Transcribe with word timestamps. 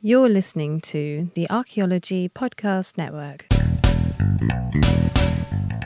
You're 0.00 0.28
listening 0.28 0.80
to 0.82 1.28
the 1.34 1.50
Archaeology 1.50 2.28
Podcast 2.28 2.96
Network. 2.96 3.46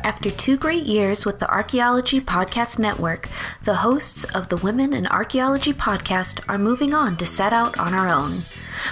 After 0.04 0.28
two 0.28 0.58
great 0.58 0.84
years 0.84 1.24
with 1.24 1.38
the 1.38 1.50
Archaeology 1.50 2.20
Podcast 2.20 2.78
Network, 2.78 3.30
the 3.64 3.76
hosts 3.76 4.24
of 4.34 4.50
the 4.50 4.58
Women 4.58 4.92
in 4.92 5.06
Archaeology 5.06 5.72
podcast 5.72 6.40
are 6.46 6.58
moving 6.58 6.92
on 6.92 7.16
to 7.16 7.24
set 7.24 7.54
out 7.54 7.78
on 7.78 7.94
our 7.94 8.10
own. 8.10 8.42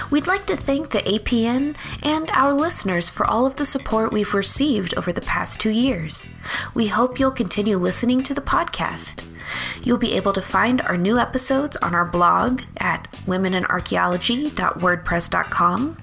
We'd 0.09 0.25
like 0.25 0.47
to 0.47 0.57
thank 0.57 0.89
the 0.89 1.03
APN 1.03 1.75
and 2.01 2.31
our 2.31 2.51
listeners 2.51 3.07
for 3.07 3.27
all 3.27 3.45
of 3.45 3.57
the 3.57 3.65
support 3.65 4.11
we've 4.11 4.33
received 4.33 4.95
over 4.97 5.13
the 5.13 5.21
past 5.21 5.59
two 5.59 5.69
years. 5.69 6.27
We 6.73 6.87
hope 6.87 7.19
you'll 7.19 7.29
continue 7.29 7.77
listening 7.77 8.23
to 8.23 8.33
the 8.33 8.41
podcast. 8.41 9.23
You'll 9.83 9.97
be 9.97 10.13
able 10.13 10.33
to 10.33 10.41
find 10.41 10.81
our 10.81 10.97
new 10.97 11.17
episodes 11.17 11.77
on 11.77 11.95
our 11.95 12.05
blog 12.05 12.61
at 12.77 13.07
womeninarchaeology.wordpress.com, 13.25 15.97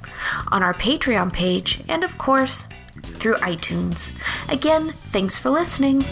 on 0.49 0.63
our 0.63 0.75
Patreon 0.75 1.32
page, 1.32 1.81
and 1.89 2.05
of 2.05 2.19
course, 2.19 2.69
through 3.03 3.36
iTunes. 3.36 4.13
Again, 4.49 4.95
thanks 5.11 5.39
for 5.39 5.50
listening. 5.50 6.03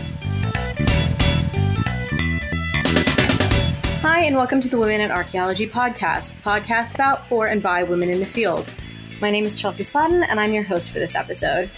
Hi, 4.01 4.25
and 4.25 4.37
welcome 4.37 4.61
to 4.61 4.69
the 4.69 4.79
Women 4.79 5.01
in 5.01 5.11
Archaeology 5.11 5.69
podcast, 5.69 6.35
podcast 6.43 6.95
about, 6.95 7.27
for, 7.27 7.49
and 7.49 7.63
by 7.63 7.83
women 7.83 8.09
in 8.09 8.21
the 8.21 8.27
field. 8.27 8.73
My 9.21 9.31
name 9.31 9.45
is 9.45 9.55
Chelsea 9.55 9.83
Sladden, 9.83 10.23
and 10.23 10.39
I'm 10.39 10.53
your 10.53 10.63
host 10.63 10.91
for 10.91 10.99
this 10.99 11.15
episode. 11.15 11.71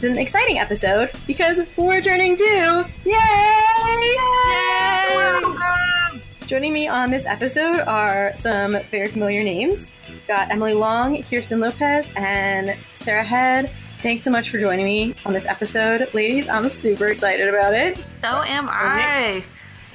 It's 0.00 0.06
an 0.06 0.16
exciting 0.16 0.58
episode 0.58 1.10
because 1.26 1.60
we're 1.76 2.00
turning 2.00 2.34
two! 2.34 2.86
Yay! 3.04 4.16
Yay! 4.16 5.42
Joining 6.46 6.72
me 6.72 6.88
on 6.88 7.10
this 7.10 7.26
episode 7.26 7.80
are 7.80 8.32
some 8.34 8.78
very 8.90 9.08
familiar 9.08 9.44
names. 9.44 9.92
We've 10.08 10.26
got 10.26 10.50
Emily 10.50 10.72
Long, 10.72 11.22
Kirsten 11.24 11.60
Lopez, 11.60 12.08
and 12.16 12.74
Sarah 12.96 13.22
Head. 13.22 13.70
Thanks 14.00 14.22
so 14.22 14.30
much 14.30 14.48
for 14.48 14.58
joining 14.58 14.86
me 14.86 15.14
on 15.26 15.34
this 15.34 15.44
episode. 15.44 16.08
Ladies, 16.14 16.48
I'm 16.48 16.70
super 16.70 17.08
excited 17.08 17.50
about 17.50 17.74
it. 17.74 17.98
So 18.22 18.28
am 18.28 18.70
I. 18.70 19.44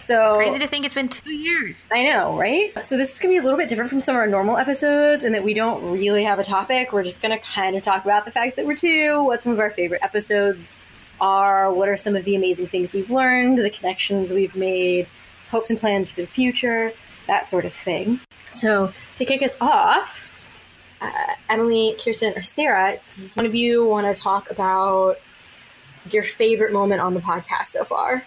So 0.05 0.35
Crazy 0.35 0.59
to 0.59 0.67
think 0.67 0.85
it's 0.85 0.93
been 0.93 1.09
two 1.09 1.33
years. 1.33 1.83
I 1.89 2.03
know, 2.03 2.37
right? 2.37 2.71
So 2.85 2.95
this 2.95 3.13
is 3.13 3.17
gonna 3.17 3.33
be 3.33 3.37
a 3.37 3.41
little 3.41 3.57
bit 3.57 3.67
different 3.67 3.89
from 3.89 4.03
some 4.03 4.15
of 4.15 4.19
our 4.19 4.27
normal 4.27 4.55
episodes, 4.55 5.23
in 5.23 5.31
that 5.31 5.43
we 5.43 5.55
don't 5.55 5.97
really 5.97 6.23
have 6.25 6.37
a 6.37 6.43
topic. 6.43 6.93
We're 6.93 7.01
just 7.01 7.23
gonna 7.23 7.39
kind 7.39 7.75
of 7.75 7.81
talk 7.81 8.05
about 8.05 8.23
the 8.23 8.29
fact 8.29 8.55
that 8.57 8.67
we're 8.67 8.75
two, 8.75 9.23
what 9.23 9.41
some 9.41 9.51
of 9.51 9.59
our 9.59 9.71
favorite 9.71 10.03
episodes 10.03 10.77
are, 11.19 11.73
what 11.73 11.89
are 11.89 11.97
some 11.97 12.15
of 12.15 12.23
the 12.23 12.35
amazing 12.35 12.67
things 12.67 12.93
we've 12.93 13.09
learned, 13.09 13.57
the 13.57 13.71
connections 13.71 14.31
we've 14.31 14.55
made, 14.55 15.07
hopes 15.49 15.71
and 15.71 15.79
plans 15.79 16.11
for 16.11 16.21
the 16.21 16.27
future, 16.27 16.93
that 17.25 17.47
sort 17.47 17.65
of 17.65 17.73
thing. 17.73 18.19
So 18.51 18.93
to 19.15 19.25
kick 19.25 19.41
us 19.41 19.55
off, 19.59 20.31
uh, 21.01 21.33
Emily, 21.49 21.95
Kirsten, 21.99 22.33
or 22.35 22.43
Sarah, 22.43 22.99
does 23.09 23.35
one 23.35 23.47
of 23.47 23.55
you 23.55 23.83
want 23.83 24.15
to 24.15 24.21
talk 24.21 24.51
about 24.51 25.17
your 26.11 26.21
favorite 26.21 26.71
moment 26.71 27.01
on 27.01 27.15
the 27.15 27.21
podcast 27.21 27.67
so 27.69 27.83
far? 27.83 28.23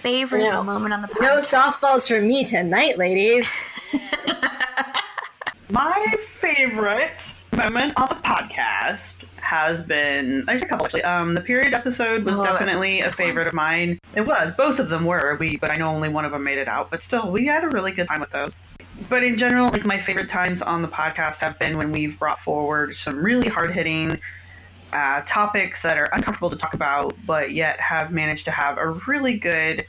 Favorite 0.00 0.44
No. 0.50 0.62
moment 0.62 0.94
on 0.94 1.02
the 1.02 1.08
podcast. 1.08 1.20
No 1.20 1.38
softballs 1.40 2.06
for 2.08 2.20
me 2.20 2.44
tonight, 2.44 2.98
ladies. 2.98 3.50
My 5.70 6.14
favorite 6.28 7.34
moment 7.54 7.92
on 7.96 8.08
the 8.08 8.14
podcast 8.16 9.24
has 9.36 9.82
been 9.82 10.44
there's 10.46 10.62
a 10.62 10.66
couple 10.66 10.86
actually. 10.86 11.02
Um, 11.02 11.34
the 11.34 11.40
period 11.42 11.74
episode 11.74 12.24
was 12.24 12.40
Oh, 12.40 12.44
definitely 12.44 12.96
was 12.96 13.04
a 13.04 13.06
a 13.06 13.10
good 13.10 13.14
favorite 13.16 13.46
of 13.48 13.54
mine. 13.54 13.98
It 14.14 14.22
was 14.22 14.52
both 14.52 14.78
of 14.78 14.88
them 14.88 15.04
were 15.04 15.36
we, 15.38 15.56
but 15.56 15.70
I 15.70 15.76
know 15.76 15.88
only 15.90 16.08
one 16.08 16.24
of 16.24 16.32
them 16.32 16.42
made 16.44 16.58
it 16.58 16.68
out. 16.68 16.90
But 16.90 17.02
still, 17.02 17.30
we 17.30 17.44
had 17.46 17.64
a 17.64 17.68
really 17.68 17.92
good 17.92 18.08
time 18.08 18.20
with 18.20 18.30
those. 18.30 18.56
But 19.10 19.22
in 19.22 19.36
general, 19.36 19.70
like 19.70 19.84
my 19.84 19.98
favorite 19.98 20.28
times 20.30 20.62
on 20.62 20.80
the 20.80 20.88
podcast 20.88 21.40
have 21.40 21.58
been 21.58 21.76
when 21.76 21.92
we've 21.92 22.18
brought 22.18 22.38
forward 22.38 22.96
some 22.96 23.16
really 23.22 23.48
hard 23.48 23.70
hitting 23.70 24.18
uh, 24.92 25.22
topics 25.26 25.82
that 25.82 25.98
are 25.98 26.08
uncomfortable 26.12 26.50
to 26.50 26.56
talk 26.56 26.74
about, 26.74 27.14
but 27.26 27.52
yet 27.52 27.80
have 27.80 28.10
managed 28.10 28.44
to 28.46 28.50
have 28.50 28.78
a 28.78 28.88
really 29.06 29.36
good 29.36 29.86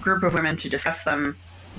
group 0.00 0.22
of 0.22 0.34
women 0.34 0.56
to 0.56 0.68
discuss 0.68 1.04
them. 1.04 1.36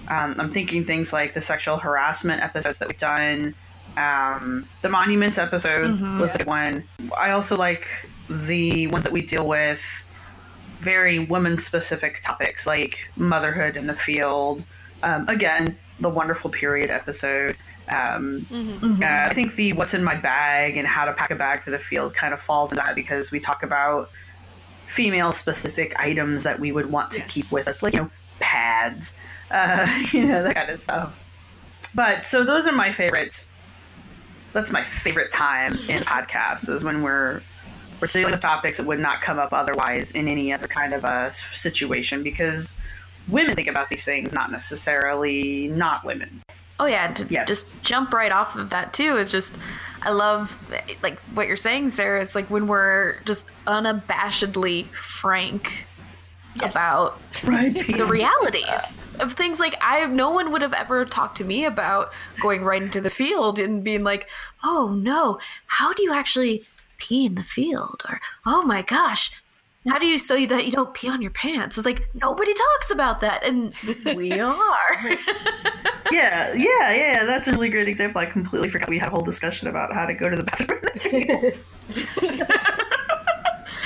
Um, 0.08 0.36
I'm 0.38 0.50
thinking 0.50 0.84
things 0.84 1.14
like 1.14 1.34
the 1.34 1.42
sexual 1.42 1.78
harassment 1.78 2.42
episodes 2.42 2.78
that 2.80 2.88
we've 2.88 2.98
done. 2.98 3.56
Um, 3.98 4.68
the 4.82 4.90
monuments 4.90 5.38
episode 5.38 6.00
was 6.20 6.36
a 6.36 6.40
good 6.40 6.48
one. 6.48 6.84
I 7.18 7.32
also 7.32 7.58
like 7.58 7.88
the 8.30 8.88
ones 8.88 9.04
that 9.04 9.14
we 9.14 9.22
deal 9.22 9.48
with 9.48 10.06
very 10.80 11.20
women 11.20 11.58
specific 11.58 12.22
topics 12.24 12.66
like 12.66 13.08
motherhood 13.16 13.76
in 13.76 13.88
the 13.88 13.94
field. 13.94 14.64
Um, 15.04 15.28
again, 15.28 15.78
the 16.00 16.10
wonderful 16.10 16.50
period 16.50 16.90
episode. 16.90 17.56
Um, 17.92 18.46
uh, 18.52 19.06
I 19.06 19.34
think 19.34 19.56
the 19.56 19.74
what's 19.74 19.94
in 19.94 20.04
my 20.04 20.16
bag 20.16 20.78
and 20.78 20.88
how 20.88 21.06
to 21.06 21.14
pack 21.14 21.32
a 21.32 21.36
bag 21.36 21.64
for 21.64 21.72
the 21.72 21.80
field 21.80 22.14
kind 22.14 22.34
of 22.34 22.42
falls 22.42 22.72
into 22.72 22.84
that 22.84 22.96
because 22.96 23.32
we 23.32 23.40
talk 23.40 23.64
about 23.64 24.10
female 24.86 25.32
specific 25.32 25.98
items 26.00 26.44
that 26.44 26.60
we 26.60 26.72
would 26.72 26.92
want 26.92 27.12
to 27.12 27.22
keep 27.22 27.52
with 27.52 27.68
us, 27.68 27.82
like 27.84 27.94
you 27.94 28.02
know 28.02 28.10
pads, 28.40 29.16
uh, 29.52 29.88
you 30.12 30.26
know 30.26 30.44
that 30.44 30.56
kind 30.56 30.70
of 30.70 30.80
stuff. 30.80 31.18
But 31.94 32.26
so 32.26 32.44
those 32.44 32.68
are 32.68 32.72
my 32.72 32.92
favorites. 32.92 33.48
That's 34.54 34.72
my 34.72 34.84
favorite 34.84 35.32
time 35.32 35.74
in 35.88 36.04
podcasts 36.04 36.70
is 36.70 36.84
when 36.84 37.04
we're 37.04 37.42
we're 38.02 38.08
dealing 38.08 38.32
with 38.32 38.42
topics 38.42 38.78
that 38.78 38.86
would 38.88 39.00
not 39.00 39.22
come 39.22 39.38
up 39.40 39.54
otherwise 39.54 40.12
in 40.12 40.28
any 40.28 40.52
other 40.52 40.68
kind 40.68 40.94
of 40.94 41.04
a 41.04 41.28
s- 41.28 41.44
situation 41.58 42.24
because 42.24 42.76
women 43.28 43.56
think 43.56 43.68
about 43.68 43.90
these 43.90 44.04
things, 44.04 44.34
not 44.34 44.52
necessarily 44.52 45.68
not 45.68 46.04
women. 46.04 46.42
Oh 46.82 46.88
yeah, 46.88 47.14
to 47.14 47.26
Yes. 47.30 47.48
just 47.48 47.68
jump 47.84 48.12
right 48.12 48.32
off 48.32 48.56
of 48.56 48.72
that 48.72 48.92
too 48.92 49.16
is 49.18 49.32
just 49.32 49.56
I 50.02 50.10
love 50.10 50.58
like 51.04 51.20
what 51.36 51.46
you're 51.48 51.56
saying, 51.56 51.92
Sarah. 51.92 52.24
It's 52.24 52.34
like 52.34 52.50
when 52.50 52.66
we're 52.66 53.20
just 53.24 53.50
unabashedly 53.68 54.88
frank 54.96 55.86
about 56.60 57.22
Right. 57.44 57.72
the 57.96 58.06
realities 58.08 58.98
of 59.20 59.34
things 59.34 59.60
like 59.60 59.78
I 59.80 60.04
no 60.08 60.32
one 60.32 60.52
would 60.52 60.64
have 60.64 60.74
ever 60.74 61.06
talked 61.06 61.38
to 61.38 61.44
me 61.44 61.66
about 61.66 62.12
going 62.42 62.64
right 62.64 62.82
into 62.82 63.00
the 63.00 63.12
field 63.12 63.60
and 63.60 63.84
being 63.84 64.04
like, 64.04 64.28
"Oh 64.64 64.90
no, 65.00 65.38
how 65.68 65.94
do 65.94 66.02
you 66.02 66.12
actually 66.14 66.66
pee 66.98 67.28
in 67.28 67.36
the 67.36 67.44
field?" 67.44 68.02
or 68.10 68.20
"Oh 68.44 68.64
my 68.64 68.82
gosh, 68.82 69.32
how 69.88 69.98
do 69.98 70.06
you 70.06 70.18
so 70.20 70.36
you, 70.36 70.48
that 70.48 70.66
you 70.66 70.72
don't 70.72 70.94
pee 70.94 71.10
on 71.10 71.22
your 71.22 71.32
pants?" 71.32 71.78
It's 71.78 71.86
like 71.86 72.10
nobody 72.14 72.54
talks 72.54 72.92
about 72.92 73.20
that 73.22 73.46
and 73.46 73.74
we 74.16 74.32
are. 74.40 75.16
Yeah, 76.12 76.54
yeah, 76.54 76.94
yeah. 76.94 77.26
That's 77.26 77.48
a 77.48 77.52
really 77.52 77.70
great 77.70 77.88
example. 77.88 78.20
I 78.20 78.26
completely 78.26 78.70
forgot 78.70 78.90
we 78.90 79.00
had 79.00 79.08
a 79.08 79.12
whole 79.12 79.24
discussion 79.24 79.68
about 79.68 79.94
how 79.94 80.06
to 80.06 80.14
go 80.14 80.30
to 80.30 80.36
the 80.36 80.44
bathroom. 80.44 80.82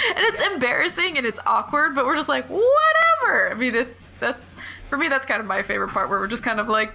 and 0.07 0.17
it's 0.17 0.41
embarrassing 0.47 1.17
and 1.17 1.25
it's 1.25 1.39
awkward, 1.45 1.95
but 1.95 2.06
we're 2.06 2.16
just 2.16 2.29
like, 2.29 2.47
whatever. 2.50 3.51
I 3.51 3.53
mean, 3.53 3.75
it's 3.75 4.01
that 4.19 4.39
for 4.89 4.97
me. 4.97 5.07
That's 5.07 5.25
kind 5.25 5.39
of 5.39 5.45
my 5.45 5.62
favorite 5.62 5.89
part, 5.89 6.09
where 6.09 6.19
we're 6.19 6.27
just 6.27 6.44
kind 6.44 6.59
of 6.59 6.67
like, 6.67 6.94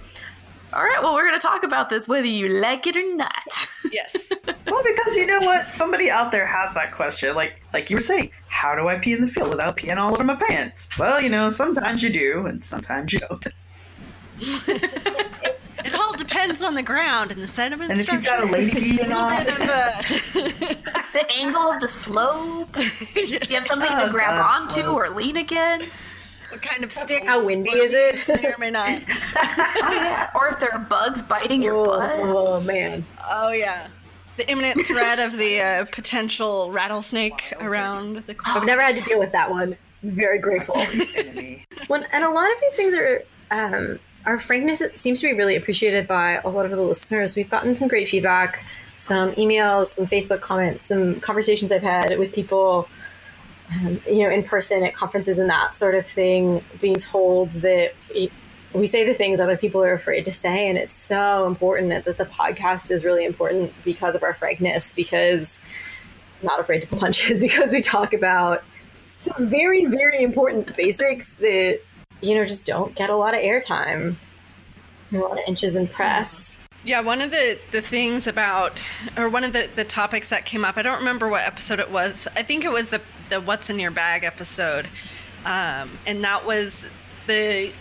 all 0.73 0.83
right, 0.83 0.99
well, 1.01 1.13
we're 1.13 1.27
going 1.27 1.39
to 1.39 1.45
talk 1.45 1.63
about 1.63 1.89
this 1.89 2.07
whether 2.07 2.27
you 2.27 2.47
like 2.47 2.87
it 2.87 2.95
or 2.95 3.15
not. 3.15 3.43
Yes. 3.91 4.31
well, 4.67 4.83
because 4.83 5.15
you 5.15 5.25
know 5.25 5.41
what, 5.41 5.69
somebody 5.71 6.09
out 6.09 6.31
there 6.31 6.45
has 6.45 6.73
that 6.75 6.93
question. 6.93 7.35
Like, 7.35 7.61
like 7.73 7.89
you 7.89 7.97
were 7.97 8.01
saying, 8.01 8.31
how 8.47 8.75
do 8.75 8.87
I 8.87 8.97
pee 8.97 9.13
in 9.13 9.21
the 9.21 9.27
field 9.27 9.49
without 9.49 9.77
peeing 9.77 9.97
all 9.97 10.13
over 10.13 10.23
my 10.23 10.35
pants? 10.35 10.87
Well, 10.97 11.21
you 11.21 11.29
know, 11.29 11.49
sometimes 11.49 12.01
you 12.03 12.09
do, 12.09 12.45
and 12.45 12.63
sometimes 12.63 13.13
you 13.13 13.19
don't. 13.19 13.47
It 15.83 15.95
all 15.95 16.15
depends 16.15 16.61
on 16.61 16.75
the 16.75 16.83
ground 16.83 17.31
and 17.31 17.41
the 17.41 17.47
sediment 17.47 17.91
And 17.91 17.99
if 17.99 18.11
you've 18.11 18.23
got 18.23 18.43
a 18.43 18.45
lady 18.45 18.71
peeing 18.97 19.15
on, 19.15 19.45
Kind 19.45 19.63
uh, 19.69 20.01
the 21.13 21.31
angle 21.31 21.71
of 21.71 21.81
the 21.81 21.87
slope. 21.87 22.75
You 23.15 23.39
have 23.55 23.65
something 23.65 23.89
to 23.89 24.07
Oh, 24.07 24.11
grab 24.11 24.47
God, 24.47 24.61
onto 24.69 24.81
slope. 24.81 24.95
or 24.95 25.09
lean 25.09 25.37
against. 25.37 25.87
What 26.51 26.61
kind 26.61 26.83
of 26.83 26.91
sticks? 26.91 27.25
How 27.25 27.45
windy 27.45 27.71
is 27.71 27.93
it? 27.93 28.41
May 28.41 28.49
or 28.49 28.57
may 28.57 28.69
not. 28.69 28.89
Oh 28.89 29.91
yeah. 29.93 30.29
Or 30.35 30.49
if 30.49 30.59
there 30.59 30.73
are 30.73 30.79
bugs 30.79 31.21
biting 31.21 31.61
your 31.61 31.85
butt. 31.85 32.19
Oh, 32.19 32.47
oh, 32.55 32.61
man. 32.61 33.05
Oh 33.29 33.51
yeah. 33.51 33.87
The 34.37 34.49
imminent 34.49 34.85
threat 34.85 35.19
of 35.19 35.37
the 35.37 35.61
uh, 35.61 35.85
potential 35.91 36.71
rattlesnake 36.71 37.53
around 37.59 38.23
the 38.27 38.33
corner. 38.33 38.59
I've 38.59 38.65
never 38.65 38.81
had 38.81 38.97
to 38.97 39.03
deal 39.03 39.19
with 39.19 39.31
that 39.31 39.49
one. 39.49 39.77
Very 40.03 40.39
grateful. 40.39 40.75
When, 41.87 42.05
and 42.13 42.23
a 42.23 42.29
lot 42.29 42.49
of 42.51 42.57
these 42.61 42.75
things 42.75 42.93
are, 42.93 43.23
um, 43.49 43.99
our 44.25 44.39
frankness 44.39 44.81
seems 44.95 45.19
to 45.21 45.27
be 45.27 45.33
really 45.33 45.55
appreciated 45.55 46.07
by 46.07 46.33
a 46.43 46.47
lot 46.47 46.65
of 46.65 46.71
the 46.71 46.81
listeners. 46.81 47.35
We've 47.35 47.49
gotten 47.49 47.73
some 47.75 47.87
great 47.87 48.07
feedback, 48.07 48.63
some 48.97 49.31
emails, 49.33 49.87
some 49.87 50.05
Facebook 50.05 50.41
comments, 50.41 50.85
some 50.85 51.19
conversations 51.19 51.71
I've 51.71 51.81
had 51.81 52.17
with 52.17 52.33
people, 52.33 52.87
um, 53.71 54.01
you 54.07 54.23
know, 54.23 54.29
in 54.29 54.43
person 54.43 54.83
at 54.83 54.93
conferences 54.93 55.39
and 55.39 55.49
that 55.49 55.75
sort 55.75 55.95
of 55.95 56.05
thing, 56.05 56.63
being 56.81 56.95
told 56.95 57.51
that 57.51 57.93
we 58.73 58.85
say 58.85 59.05
the 59.05 59.13
things 59.13 59.39
other 59.39 59.57
people 59.57 59.83
are 59.83 59.93
afraid 59.93 60.25
to 60.25 60.31
say. 60.31 60.67
And 60.67 60.77
it's 60.77 60.95
so 60.95 61.45
important 61.47 61.89
that, 61.89 62.05
that 62.05 62.17
the 62.17 62.25
podcast 62.25 62.91
is 62.91 63.03
really 63.03 63.25
important 63.25 63.73
because 63.83 64.15
of 64.15 64.23
our 64.23 64.33
frankness, 64.33 64.93
because 64.93 65.61
I'm 66.41 66.47
not 66.47 66.59
afraid 66.59 66.81
to 66.81 66.87
punches, 66.87 67.39
because 67.41 67.71
we 67.71 67.81
talk 67.81 68.13
about 68.13 68.63
some 69.17 69.49
very, 69.49 69.85
very 69.85 70.23
important 70.23 70.75
basics 70.75 71.35
that, 71.35 71.79
you 72.21 72.35
know, 72.35 72.45
just 72.45 72.65
don't 72.65 72.95
get 72.95 73.09
a 73.09 73.15
lot 73.15 73.33
of 73.33 73.41
airtime, 73.41 74.15
a 75.11 75.17
lot 75.17 75.33
of 75.33 75.43
inches 75.47 75.75
in 75.75 75.87
press. 75.87 76.55
Yeah, 76.83 77.01
one 77.01 77.21
of 77.21 77.29
the, 77.29 77.59
the 77.71 77.81
things 77.81 78.25
about, 78.25 78.81
or 79.15 79.29
one 79.29 79.43
of 79.43 79.53
the, 79.53 79.69
the 79.75 79.83
topics 79.83 80.29
that 80.29 80.45
came 80.45 80.65
up, 80.65 80.77
I 80.77 80.81
don't 80.81 80.97
remember 80.97 81.29
what 81.29 81.43
episode 81.43 81.79
it 81.79 81.91
was. 81.91 82.27
I 82.35 82.41
think 82.41 82.65
it 82.65 82.71
was 82.71 82.89
the, 82.89 83.01
the 83.31 83.41
What's 83.41 83.71
in 83.71 83.79
Your 83.79 83.89
Bag 83.89 84.23
episode. 84.23 84.87
Um, 85.45 85.89
and 86.05 86.23
that 86.23 86.45
was 86.45 86.87
the 87.25 87.71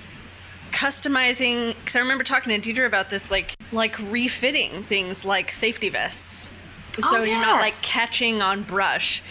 customizing, 0.73 1.75
because 1.77 1.97
I 1.97 1.99
remember 1.99 2.25
talking 2.25 2.59
to 2.59 2.73
Deidre 2.73 2.87
about 2.87 3.11
this, 3.11 3.31
like, 3.31 3.55
like 3.73 3.99
refitting 4.11 4.83
things 4.85 5.25
like 5.25 5.53
safety 5.53 5.91
vests. 5.91 6.49
So 6.95 7.19
Oh, 7.19 7.23
you're 7.23 7.41
not 7.41 7.61
like 7.61 7.81
catching 7.83 8.41
on 8.41 8.63
brush. 8.63 9.23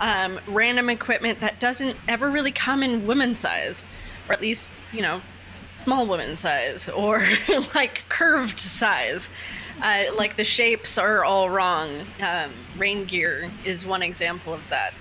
Um, 0.00 0.40
random 0.46 0.90
equipment 0.90 1.40
that 1.40 1.60
doesn't 1.60 1.96
ever 2.08 2.28
really 2.28 2.52
come 2.52 2.82
in 2.82 3.06
women's 3.06 3.38
size, 3.38 3.84
or 4.28 4.34
at 4.34 4.40
least, 4.40 4.72
you 4.92 5.02
know, 5.02 5.20
small 5.74 6.06
woman 6.06 6.36
size 6.36 6.88
or 6.88 7.26
like 7.74 8.04
curved 8.08 8.58
size. 8.58 9.28
Uh, 9.82 10.04
like 10.16 10.36
the 10.36 10.44
shapes 10.44 10.96
are 10.98 11.24
all 11.24 11.50
wrong. 11.50 11.90
Um, 12.20 12.50
rain 12.78 13.04
gear 13.04 13.50
is 13.64 13.84
one 13.84 14.02
example 14.02 14.54
of 14.54 14.66
that. 14.70 14.94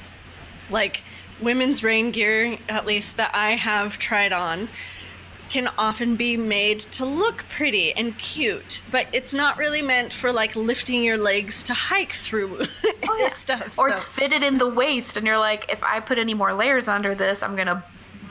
Like 0.70 1.02
women's 1.42 1.84
rain 1.84 2.12
gear, 2.12 2.58
at 2.70 2.86
least 2.86 3.18
that 3.18 3.32
I 3.34 3.52
have 3.52 3.98
tried 3.98 4.32
on, 4.32 4.68
can 5.50 5.70
often 5.78 6.16
be 6.16 6.36
made 6.38 6.80
to 6.80 7.06
look 7.06 7.46
pretty 7.50 7.94
and 7.94 8.18
cute, 8.18 8.82
but 8.92 9.08
it's 9.14 9.34
not 9.34 9.58
really 9.58 9.82
meant 9.82 10.12
for 10.12 10.32
like 10.32 10.56
lifting 10.56 11.04
your 11.04 11.18
legs 11.18 11.64
to 11.64 11.74
hike 11.74 12.14
through 12.14 12.64
oh, 13.08 13.30
stuff. 13.34 13.78
Or 13.78 13.90
so- 13.90 13.94
it's 13.94 14.04
fitted 14.04 14.44
in 14.44 14.58
the 14.58 14.68
waist, 14.70 15.18
and 15.18 15.26
you're 15.26 15.38
like, 15.38 15.72
if 15.72 15.84
I 15.84 16.00
put 16.00 16.18
any 16.18 16.34
more 16.34 16.54
layers 16.54 16.88
under 16.88 17.14
this, 17.14 17.44
I'm 17.44 17.56
gonna 17.56 17.84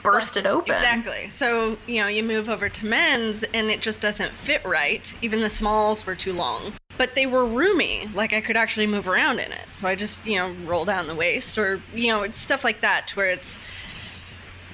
burst 0.02 0.36
it 0.36 0.44
open. 0.44 0.74
Exactly. 0.74 1.30
So, 1.30 1.78
you 1.86 2.02
know, 2.02 2.08
you 2.08 2.22
move 2.22 2.50
over 2.50 2.68
to 2.68 2.86
men's 2.86 3.42
and 3.42 3.70
it 3.70 3.80
just 3.80 4.00
doesn't 4.02 4.30
fit 4.32 4.62
right. 4.64 5.10
Even 5.22 5.40
the 5.40 5.48
smalls 5.48 6.04
were 6.04 6.14
too 6.14 6.34
long. 6.34 6.74
But 6.96 7.14
they 7.14 7.26
were 7.26 7.44
roomy. 7.44 8.08
Like 8.14 8.32
I 8.32 8.40
could 8.40 8.56
actually 8.56 8.86
move 8.86 9.08
around 9.08 9.40
in 9.40 9.50
it. 9.50 9.72
So 9.72 9.88
I 9.88 9.94
just, 9.94 10.24
you 10.26 10.38
know, 10.38 10.54
roll 10.64 10.84
down 10.84 11.06
the 11.06 11.14
waist 11.14 11.58
or, 11.58 11.80
you 11.94 12.08
know, 12.08 12.22
it's 12.22 12.38
stuff 12.38 12.62
like 12.64 12.80
that 12.82 13.10
where 13.16 13.30
it's 13.30 13.58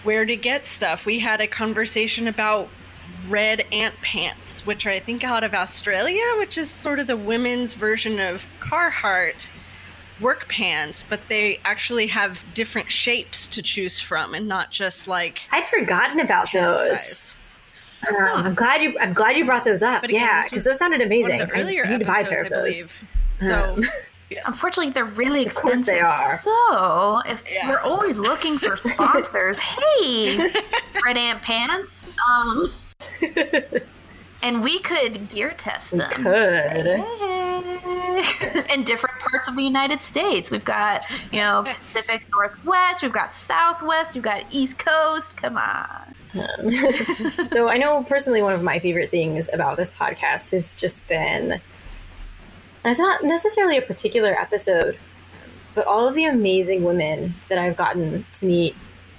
where 0.02 0.25
to 0.25 0.37
get 0.37 0.67
stuff. 0.67 1.06
We 1.06 1.19
had 1.19 1.40
a 1.40 1.46
conversation 1.46 2.28
about 2.28 2.69
red 3.28 3.64
ant 3.72 3.94
pants, 4.02 4.67
which 4.67 4.87
are 4.87 4.90
I 4.90 5.00
think 5.00 5.25
out 5.25 5.44
of 5.44 5.55
Australia, 5.55 6.25
which 6.38 6.58
is 6.58 6.70
sort 6.70 6.99
of 6.99 7.06
the 7.06 7.17
women's 7.17 7.75
version 7.75 8.19
of 8.20 8.46
Carhartt 8.61 9.34
work 10.20 10.49
pants, 10.49 11.05
but 11.08 11.20
they 11.28 11.58
actually 11.64 12.08
have 12.08 12.44
different 12.55 12.90
shapes 12.90 13.49
to 13.49 13.62
choose 13.62 13.99
from 13.99 14.34
and 14.34 14.46
not 14.46 14.70
just 14.70 15.08
like 15.08 15.43
I'd 15.50 15.66
forgotten 15.66 16.20
about 16.20 16.49
those. 16.52 16.99
size. 16.99 17.37
Um, 18.08 18.17
I'm 18.47 18.55
glad 18.55 18.82
you. 18.82 18.99
I'm 18.99 19.12
glad 19.12 19.37
you 19.37 19.44
brought 19.44 19.64
those 19.64 19.82
up. 19.82 20.05
Again, 20.05 20.20
yeah, 20.23 20.43
because 20.43 20.64
those 20.64 20.79
sounded 20.79 21.00
One 21.00 21.06
amazing. 21.06 21.41
of 21.43 21.49
the 21.50 21.56
I- 21.56 21.61
earlier 21.61 21.85
I 21.87 21.91
need 21.91 21.99
to 22.00 22.05
buy 22.06 22.20
a 22.20 22.25
pair 22.26 22.43
of 22.43 22.49
those. 22.49 22.87
So, 23.41 23.75
Um, 23.75 23.82
yeah. 24.29 24.41
Unfortunately, 24.44 24.93
they're 24.93 25.05
really 25.06 25.47
Of 25.47 25.55
course 25.55 25.81
expensive. 25.81 25.94
they 25.94 26.00
are. 26.00 26.37
So, 26.38 27.20
if 27.26 27.43
Yeah. 27.50 27.70
we're 27.70 27.81
always 27.81 28.19
looking 28.19 28.58
for 28.58 28.76
sponsors, 28.76 29.58
hey, 29.70 30.50
Red 31.05 31.17
Ant 31.17 31.41
Pants, 31.41 32.05
um, 32.29 32.70
and 34.43 34.62
we 34.62 34.79
could 34.81 35.31
gear 35.31 35.55
test 35.56 35.93
them. 35.93 36.11
We 36.19 36.25
could. 36.25 36.87
in 38.70 38.85
different 38.85 39.19
parts 39.20 39.49
of 39.49 39.56
the 39.56 39.62
United 39.62 40.00
States. 40.02 40.50
We've 40.50 40.64
got, 40.64 41.02
you 41.32 41.41
know, 41.41 41.62
Pacific 41.67 42.26
Northwest, 42.31 43.02
we've 43.02 43.12
got 43.12 43.32
Southwest, 43.32 44.14
we've 44.14 44.23
got 44.23 44.44
East 44.50 44.79
Coast. 44.79 45.37
Come 45.37 45.56
on. 45.56 46.14
So 47.52 47.68
I 47.68 47.78
know 47.78 48.02
personally 48.04 48.42
one 48.42 48.54
of 48.54 48.62
my 48.62 48.78
favorite 48.78 49.10
things 49.10 49.48
about 49.52 49.76
this 49.76 49.92
podcast 49.92 50.52
has 50.52 50.78
just 50.78 51.08
been, 51.08 51.52
and 51.52 51.60
it's 52.84 53.00
not 53.00 53.24
necessarily 53.24 53.76
a 53.76 53.82
particular 53.82 54.32
episode, 54.32 54.98
but 55.74 55.86
all 55.86 56.06
of 56.06 56.14
the 56.14 56.24
amazing 56.24 56.84
women 56.84 57.34
that 57.48 57.58
I've 57.58 57.76
gotten 57.76 58.24
to 58.34 58.46
meet 58.46 58.74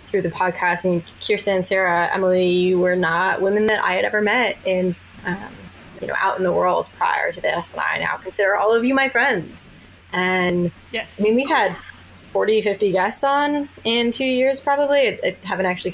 through 0.05 0.21
the 0.21 0.29
podcast. 0.29 0.85
I 0.85 0.89
mean, 0.89 1.03
Kirsten, 1.25 1.63
Sarah, 1.63 2.09
Emily, 2.13 2.49
you 2.49 2.79
were 2.79 2.95
not 2.95 3.41
women 3.41 3.67
that 3.67 3.83
I 3.83 3.93
had 3.95 4.05
ever 4.05 4.21
met 4.21 4.57
in, 4.65 4.95
um, 5.25 5.53
you 6.01 6.07
know, 6.07 6.15
out 6.17 6.37
in 6.37 6.43
the 6.43 6.51
world 6.51 6.89
prior 6.97 7.31
to 7.31 7.41
this, 7.41 7.73
and 7.73 7.81
I 7.81 7.99
now 7.99 8.17
consider 8.17 8.55
all 8.55 8.73
of 8.73 8.83
you 8.83 8.93
my 8.93 9.09
friends. 9.09 9.67
And 10.13 10.71
Yes. 10.91 11.07
I 11.17 11.21
mean, 11.21 11.35
we've 11.35 11.47
had 11.47 11.75
40, 12.31 12.61
50 12.61 12.91
guests 12.91 13.23
on 13.23 13.69
in 13.83 14.11
two 14.11 14.25
years, 14.25 14.59
probably. 14.59 15.07
I, 15.07 15.19
I 15.23 15.37
haven't 15.43 15.65
actually 15.65 15.91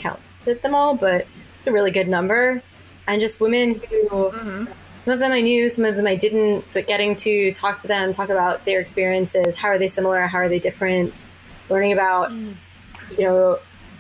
counted 0.48 0.62
them 0.62 0.76
all, 0.76 0.96
but 0.96 1.28
it's 1.58 1.68
a 1.68 1.72
really 1.72 1.92
good 1.92 2.08
number. 2.08 2.62
And 3.08 3.22
just 3.22 3.40
women 3.40 3.76
who, 3.76 4.08
mm-hmm. 4.10 4.66
some 5.02 5.14
of 5.14 5.20
them 5.20 5.32
I 5.32 5.42
knew, 5.42 5.70
some 5.70 5.86
of 5.86 5.96
them 5.96 6.08
I 6.08 6.16
didn't, 6.16 6.66
but 6.74 6.88
getting 6.88 7.16
to 7.18 7.52
talk 7.54 7.80
to 7.80 7.88
them, 7.88 8.14
talk 8.14 8.30
about 8.30 8.66
their 8.66 8.80
experiences. 8.80 9.58
How 9.58 9.70
are 9.70 9.78
they 9.78 9.88
similar? 9.88 10.22
How 10.28 10.40
are 10.40 10.50
they 10.50 10.60
different? 10.60 11.28
Learning 11.70 11.92
about, 11.92 12.32
mm. 12.32 12.56
you 13.18 13.24
know, 13.24 13.60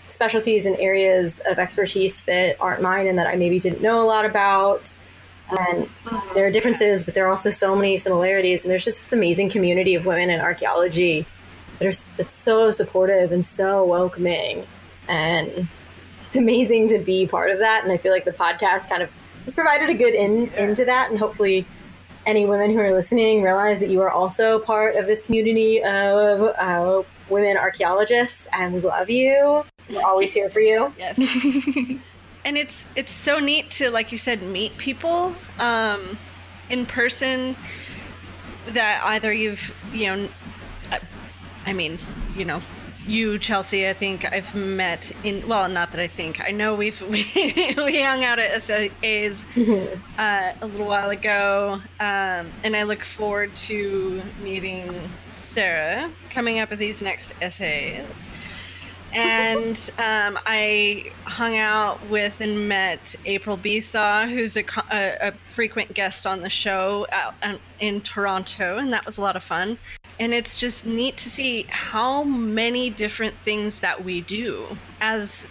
specialties 0.09 0.65
and 0.65 0.77
areas 0.77 1.41
of 1.45 1.59
expertise 1.59 2.21
that 2.21 2.55
aren't 2.61 2.81
mine 2.81 3.07
and 3.07 3.17
that 3.17 3.27
I 3.27 3.35
maybe 3.35 3.59
didn't 3.59 3.81
know 3.81 4.01
a 4.01 4.07
lot 4.07 4.25
about. 4.25 4.95
And 5.49 5.85
mm-hmm. 5.85 6.33
there 6.33 6.47
are 6.47 6.51
differences, 6.51 7.03
but 7.03 7.13
there 7.13 7.25
are 7.25 7.29
also 7.29 7.51
so 7.51 7.75
many 7.75 7.97
similarities. 7.97 8.63
And 8.63 8.71
there's 8.71 8.85
just 8.85 8.99
this 8.99 9.13
amazing 9.13 9.49
community 9.49 9.95
of 9.95 10.05
women 10.05 10.29
in 10.29 10.39
archaeology 10.39 11.25
that 11.79 11.87
are 11.87 12.05
that's 12.15 12.33
so 12.33 12.71
supportive 12.71 13.31
and 13.31 13.45
so 13.45 13.85
welcoming. 13.85 14.65
And 15.07 15.67
amazing 16.37 16.87
to 16.89 16.99
be 16.99 17.27
part 17.27 17.51
of 17.51 17.59
that. 17.59 17.83
And 17.83 17.91
I 17.91 17.97
feel 17.97 18.11
like 18.11 18.25
the 18.25 18.31
podcast 18.31 18.89
kind 18.89 19.03
of 19.03 19.09
has 19.45 19.55
provided 19.55 19.89
a 19.89 19.93
good 19.93 20.13
in 20.13 20.49
into 20.53 20.85
that. 20.85 21.09
And 21.09 21.19
hopefully, 21.19 21.65
any 22.25 22.45
women 22.45 22.71
who 22.71 22.79
are 22.79 22.93
listening 22.93 23.41
realize 23.41 23.79
that 23.79 23.89
you 23.89 24.01
are 24.01 24.11
also 24.11 24.59
part 24.59 24.95
of 24.95 25.07
this 25.07 25.21
community 25.21 25.81
of 25.81 26.41
uh, 26.57 27.03
women 27.29 27.57
archaeologists, 27.57 28.47
and 28.51 28.73
we 28.73 28.81
love 28.81 29.09
you. 29.09 29.63
We're 29.89 30.05
always 30.05 30.33
here 30.33 30.49
for 30.49 30.59
you. 30.59 30.93
Yes. 30.97 31.17
and 32.45 32.57
it's 32.57 32.85
it's 32.95 33.11
so 33.11 33.39
neat 33.39 33.71
to, 33.71 33.89
like 33.89 34.11
you 34.11 34.17
said, 34.17 34.41
meet 34.41 34.77
people 34.77 35.35
um, 35.59 36.17
in 36.69 36.85
person 36.85 37.55
that 38.69 39.01
either 39.03 39.31
you've 39.31 39.73
you 39.93 40.07
know, 40.07 40.29
I 41.65 41.73
mean, 41.73 41.97
you 42.35 42.45
know, 42.45 42.61
you 43.07 43.39
Chelsea, 43.39 43.87
I 43.87 43.93
think 43.93 44.25
I've 44.25 44.53
met 44.55 45.11
in 45.23 45.47
well, 45.47 45.67
not 45.69 45.91
that 45.91 45.99
I 45.99 46.07
think. 46.07 46.41
I 46.41 46.51
know 46.51 46.75
we've 46.75 46.99
we, 47.09 47.25
we 47.35 48.01
hung 48.01 48.23
out 48.23 48.39
at 48.39 48.61
SAA's 48.63 49.41
uh, 50.17 50.53
a 50.61 50.65
little 50.65 50.87
while 50.87 51.09
ago, 51.09 51.81
um, 51.99 52.51
and 52.63 52.75
I 52.75 52.83
look 52.83 53.03
forward 53.03 53.55
to 53.55 54.21
meeting 54.41 54.93
Sarah 55.27 56.09
coming 56.29 56.59
up 56.59 56.71
at 56.71 56.77
these 56.77 57.01
next 57.01 57.33
SAAs 57.39 58.27
and 59.13 59.77
um, 59.97 60.39
I 60.45 61.11
hung 61.23 61.57
out 61.57 62.05
with 62.09 62.41
and 62.41 62.67
met 62.67 63.15
April 63.25 63.57
Beisaw, 63.57 64.29
who's 64.29 64.57
a, 64.57 64.63
a, 64.91 65.29
a 65.29 65.31
frequent 65.49 65.93
guest 65.93 66.27
on 66.27 66.41
the 66.41 66.49
show 66.49 67.07
out 67.11 67.35
um, 67.43 67.59
in 67.79 68.01
Toronto, 68.01 68.77
and 68.77 68.91
that 68.93 69.05
was 69.05 69.17
a 69.17 69.21
lot 69.21 69.35
of 69.35 69.43
fun. 69.43 69.77
And 70.19 70.33
it's 70.33 70.59
just 70.59 70.85
neat 70.85 71.17
to 71.17 71.29
see 71.29 71.63
how 71.69 72.23
many 72.23 72.89
different 72.89 73.35
things 73.35 73.81
that 73.81 74.03
we 74.03 74.21
do 74.21 74.65
as 74.99 75.45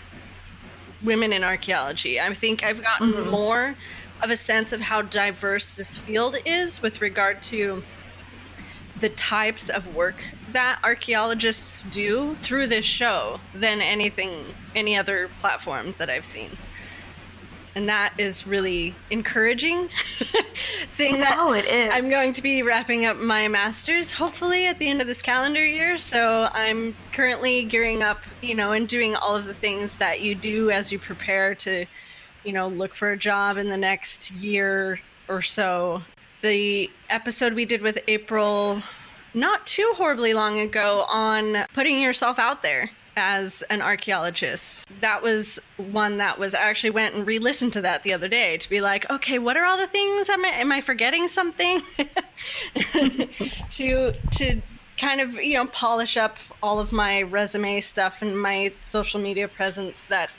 women 1.05 1.33
in 1.33 1.45
archaeology. 1.45 2.21
I 2.21 2.33
think 2.35 2.65
I've 2.65 2.83
gotten 2.83 3.13
mm-hmm. 3.13 3.31
more 3.31 3.77
of 4.23 4.31
a 4.31 4.37
sense 4.37 4.73
of 4.73 4.81
how 4.81 5.03
diverse 5.03 5.69
this 5.69 5.97
field 5.97 6.37
is 6.45 6.83
with 6.83 7.01
regard 7.01 7.43
to 7.45 7.83
the 9.01 9.11
types 9.11 9.69
of 9.69 9.95
work 9.95 10.17
that 10.53 10.79
archaeologists 10.83 11.83
do 11.85 12.35
through 12.37 12.67
this 12.67 12.85
show 12.85 13.39
than 13.55 13.83
anything 13.83 14.33
any 14.75 14.97
other 14.97 15.29
platform 15.41 15.95
that 15.99 16.09
I've 16.09 16.25
seen. 16.25 16.51
And 17.77 17.91
that 17.91 18.15
is 18.17 18.47
really 18.47 18.95
encouraging. 19.11 19.91
Seeing 20.89 21.21
that 21.21 21.37
Oh, 21.39 21.53
it 21.53 21.67
is. 21.67 21.91
I'm 21.93 22.09
going 22.09 22.33
to 22.33 22.43
be 22.43 22.63
wrapping 22.63 23.05
up 23.05 23.19
my 23.19 23.49
masters 23.49 24.11
hopefully 24.11 24.67
at 24.67 24.79
the 24.79 24.89
end 24.89 25.03
of 25.03 25.07
this 25.07 25.21
calendar 25.21 25.65
year. 25.65 25.99
So 25.99 26.49
I'm 26.55 26.97
currently 27.13 27.65
gearing 27.65 28.03
up, 28.03 28.23
you 28.41 28.55
know, 28.55 28.73
and 28.73 28.89
doing 28.89 29.15
all 29.15 29.37
of 29.37 29.45
the 29.45 29.53
things 29.53 29.95
that 29.97 30.23
you 30.23 30.35
do 30.35 30.71
as 30.71 30.91
you 30.91 30.99
prepare 30.99 31.55
to, 31.57 31.85
you 32.45 32.53
know, 32.53 32.67
look 32.67 32.95
for 32.95 33.11
a 33.11 33.17
job 33.17 33.59
in 33.59 33.69
the 33.69 33.77
next 33.77 34.31
year 34.31 34.99
or 35.29 35.43
so. 35.43 36.01
The 36.41 36.91
episode 37.11 37.53
we 37.53 37.67
did 37.67 37.83
with 37.83 37.99
April 38.09 38.83
not 39.35 39.67
too 39.67 39.93
horribly 39.97 40.33
long 40.33 40.61
ago 40.61 41.05
on 41.11 41.67
putting 41.75 42.01
yourself 42.01 42.39
out 42.39 42.63
there 42.63 42.91
as 43.17 43.63
an 43.71 43.81
archaeologist. 43.83 44.87
That 45.01 45.23
was 45.23 45.59
one 45.77 46.19
that 46.19 46.39
was 46.39 46.55
I 46.55 46.61
actually 46.61 46.91
went 46.91 47.15
and 47.15 47.27
re-listened 47.27 47.73
to 47.75 47.81
that 47.81 48.03
the 48.03 48.13
other 48.13 48.29
day 48.29 48.59
to 48.59 48.69
be 48.69 48.81
like, 48.81 49.11
okay, 49.11 49.39
what 49.39 49.57
are 49.57 49.65
all 49.65 49.79
the 49.79 49.87
things? 49.87 50.29
Am 50.29 50.45
I, 50.45 50.49
am 50.49 50.71
I 50.71 50.81
forgetting 50.81 51.27
something? 51.29 51.83
to 52.93 54.13
to 54.13 54.63
kind 54.99 55.21
of 55.21 55.35
you 55.35 55.55
know 55.55 55.67
polish 55.67 56.17
up 56.17 56.37
all 56.63 56.79
of 56.79 56.93
my 56.93 57.23
resume 57.23 57.81
stuff 57.81 58.23
and 58.23 58.41
my 58.41 58.73
social 58.83 59.21
media 59.21 59.47
presence 59.49 60.07
that 60.07 60.31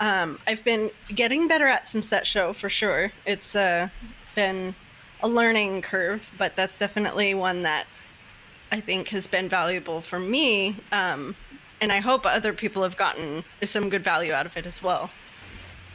um, 0.00 0.38
I've 0.46 0.64
been 0.64 0.90
getting 1.08 1.46
better 1.48 1.66
at 1.66 1.86
since 1.86 2.08
that 2.10 2.26
show 2.26 2.52
for 2.52 2.68
sure. 2.68 3.12
It's 3.26 3.54
uh, 3.54 3.88
been 4.34 4.74
a 5.22 5.28
learning 5.28 5.82
curve, 5.82 6.28
but 6.36 6.56
that's 6.56 6.76
definitely 6.76 7.34
one 7.34 7.62
that 7.62 7.86
I 8.72 8.80
think 8.80 9.08
has 9.08 9.26
been 9.28 9.48
valuable 9.48 10.00
for 10.00 10.18
me. 10.18 10.76
Um, 10.90 11.36
and 11.84 11.92
I 11.92 12.00
hope 12.00 12.24
other 12.24 12.54
people 12.54 12.82
have 12.82 12.96
gotten 12.96 13.44
some 13.62 13.90
good 13.90 14.02
value 14.02 14.32
out 14.32 14.46
of 14.46 14.56
it 14.56 14.64
as 14.64 14.82
well. 14.82 15.10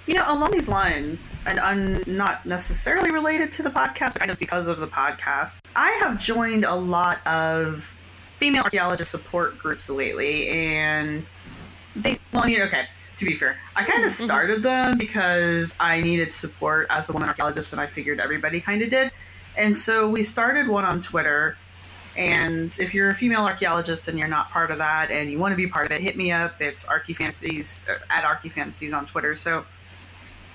You 0.05 0.13
know, 0.13 0.23
along 0.27 0.51
these 0.51 0.69
lines, 0.69 1.33
and 1.47 1.59
I'm 1.59 2.03
not 2.05 2.45
necessarily 2.45 3.11
related 3.11 3.51
to 3.53 3.63
the 3.63 3.71
podcast, 3.71 4.13
but 4.13 4.19
kind 4.19 4.31
of 4.31 4.37
because 4.37 4.67
of 4.67 4.79
the 4.79 4.87
podcast, 4.87 5.59
I 5.75 5.89
have 5.93 6.19
joined 6.19 6.63
a 6.63 6.75
lot 6.75 7.25
of 7.25 7.93
female 8.37 8.63
archaeologist 8.63 9.09
support 9.09 9.57
groups 9.57 9.89
lately, 9.89 10.47
and 10.49 11.25
they, 11.95 12.19
well, 12.31 12.43
I 12.43 12.47
mean, 12.47 12.61
okay, 12.61 12.85
to 13.17 13.25
be 13.25 13.33
fair, 13.33 13.57
I 13.75 13.83
kind 13.83 14.03
of 14.03 14.11
mm-hmm. 14.11 14.23
started 14.25 14.61
them 14.61 14.95
because 14.97 15.73
I 15.79 16.01
needed 16.01 16.31
support 16.31 16.85
as 16.91 17.09
a 17.09 17.13
woman 17.13 17.29
archaeologist, 17.29 17.73
and 17.73 17.81
I 17.81 17.87
figured 17.87 18.19
everybody 18.19 18.61
kind 18.61 18.83
of 18.83 18.91
did. 18.91 19.11
And 19.57 19.75
so 19.75 20.07
we 20.07 20.21
started 20.21 20.67
one 20.67 20.85
on 20.85 21.01
Twitter. 21.01 21.57
And 22.19 22.77
if 22.81 22.93
you're 22.93 23.09
a 23.11 23.15
female 23.15 23.45
archaeologist 23.45 24.09
and 24.09 24.19
you're 24.19 24.27
not 24.27 24.49
part 24.49 24.71
of 24.71 24.77
that 24.79 25.09
and 25.09 25.31
you 25.31 25.39
want 25.39 25.53
to 25.53 25.55
be 25.55 25.67
part 25.67 25.85
of 25.85 25.93
it, 25.93 26.01
hit 26.01 26.17
me 26.17 26.33
up. 26.33 26.61
It's 26.61 26.83
Archie 26.83 27.13
Fantasies 27.13 27.81
uh, 27.89 27.97
at 28.09 28.25
Archie 28.25 28.49
Fantasies 28.49 28.91
on 28.91 29.05
Twitter. 29.05 29.37
So 29.37 29.63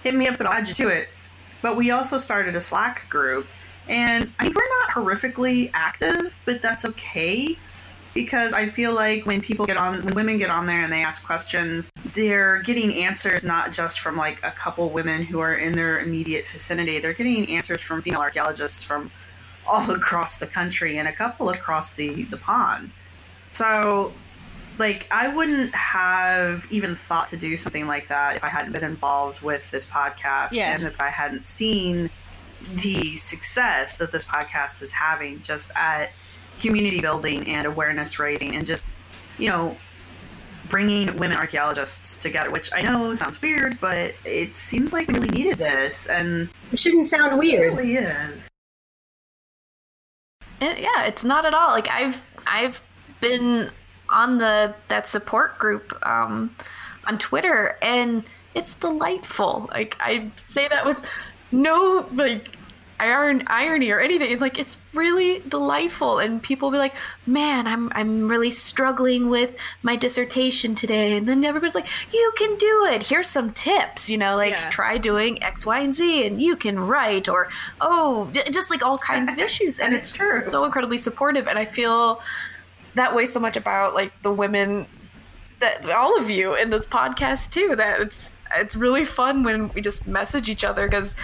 hit 0.02 0.14
me 0.14 0.28
up 0.28 0.38
and 0.38 0.46
I'll 0.46 0.52
add 0.52 0.68
you 0.68 0.74
to 0.74 0.88
it. 0.88 1.08
But 1.62 1.74
we 1.78 1.90
also 1.90 2.18
started 2.18 2.54
a 2.54 2.60
Slack 2.60 3.08
group. 3.08 3.46
And 3.88 4.30
I 4.38 4.44
mean, 4.44 4.52
we're 4.54 4.68
not 4.82 4.90
horrifically 4.90 5.70
active, 5.72 6.36
but 6.44 6.60
that's 6.60 6.84
okay 6.84 7.56
because 8.12 8.52
I 8.52 8.66
feel 8.66 8.94
like 8.94 9.24
when 9.24 9.40
people 9.40 9.64
get 9.64 9.78
on, 9.78 10.04
when 10.04 10.14
women 10.14 10.36
get 10.36 10.50
on 10.50 10.66
there 10.66 10.82
and 10.82 10.92
they 10.92 11.02
ask 11.02 11.24
questions, 11.24 11.90
they're 12.12 12.60
getting 12.60 12.92
answers 12.92 13.42
not 13.42 13.72
just 13.72 14.00
from 14.00 14.18
like 14.18 14.38
a 14.44 14.50
couple 14.50 14.90
women 14.90 15.24
who 15.24 15.40
are 15.40 15.54
in 15.54 15.72
their 15.72 16.00
immediate 16.00 16.44
vicinity. 16.46 16.98
They're 16.98 17.14
getting 17.14 17.48
answers 17.48 17.80
from 17.80 18.02
female 18.02 18.20
archaeologists 18.20 18.82
from 18.82 19.10
all 19.66 19.90
across 20.00 20.38
the 20.38 20.46
country 20.46 20.98
and 20.98 21.08
a 21.08 21.12
couple 21.12 21.48
across 21.50 21.92
the 21.92 22.24
the 22.24 22.36
pond. 22.36 22.90
So, 23.52 24.12
like, 24.78 25.06
I 25.10 25.28
wouldn't 25.28 25.74
have 25.74 26.66
even 26.70 26.96
thought 26.96 27.28
to 27.28 27.36
do 27.36 27.56
something 27.56 27.86
like 27.86 28.08
that 28.08 28.36
if 28.36 28.42
I 28.44 28.48
hadn't 28.48 28.72
been 28.72 28.82
involved 28.84 29.40
with 29.42 29.70
this 29.70 29.86
podcast 29.86 30.52
Yeah. 30.52 30.74
and 30.74 30.82
if 30.84 31.00
I 31.00 31.08
hadn't 31.08 31.46
seen 31.46 32.10
the 32.76 33.14
success 33.16 33.98
that 33.98 34.10
this 34.10 34.24
podcast 34.24 34.82
is 34.82 34.90
having 34.90 35.40
just 35.42 35.70
at 35.76 36.10
community 36.60 37.00
building 37.00 37.46
and 37.48 37.66
awareness 37.66 38.18
raising 38.18 38.56
and 38.56 38.64
just, 38.66 38.86
you 39.38 39.48
know, 39.48 39.76
bringing 40.70 41.06
women 41.18 41.36
archaeologists 41.36 42.16
together, 42.16 42.50
which 42.50 42.70
I 42.72 42.80
know 42.80 43.12
sounds 43.12 43.40
weird, 43.42 43.78
but 43.80 44.14
it 44.24 44.56
seems 44.56 44.92
like 44.92 45.06
we 45.08 45.14
really 45.14 45.28
needed 45.28 45.58
this, 45.58 46.06
and 46.06 46.48
It 46.72 46.78
shouldn't 46.78 47.06
sound 47.06 47.38
weird. 47.38 47.66
it 47.72 47.76
really 47.76 47.96
is. 47.96 48.48
It, 50.60 50.78
yeah, 50.78 51.04
it's 51.04 51.24
not 51.24 51.44
at 51.44 51.54
all. 51.54 51.68
Like 51.68 51.88
I've 51.90 52.22
I've 52.46 52.80
been 53.20 53.70
on 54.08 54.38
the 54.38 54.74
that 54.88 55.08
support 55.08 55.58
group 55.58 55.98
um, 56.06 56.54
on 57.06 57.18
Twitter, 57.18 57.76
and 57.82 58.24
it's 58.54 58.74
delightful. 58.74 59.68
Like 59.72 59.96
I 60.00 60.30
say 60.44 60.68
that 60.68 60.86
with 60.86 60.98
no 61.52 62.06
like 62.12 62.56
iron 63.04 63.42
irony 63.46 63.90
or 63.90 64.00
anything. 64.00 64.30
It's 64.30 64.40
like 64.40 64.58
it's 64.58 64.76
really 64.92 65.40
delightful, 65.48 66.18
and 66.18 66.42
people 66.42 66.70
be 66.70 66.78
like, 66.78 66.94
"Man, 67.26 67.66
I'm 67.66 67.90
I'm 67.94 68.28
really 68.28 68.50
struggling 68.50 69.28
with 69.30 69.56
my 69.82 69.96
dissertation 69.96 70.74
today," 70.74 71.16
and 71.16 71.28
then 71.28 71.44
everybody's 71.44 71.74
like, 71.74 71.86
"You 72.12 72.32
can 72.36 72.56
do 72.56 72.86
it. 72.92 73.04
Here's 73.08 73.28
some 73.28 73.52
tips. 73.52 74.08
You 74.08 74.18
know, 74.18 74.36
like 74.36 74.52
Yeah. 74.52 74.70
try 74.70 74.98
doing 74.98 75.42
X, 75.42 75.66
Y, 75.66 75.78
and 75.80 75.94
Z, 75.94 76.26
and 76.26 76.40
you 76.40 76.56
can 76.56 76.78
write." 76.78 77.28
Or 77.28 77.48
oh, 77.80 78.30
just 78.50 78.70
like 78.70 78.84
all 78.84 78.98
kinds 78.98 79.30
of 79.30 79.38
issues, 79.48 79.78
and 79.78 79.92
it's 79.94 80.12
true. 80.12 80.40
so 80.40 80.64
incredibly 80.64 80.98
supportive. 80.98 81.46
And 81.48 81.58
I 81.58 81.64
feel 81.64 82.22
that 82.94 83.14
way 83.14 83.26
so 83.26 83.40
much 83.40 83.56
about 83.56 83.94
like 83.94 84.12
the 84.22 84.32
women 84.32 84.86
that 85.60 85.88
all 85.90 86.16
of 86.18 86.30
you 86.30 86.54
in 86.54 86.70
this 86.70 86.86
podcast 86.86 87.50
too. 87.50 87.74
That 87.76 88.00
it's 88.00 88.32
it's 88.56 88.76
really 88.76 89.04
fun 89.04 89.42
when 89.42 89.70
we 89.70 89.80
just 89.80 90.06
message 90.06 90.48
each 90.48 90.62
other 90.62 90.86
because 90.86 91.16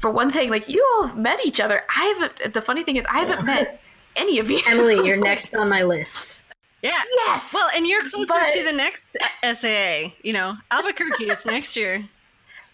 for 0.00 0.10
one 0.10 0.30
thing, 0.30 0.50
like 0.50 0.68
you 0.68 0.86
all 0.96 1.06
have 1.08 1.16
met 1.16 1.44
each 1.44 1.60
other. 1.60 1.82
I 1.96 2.04
haven't. 2.18 2.54
The 2.54 2.62
funny 2.62 2.82
thing 2.82 2.96
is, 2.96 3.06
I 3.10 3.20
haven't 3.20 3.44
met 3.44 3.80
any 4.16 4.38
of 4.38 4.50
you. 4.50 4.60
Emily, 4.66 5.06
you're 5.06 5.16
next 5.22 5.54
on 5.54 5.68
my 5.68 5.82
list. 5.82 6.40
Yeah. 6.82 7.00
Yes. 7.26 7.52
Well, 7.52 7.68
and 7.74 7.86
you're 7.86 8.08
closer 8.10 8.34
But- 8.34 8.50
to 8.50 8.62
the 8.62 8.72
next 8.72 9.16
SAA. 9.42 10.12
You 10.22 10.32
know, 10.32 10.54
Albuquerque 10.70 11.24
is 11.30 11.44
next 11.46 11.76
year. 11.76 11.98
that 12.00 12.08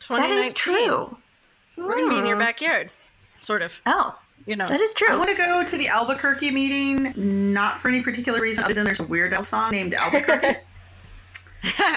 2019. 0.01 0.39
is 0.45 0.53
true. 0.53 1.17
We're 1.77 1.95
gonna 1.97 2.11
be 2.11 2.19
in 2.19 2.27
your 2.27 2.37
Hmm. 2.37 2.43
backyard, 2.43 2.91
sort 3.41 3.63
of. 3.63 3.73
Oh, 3.87 4.15
You 4.47 4.57
know. 4.57 4.67
that 4.67 4.81
is 4.81 4.93
true. 4.93 5.09
I 5.11 5.17
want 5.17 5.31
to 5.31 5.37
go 5.37 5.65
to 5.65 5.77
the 5.79 5.89
Albuquerque 5.89 6.51
meeting, 6.51 7.15
not 7.55 7.79
for 7.79 7.89
any 7.89 8.03
particular 8.03 8.39
reason 8.41 8.65
other 8.65 8.75
than 8.75 8.85
there's 8.85 9.01
a 9.01 9.05
Weird 9.05 9.33
Al 9.33 9.43
song 9.45 9.71
named 9.71 9.95
Albuquerque. 9.95 10.57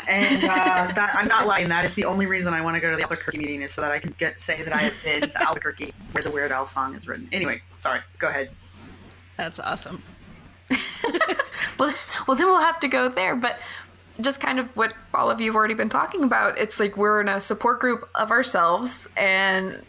and 0.07 0.43
uh, 0.43 0.91
that 0.93 1.11
I'm 1.15 1.27
not 1.27 1.47
lying. 1.47 1.69
That 1.69 1.85
is 1.85 1.93
the 1.93 2.05
only 2.05 2.25
reason 2.25 2.53
I 2.53 2.61
want 2.61 2.75
to 2.75 2.81
go 2.81 2.91
to 2.91 2.95
the 2.95 3.03
Albuquerque 3.03 3.37
meeting 3.37 3.61
is 3.63 3.71
so 3.71 3.81
that 3.81 3.91
I 3.91 3.99
can 3.99 4.13
get 4.17 4.37
say 4.37 4.61
that 4.61 4.73
I 4.73 4.77
have 4.77 5.03
been 5.03 5.29
to 5.29 5.41
Albuquerque 5.41 5.93
where 6.11 6.23
the 6.23 6.31
Weird 6.31 6.51
Al 6.51 6.65
song 6.65 6.95
is 6.95 7.07
written. 7.07 7.27
Anyway, 7.31 7.61
sorry. 7.77 8.01
Go 8.19 8.27
ahead. 8.27 8.51
That's 9.37 9.59
awesome. 9.59 10.03
well, 11.79 11.93
well, 12.27 12.37
then 12.37 12.47
we'll 12.47 12.59
have 12.59 12.79
to 12.81 12.87
go 12.87 13.09
there. 13.09 13.35
But 13.35 13.59
just 14.21 14.39
kind 14.39 14.59
of 14.59 14.67
what 14.77 14.93
all 15.13 15.29
of 15.29 15.41
you 15.41 15.47
have 15.47 15.55
already 15.55 15.73
been 15.73 15.89
talking 15.89 16.23
about, 16.23 16.57
it's 16.57 16.79
like 16.79 16.95
we're 16.95 17.21
in 17.21 17.27
a 17.27 17.41
support 17.41 17.79
group 17.79 18.07
of 18.15 18.31
ourselves 18.31 19.07
and 19.17 19.81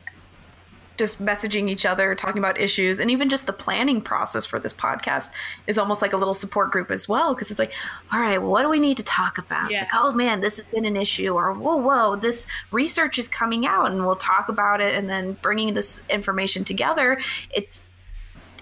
just 0.96 1.24
messaging 1.24 1.70
each 1.70 1.86
other, 1.86 2.14
talking 2.14 2.38
about 2.38 2.60
issues, 2.60 2.98
and 2.98 3.10
even 3.10 3.28
just 3.28 3.46
the 3.46 3.52
planning 3.52 4.00
process 4.00 4.44
for 4.44 4.58
this 4.58 4.72
podcast 4.72 5.30
is 5.66 5.78
almost 5.78 6.02
like 6.02 6.12
a 6.12 6.16
little 6.16 6.34
support 6.34 6.70
group 6.70 6.90
as 6.90 7.08
well. 7.08 7.34
Because 7.34 7.50
it's 7.50 7.58
like, 7.58 7.72
all 8.12 8.20
right, 8.20 8.38
well, 8.38 8.50
what 8.50 8.62
do 8.62 8.68
we 8.68 8.80
need 8.80 8.98
to 8.98 9.02
talk 9.02 9.38
about? 9.38 9.70
Yeah. 9.70 9.82
It's 9.82 9.92
like, 9.92 10.02
oh 10.02 10.12
man, 10.12 10.40
this 10.40 10.56
has 10.56 10.66
been 10.66 10.84
an 10.84 10.96
issue, 10.96 11.32
or 11.32 11.52
whoa, 11.52 11.76
whoa, 11.76 12.16
this 12.16 12.46
research 12.70 13.18
is 13.18 13.28
coming 13.28 13.66
out, 13.66 13.90
and 13.90 14.04
we'll 14.04 14.16
talk 14.16 14.48
about 14.48 14.82
it, 14.82 14.94
and 14.94 15.08
then 15.08 15.38
bringing 15.40 15.72
this 15.72 16.02
information 16.10 16.64
together. 16.64 17.18
It's 17.54 17.85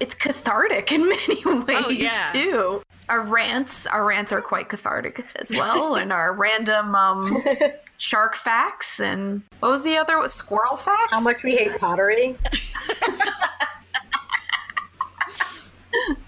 it's 0.00 0.14
cathartic 0.14 0.92
in 0.92 1.08
many 1.08 1.44
ways 1.44 1.98
yeah. 1.98 2.24
too. 2.24 2.82
Our 3.08 3.22
rants, 3.22 3.86
our 3.86 4.04
rants 4.04 4.32
are 4.32 4.40
quite 4.40 4.68
cathartic 4.68 5.24
as 5.36 5.50
well, 5.50 5.96
and 5.96 6.12
our 6.12 6.32
random 6.36 6.94
um, 6.94 7.42
shark 7.98 8.34
facts 8.34 8.98
and 8.98 9.42
what 9.60 9.70
was 9.70 9.82
the 9.82 9.96
other 9.96 10.26
squirrel 10.28 10.76
facts? 10.76 11.10
How 11.10 11.20
much 11.20 11.44
we 11.44 11.56
hate 11.56 11.78
pottery. 11.78 12.36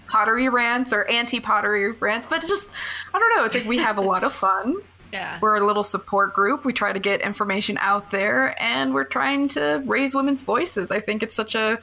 pottery 0.07 0.49
rants 0.49 0.93
or 0.93 1.09
anti-pottery 1.09 1.93
rants, 1.93 2.27
but 2.27 2.39
it's 2.39 2.49
just 2.49 2.71
I 3.13 3.19
don't 3.19 3.37
know. 3.37 3.45
It's 3.45 3.55
like 3.55 3.67
we 3.67 3.79
have 3.79 3.99
a 3.99 4.03
lot 4.03 4.23
of 4.23 4.33
fun. 4.33 4.77
Yeah. 5.13 5.39
We're 5.41 5.57
a 5.57 5.67
little 5.67 5.85
support 5.85 6.35
group. 6.35 6.65
We 6.65 6.73
try 6.73 6.93
to 6.93 6.99
get 6.99 7.21
information 7.23 7.79
out 7.81 8.11
there, 8.11 8.61
and 8.63 8.93
we're 8.93 9.05
trying 9.05 9.49
to 9.49 9.83
raise 9.87 10.15
women's 10.15 10.43
voices. 10.43 10.91
I 10.91 11.01
think 11.01 11.23
it's 11.23 11.35
such 11.35 11.55
a 11.55 11.79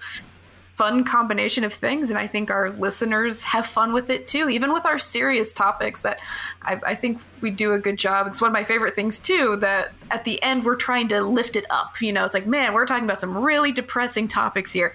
fun 0.75 1.03
combination 1.03 1.63
of 1.63 1.73
things, 1.73 2.09
and 2.09 2.17
I 2.17 2.25
think 2.25 2.49
our 2.49 2.71
listeners 2.71 3.43
have 3.43 3.65
fun 3.67 3.93
with 3.93 4.09
it 4.09 4.27
too. 4.27 4.49
Even 4.49 4.73
with 4.73 4.85
our 4.85 4.97
serious 4.97 5.53
topics, 5.53 6.01
that 6.01 6.19
I, 6.63 6.79
I 6.85 6.95
think 6.95 7.21
we 7.41 7.51
do 7.51 7.73
a 7.73 7.79
good 7.79 7.97
job. 7.97 8.27
It's 8.27 8.41
one 8.41 8.49
of 8.49 8.53
my 8.53 8.63
favorite 8.63 8.95
things 8.95 9.19
too. 9.19 9.57
That 9.57 9.91
at 10.09 10.23
the 10.23 10.41
end 10.41 10.65
we're 10.65 10.75
trying 10.75 11.07
to 11.09 11.21
lift 11.21 11.55
it 11.55 11.65
up. 11.69 12.01
You 12.01 12.11
know, 12.11 12.25
it's 12.25 12.33
like, 12.33 12.47
man, 12.47 12.73
we're 12.73 12.85
talking 12.85 13.05
about 13.05 13.19
some 13.19 13.37
really 13.37 13.71
depressing 13.71 14.27
topics 14.27 14.71
here. 14.71 14.93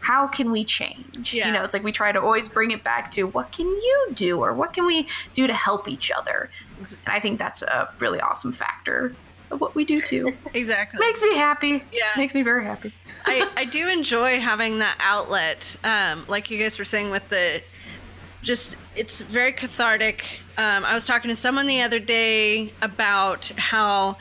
How 0.00 0.26
can 0.26 0.50
we 0.50 0.64
change? 0.64 1.32
Yeah. 1.32 1.46
You 1.46 1.52
know, 1.52 1.62
it's 1.62 1.74
like 1.74 1.84
we 1.84 1.92
try 1.92 2.10
to 2.10 2.20
always 2.20 2.48
bring 2.48 2.72
it 2.72 2.82
back 2.82 3.12
to 3.12 3.24
what 3.24 3.52
can 3.52 3.66
you 3.66 4.08
do 4.14 4.40
or 4.40 4.52
what 4.52 4.72
can 4.72 4.84
we 4.84 5.06
do 5.34 5.46
to 5.46 5.54
help 5.54 5.86
each 5.86 6.10
other. 6.10 6.50
And 6.78 6.88
I 7.06 7.20
think 7.20 7.38
that's 7.38 7.62
a 7.62 7.92
really 8.00 8.20
awesome 8.20 8.50
factor 8.50 9.14
of 9.52 9.60
what 9.60 9.74
we 9.74 9.84
do 9.84 10.00
too. 10.02 10.34
Exactly. 10.54 10.98
Makes 11.00 11.22
me 11.22 11.36
happy. 11.36 11.84
Yeah. 11.92 12.08
Makes 12.16 12.34
me 12.34 12.42
very 12.42 12.64
happy. 12.64 12.92
I, 13.26 13.48
I 13.56 13.64
do 13.64 13.88
enjoy 13.88 14.40
having 14.40 14.78
that 14.80 14.96
outlet, 15.00 15.76
um, 15.84 16.24
like 16.28 16.50
you 16.50 16.58
guys 16.58 16.78
were 16.78 16.84
saying 16.84 17.10
with 17.10 17.28
the 17.28 17.62
just 18.42 18.76
it's 18.96 19.20
very 19.20 19.52
cathartic. 19.52 20.24
Um, 20.58 20.84
I 20.84 20.94
was 20.94 21.06
talking 21.06 21.28
to 21.30 21.36
someone 21.36 21.66
the 21.68 21.80
other 21.82 22.00
day 22.00 22.72
about 22.82 23.46
how 23.56 24.16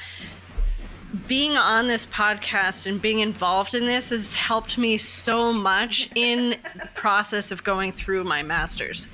being 1.27 1.57
on 1.57 1.87
this 1.87 2.05
podcast 2.05 2.87
and 2.87 3.01
being 3.01 3.19
involved 3.19 3.75
in 3.75 3.85
this 3.85 4.11
has 4.11 4.33
helped 4.33 4.77
me 4.77 4.95
so 4.97 5.51
much 5.51 6.09
in 6.15 6.51
the 6.75 6.87
process 6.93 7.51
of 7.51 7.63
going 7.63 7.91
through 7.91 8.23
my 8.23 8.43
masters. 8.43 9.07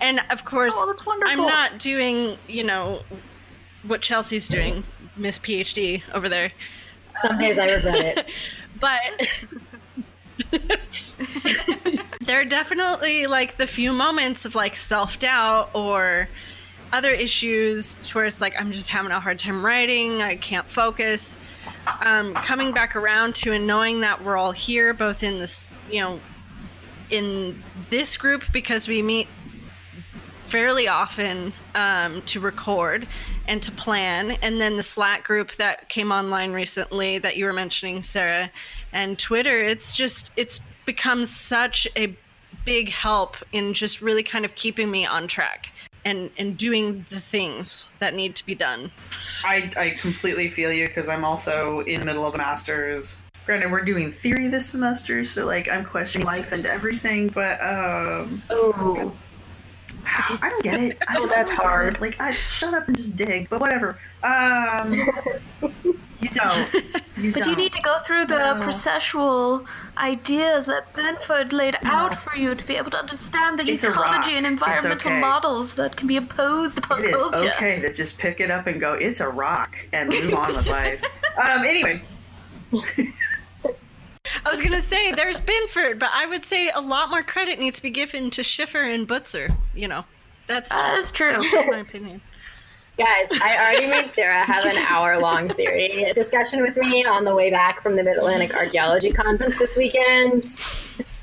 And 0.00 0.20
of 0.30 0.44
course, 0.44 0.72
Oh. 0.76 0.94
I'm 1.26 1.38
not 1.40 1.78
doing, 1.78 2.38
you 2.48 2.64
know, 2.64 3.02
what 3.86 4.00
Chelsea's 4.00 4.48
doing, 4.48 4.84
Miss 5.16 5.38
PhD 5.38 6.02
over 6.12 6.28
there 6.28 6.52
Some 7.20 7.38
days 7.38 7.58
I 7.58 7.72
regret 7.72 8.18
it. 8.18 8.26
but 8.80 9.00
there 12.20 12.40
are 12.40 12.44
definitely 12.44 13.26
like 13.26 13.56
the 13.56 13.66
few 13.66 13.92
moments 13.92 14.44
of 14.44 14.54
like 14.54 14.76
self-doubt 14.76 15.70
or 15.74 16.28
other 16.92 17.10
issues 17.10 18.10
where 18.10 18.24
it's 18.24 18.40
like 18.40 18.54
i'm 18.58 18.72
just 18.72 18.88
having 18.88 19.12
a 19.12 19.20
hard 19.20 19.38
time 19.38 19.64
writing 19.64 20.20
i 20.20 20.36
can't 20.36 20.68
focus 20.68 21.36
um, 22.00 22.34
coming 22.34 22.72
back 22.72 22.96
around 22.96 23.34
to 23.36 23.52
and 23.52 23.66
knowing 23.66 24.00
that 24.00 24.22
we're 24.22 24.36
all 24.36 24.52
here, 24.52 24.94
both 24.94 25.22
in 25.22 25.38
this, 25.38 25.70
you 25.90 26.00
know, 26.00 26.20
in 27.10 27.62
this 27.90 28.16
group 28.16 28.44
because 28.52 28.88
we 28.88 29.02
meet 29.02 29.28
fairly 30.52 30.86
often 30.86 31.50
um, 31.74 32.20
to 32.26 32.38
record 32.38 33.08
and 33.48 33.62
to 33.62 33.72
plan, 33.72 34.32
and 34.42 34.60
then 34.60 34.76
the 34.76 34.82
Slack 34.82 35.24
group 35.24 35.52
that 35.52 35.88
came 35.88 36.12
online 36.12 36.52
recently 36.52 37.16
that 37.16 37.38
you 37.38 37.46
were 37.46 37.54
mentioning, 37.54 38.02
Sarah, 38.02 38.50
and 38.92 39.18
Twitter. 39.18 39.62
It's 39.62 39.96
just 39.96 40.30
it's 40.36 40.60
become 40.84 41.24
such 41.24 41.88
a 41.96 42.14
big 42.66 42.90
help 42.90 43.38
in 43.52 43.72
just 43.72 44.02
really 44.02 44.22
kind 44.22 44.44
of 44.44 44.54
keeping 44.54 44.90
me 44.90 45.06
on 45.06 45.26
track 45.26 45.70
and 46.04 46.30
and 46.36 46.58
doing 46.58 47.06
the 47.08 47.18
things 47.18 47.86
that 47.98 48.12
need 48.12 48.36
to 48.36 48.44
be 48.44 48.54
done. 48.54 48.90
I, 49.44 49.70
I 49.78 49.90
completely 49.90 50.48
feel 50.48 50.70
you 50.70 50.86
because 50.86 51.08
I'm 51.08 51.24
also 51.24 51.80
in 51.80 52.00
the 52.00 52.04
middle 52.04 52.26
of 52.26 52.34
a 52.34 52.38
master's. 52.38 53.16
Granted, 53.46 53.72
we're 53.72 53.80
doing 53.80 54.10
theory 54.12 54.48
this 54.48 54.66
semester, 54.66 55.24
so 55.24 55.46
like 55.46 55.66
I'm 55.70 55.86
questioning 55.86 56.26
life 56.26 56.52
and 56.52 56.66
everything. 56.66 57.28
But 57.28 57.58
um, 57.62 58.42
Oh, 58.50 59.12
I 60.06 60.48
don't 60.50 60.62
get 60.62 60.80
it. 60.80 60.98
I 61.08 61.14
Oh, 61.18 61.22
just 61.22 61.34
that's 61.34 61.50
hard. 61.50 61.94
it. 61.96 62.00
Like, 62.00 62.20
I 62.20 62.32
shut 62.32 62.74
up 62.74 62.86
and 62.88 62.96
just 62.96 63.16
dig. 63.16 63.48
But 63.48 63.60
whatever. 63.60 63.98
Um, 64.22 64.92
you 64.92 66.28
don't. 66.32 66.74
You 67.16 67.32
But 67.32 67.42
don't. 67.42 67.50
you 67.50 67.56
need 67.56 67.72
to 67.72 67.80
go 67.82 67.98
through 68.00 68.26
the 68.26 68.54
No. 68.54 68.64
processual 68.64 69.66
ideas 69.96 70.66
that 70.66 70.92
Binford 70.92 71.52
laid 71.52 71.76
out 71.84 72.14
for 72.18 72.36
you 72.36 72.54
to 72.54 72.66
be 72.66 72.76
able 72.76 72.90
to 72.92 72.98
understand 72.98 73.58
the 73.58 73.64
It's 73.70 73.84
ecology 73.84 74.36
and 74.36 74.46
environmental 74.46 75.10
okay. 75.12 75.20
models 75.20 75.74
that 75.74 75.96
can 75.96 76.06
be 76.08 76.16
opposed 76.16 76.78
upon 76.78 77.04
It 77.04 77.14
is 77.14 77.20
culture. 77.22 77.52
okay 77.56 77.80
to 77.80 77.92
just 77.92 78.18
pick 78.18 78.40
it 78.40 78.50
up 78.50 78.66
and 78.66 78.80
go. 78.80 78.94
It's 78.94 79.20
a 79.20 79.28
rock 79.28 79.76
and 79.92 80.08
move 80.10 80.34
on 80.34 80.54
with 80.56 80.66
life. 80.66 81.02
Um. 81.42 81.64
Anyway, 81.64 82.02
I 84.44 84.50
was 84.50 84.60
gonna 84.60 84.82
say 84.82 85.12
there's 85.12 85.40
Binford, 85.40 85.98
but 85.98 86.10
I 86.12 86.26
would 86.26 86.44
say 86.44 86.70
a 86.70 86.80
lot 86.80 87.10
more 87.10 87.22
credit 87.22 87.58
needs 87.58 87.76
to 87.76 87.82
be 87.82 87.90
given 87.90 88.30
to 88.30 88.42
Schiffer 88.42 88.82
and 88.82 89.06
Butzer. 89.06 89.54
You 89.74 89.88
know, 89.88 90.04
that's 90.46 90.68
That 90.68 90.90
just, 90.90 91.04
is 91.04 91.10
true. 91.12 91.32
that's 91.32 91.50
just 91.50 91.68
my 91.68 91.78
opinion. 91.78 92.20
guys, 92.98 93.28
I 93.40 93.56
already 93.58 93.86
made 93.86 94.12
Sarah 94.12 94.44
have 94.44 94.66
an 94.66 94.76
hour 94.78 95.18
long 95.20 95.48
theory 95.48 96.12
discussion 96.14 96.60
with 96.60 96.76
me 96.76 97.04
on 97.04 97.24
the 97.24 97.34
way 97.34 97.50
back 97.50 97.82
from 97.82 97.96
the 97.96 98.02
Mid 98.02 98.18
Atlantic 98.18 98.54
Archaeology 98.54 99.12
Conference 99.12 99.58
this 99.58 99.76
weekend. 99.76 100.58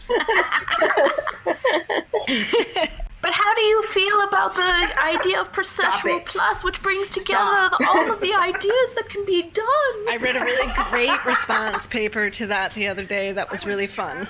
But 3.22 3.34
how 3.34 3.54
do 3.54 3.62
you 3.62 3.84
feel 3.84 4.22
about 4.22 4.56
the 4.56 5.04
idea 5.04 5.42
of 5.42 5.48
Stop 5.64 5.94
processual 5.94 6.26
plus, 6.26 6.64
which 6.64 6.82
brings 6.82 7.08
Stop. 7.10 7.24
together 7.24 7.70
the, 7.78 7.88
all 7.90 8.12
of 8.12 8.22
the 8.22 8.34
ideas 8.34 8.94
that 8.96 9.10
can 9.10 9.26
be 9.26 9.44
done? 9.44 9.66
I 10.10 10.18
read 10.22 10.36
a 10.36 10.42
really 10.42 10.72
great 10.90 11.26
response 11.26 11.86
paper 11.86 12.30
to 12.30 12.48
that 12.48 12.74
the 12.74 12.88
other 12.88 13.04
day. 13.04 13.32
That 13.34 13.52
was 13.52 13.66
really 13.66 13.88
fun. 13.88 14.28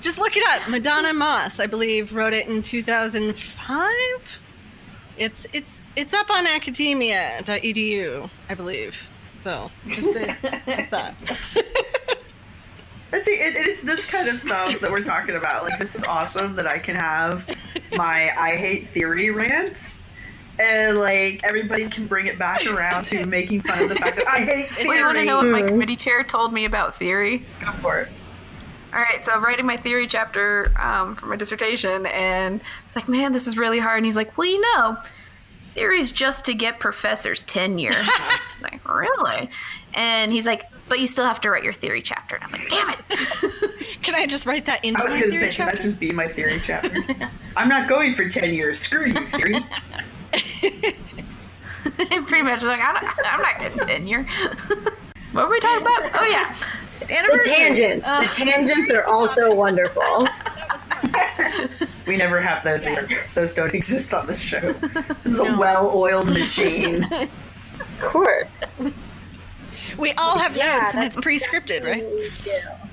Just 0.00 0.18
look 0.18 0.36
it 0.36 0.44
up. 0.48 0.68
Madonna 0.70 1.12
Moss, 1.12 1.60
I 1.60 1.66
believe, 1.66 2.14
wrote 2.14 2.32
it 2.32 2.46
in 2.48 2.62
2005. 2.62 3.90
It's 5.16 5.46
it's 5.52 5.80
it's 5.94 6.12
up 6.12 6.28
on 6.30 6.46
academia.edu, 6.46 8.30
I 8.48 8.54
believe. 8.54 9.08
So 9.34 9.70
just 9.88 10.16
a 10.16 10.86
thought. 10.90 11.14
That's 13.14 13.28
it, 13.28 13.38
it, 13.40 13.56
it's 13.68 13.80
this 13.80 14.04
kind 14.04 14.28
of 14.28 14.40
stuff 14.40 14.80
that 14.80 14.90
we're 14.90 15.04
talking 15.04 15.36
about. 15.36 15.62
Like, 15.62 15.78
this 15.78 15.94
is 15.94 16.02
awesome 16.02 16.56
that 16.56 16.66
I 16.66 16.80
can 16.80 16.96
have 16.96 17.48
my 17.96 18.36
I 18.36 18.56
hate 18.56 18.88
theory 18.88 19.30
rants. 19.30 19.98
And 20.58 20.98
like 20.98 21.40
everybody 21.44 21.88
can 21.88 22.08
bring 22.08 22.26
it 22.26 22.40
back 22.40 22.66
around 22.66 23.04
to 23.04 23.24
making 23.26 23.60
fun 23.60 23.84
of 23.84 23.88
the 23.88 23.94
fact 23.94 24.16
that 24.16 24.26
I 24.26 24.40
hate 24.40 24.66
theory. 24.66 24.88
Well, 24.88 24.98
you 24.98 25.04
want 25.04 25.18
to 25.18 25.24
know 25.24 25.36
what 25.36 25.46
my 25.46 25.62
committee 25.62 25.94
chair 25.94 26.24
told 26.24 26.52
me 26.52 26.64
about 26.64 26.96
theory? 26.96 27.44
Go 27.60 27.70
for 27.74 28.00
it. 28.00 28.08
All 28.92 29.00
right, 29.00 29.24
so 29.24 29.30
I'm 29.30 29.44
writing 29.44 29.66
my 29.66 29.76
theory 29.76 30.08
chapter 30.08 30.72
um, 30.76 31.14
for 31.14 31.26
my 31.26 31.36
dissertation, 31.36 32.06
and 32.06 32.60
it's 32.86 32.96
like, 32.96 33.08
man, 33.08 33.32
this 33.32 33.46
is 33.46 33.56
really 33.56 33.78
hard. 33.78 33.98
And 33.98 34.06
he's 34.06 34.16
like, 34.16 34.36
well, 34.36 34.48
you 34.48 34.60
know, 34.60 34.96
theory's 35.74 36.10
just 36.10 36.44
to 36.46 36.54
get 36.54 36.80
professors 36.80 37.44
tenure. 37.44 37.94
I'm 37.96 38.62
like, 38.62 38.88
really? 38.88 39.50
And 39.94 40.32
he's 40.32 40.44
like, 40.46 40.64
but 40.88 40.98
you 41.00 41.06
still 41.06 41.24
have 41.24 41.40
to 41.42 41.50
write 41.50 41.64
your 41.64 41.72
theory 41.72 42.02
chapter. 42.02 42.34
And 42.36 42.44
I 42.44 42.46
was 42.46 42.52
like, 42.52 42.68
damn 42.68 42.90
it. 42.90 44.00
Can 44.02 44.14
I 44.14 44.26
just 44.26 44.44
write 44.44 44.66
that 44.66 44.84
into 44.84 45.00
I 45.00 45.04
was 45.04 45.12
gonna 45.14 45.30
say, 45.30 45.38
theory 45.38 45.52
can 45.52 45.66
that 45.66 45.80
just 45.80 45.98
be 45.98 46.12
my 46.12 46.28
theory 46.28 46.60
chapter? 46.62 46.94
I'm 47.56 47.68
not 47.68 47.88
going 47.88 48.12
for 48.12 48.28
ten 48.28 48.52
years. 48.52 48.78
Screw 48.80 49.06
you, 49.06 49.26
theory. 49.28 49.56
Pretty 52.26 52.42
much, 52.42 52.62
like, 52.62 52.80
I 52.80 52.92
don't, 52.92 53.26
I'm 53.26 53.40
not 53.40 53.58
getting 53.58 53.78
tenure. 53.78 54.24
what 55.32 55.46
were 55.46 55.50
we 55.50 55.60
talking 55.60 55.86
about? 55.86 56.10
Oh, 56.14 56.26
yeah. 56.30 56.54
The 57.00 57.06
The 57.06 57.42
tangents. 57.44 58.06
Uh, 58.06 58.22
the 58.22 58.26
tangents 58.28 58.90
are 58.90 59.04
also 59.04 59.54
wonderful. 59.54 60.28
We 62.06 62.16
never 62.16 62.40
have 62.40 62.62
those 62.64 62.84
here. 62.84 63.08
Those 63.34 63.54
don't 63.54 63.74
exist 63.74 64.12
on 64.12 64.26
the 64.26 64.36
show. 64.36 64.72
This 65.22 65.34
is 65.34 65.38
a 65.38 65.44
well-oiled 65.44 66.28
machine. 66.28 67.04
Of 67.04 68.00
course. 68.00 68.52
We 70.04 70.12
all 70.18 70.36
have 70.38 70.54
Yeah, 70.54 70.80
notes 70.82 70.94
and 70.94 71.02
it's 71.04 71.16
pre-scripted, 71.18 71.82
right? 71.82 72.04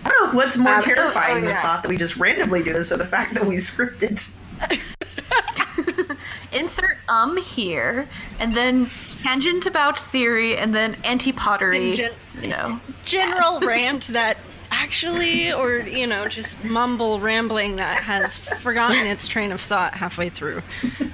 I 0.06 0.10
don't 0.10 0.30
know 0.34 0.38
what's 0.38 0.56
more 0.56 0.76
Um, 0.76 0.82
terrifying 0.82 1.40
oh, 1.40 1.42
the 1.42 1.48
yeah. 1.48 1.62
thought 1.62 1.84
that 1.84 1.90
we 1.90 1.98
just 1.98 2.16
randomly 2.16 2.64
do 2.64 2.72
this 2.72 2.90
or 2.90 2.96
the 2.96 3.06
fact 3.06 3.34
that 3.34 3.44
we 3.46 3.56
scripted. 3.56 4.32
insert 6.54 6.98
um 7.10 7.36
here, 7.36 8.08
and 8.40 8.56
then 8.56 8.90
tangent 9.24 9.66
about 9.66 10.00
theory, 10.00 10.56
and 10.58 10.74
then 10.74 10.96
anti-pottery. 11.04 11.94
Gen- 11.96 12.12
you 12.42 12.48
know. 12.48 12.80
General 13.04 13.60
rant 13.74 14.08
that 14.08 14.38
actually, 14.72 15.52
or 15.52 15.80
you 15.80 16.08
know, 16.08 16.30
just 16.30 16.64
mumble 16.64 17.20
rambling 17.20 17.76
that 17.76 17.98
has 17.98 18.38
forgotten 18.38 19.06
its 19.06 19.28
train 19.28 19.52
of 19.52 19.60
thought 19.60 19.94
halfway 19.94 20.30
through. 20.30 20.62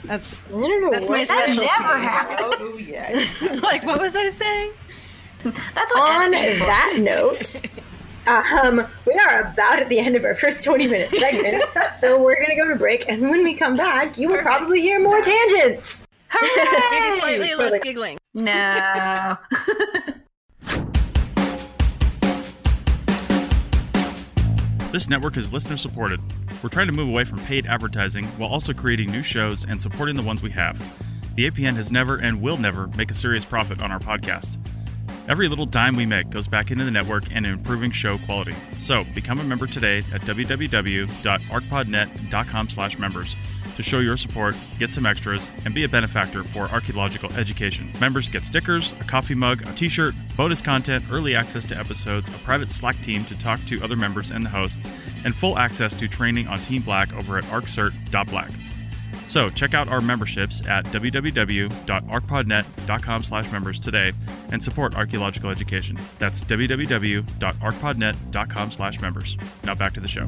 That's 0.04 0.40
I 0.48 0.52
don't 0.52 0.92
That's 0.92 1.10
my 1.10 1.20
what- 1.20 1.28
That 1.28 1.48
never 1.56 1.98
happened. 1.98 2.56
Oh 2.60 2.78
yeah. 2.80 3.26
like 3.64 3.84
what 3.84 4.00
was 4.00 4.16
I 4.16 4.30
saying? 4.30 4.72
That's 5.76 5.94
what 5.94 6.12
On 6.12 6.32
that 6.32 6.98
note, 7.00 7.62
um, 8.28 8.86
we 9.06 9.14
are 9.14 9.42
about 9.42 9.80
at 9.80 9.90
the 9.90 10.00
end 10.00 10.16
of 10.16 10.24
our 10.26 10.36
first 10.36 10.64
20 10.64 10.88
minute 10.88 11.10
segment, 11.12 11.64
so 12.00 12.22
we're 12.22 12.36
going 12.36 12.50
to 12.50 12.56
go 12.56 12.68
to 12.68 12.76
break, 12.76 13.06
and 13.08 13.30
when 13.30 13.44
we 13.44 13.54
come 13.54 13.76
back, 13.76 14.18
you 14.18 14.30
will 14.30 14.42
probably 14.42 14.82
hear 14.82 15.00
more 15.00 15.22
tangents. 15.22 16.04
Maybe 16.42 17.20
slightly 17.20 17.56
less 17.56 17.80
giggling. 17.80 18.18
No. 18.34 19.38
This 24.92 25.10
network 25.10 25.38
is 25.38 25.54
listener 25.54 25.78
supported. 25.78 26.20
We're 26.64 26.70
trying 26.70 26.88
to 26.88 26.94
move 26.94 27.10
away 27.10 27.24
from 27.24 27.40
paid 27.40 27.68
advertising 27.68 28.26
while 28.38 28.50
also 28.50 28.74
creating 28.74 29.12
new 29.12 29.22
shows 29.22 29.66
and 29.66 29.82
supporting 29.82 30.16
the 30.16 30.24
ones 30.24 30.42
we 30.42 30.50
have. 30.52 30.78
The 31.36 31.52
APN 31.52 31.76
has 31.76 31.92
never 31.92 32.16
and 32.16 32.42
will 32.42 32.58
never 32.58 32.88
make 32.88 33.12
a 33.12 33.14
serious 33.14 33.46
profit 33.46 33.80
on 33.82 33.92
our 33.92 34.00
podcast. 34.00 34.58
Every 35.28 35.50
little 35.50 35.66
dime 35.66 35.98
we 35.98 36.06
make 36.06 36.30
goes 36.30 36.48
back 36.48 36.72
into 36.72 36.86
the 36.86 36.92
network 36.92 37.26
and 37.32 37.46
improving 37.46 37.92
show 37.92 38.18
quality. 38.20 38.56
So 38.78 39.04
become 39.14 39.40
a 39.40 39.44
member 39.44 39.68
today 39.68 39.98
at 40.14 40.22
www.archpodnet.com 40.22 42.70
slash 42.70 42.98
members 42.98 43.36
to 43.76 43.84
show 43.84 44.00
your 44.00 44.16
support, 44.18 44.56
get 44.80 44.94
some 44.94 45.06
extras, 45.06 45.52
and 45.66 45.76
be 45.76 45.84
a 45.84 45.90
benefactor 45.90 46.44
for 46.44 46.68
archaeological 46.70 47.32
education. 47.34 47.92
Members 48.00 48.30
get 48.30 48.46
stickers, 48.46 48.94
a 49.02 49.04
coffee 49.04 49.36
mug, 49.36 49.68
a 49.68 49.74
t-shirt, 49.74 50.16
bonus 50.36 50.62
content, 50.62 51.04
early 51.12 51.36
access 51.36 51.66
to 51.66 51.78
episodes, 51.78 52.30
a 52.30 52.34
private 52.40 52.70
Slack 52.70 53.00
team 53.02 53.26
to 53.26 53.38
talk 53.38 53.64
to 53.66 53.84
other 53.84 53.96
members 53.96 54.32
and 54.32 54.46
the 54.46 54.50
hosts, 54.50 54.90
and 55.26 55.36
full 55.36 55.58
access 55.58 55.94
to 55.96 56.08
training 56.08 56.48
on 56.48 56.60
Team 56.60 56.82
Black 56.82 57.14
over 57.14 57.38
at 57.38 57.44
arccert.black. 57.46 58.52
So 59.28 59.50
check 59.50 59.74
out 59.74 59.88
our 59.90 60.00
memberships 60.02 60.62
at 60.66 60.86
www.archpodnet.com 60.86 63.24
slash 63.24 63.52
members 63.52 63.78
today 63.80 64.14
and 64.52 64.64
support 64.64 64.96
archaeological 64.96 65.50
education. 65.50 66.00
That's 66.18 66.46
www.archpodnet.com 66.46 68.72
slash 68.72 69.02
members. 69.02 69.38
Now 69.64 69.76
back 69.76 69.94
to 69.94 70.00
the 70.00 70.08
show. 70.08 70.26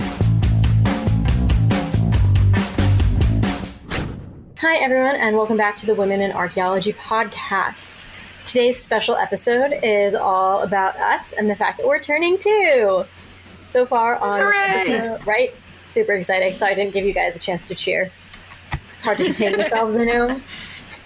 Hi, 4.57 4.75
everyone, 4.75 5.15
and 5.15 5.37
welcome 5.37 5.55
back 5.55 5.77
to 5.77 5.85
the 5.85 5.95
Women 5.95 6.19
in 6.19 6.33
Archaeology 6.33 6.91
podcast. 6.91 8.05
Today's 8.45 8.77
special 8.77 9.15
episode 9.15 9.71
is 9.81 10.13
all 10.13 10.63
about 10.63 10.97
us 10.97 11.31
and 11.31 11.49
the 11.49 11.55
fact 11.55 11.77
that 11.77 11.87
we're 11.87 12.01
turning 12.01 12.37
two. 12.37 13.05
So 13.69 13.85
far 13.85 14.17
on 14.17 14.39
this 14.39 14.89
episode, 14.89 15.25
right? 15.25 15.55
Super 15.85 16.11
exciting. 16.13 16.57
So 16.57 16.65
I 16.65 16.73
didn't 16.73 16.93
give 16.93 17.05
you 17.05 17.13
guys 17.13 17.37
a 17.37 17.39
chance 17.39 17.69
to 17.69 17.75
cheer. 17.75 18.11
It's 18.99 19.05
hard 19.05 19.17
to 19.19 19.23
contain 19.23 19.57
yourselves, 19.57 19.95
I 19.95 20.03
know. 20.03 20.41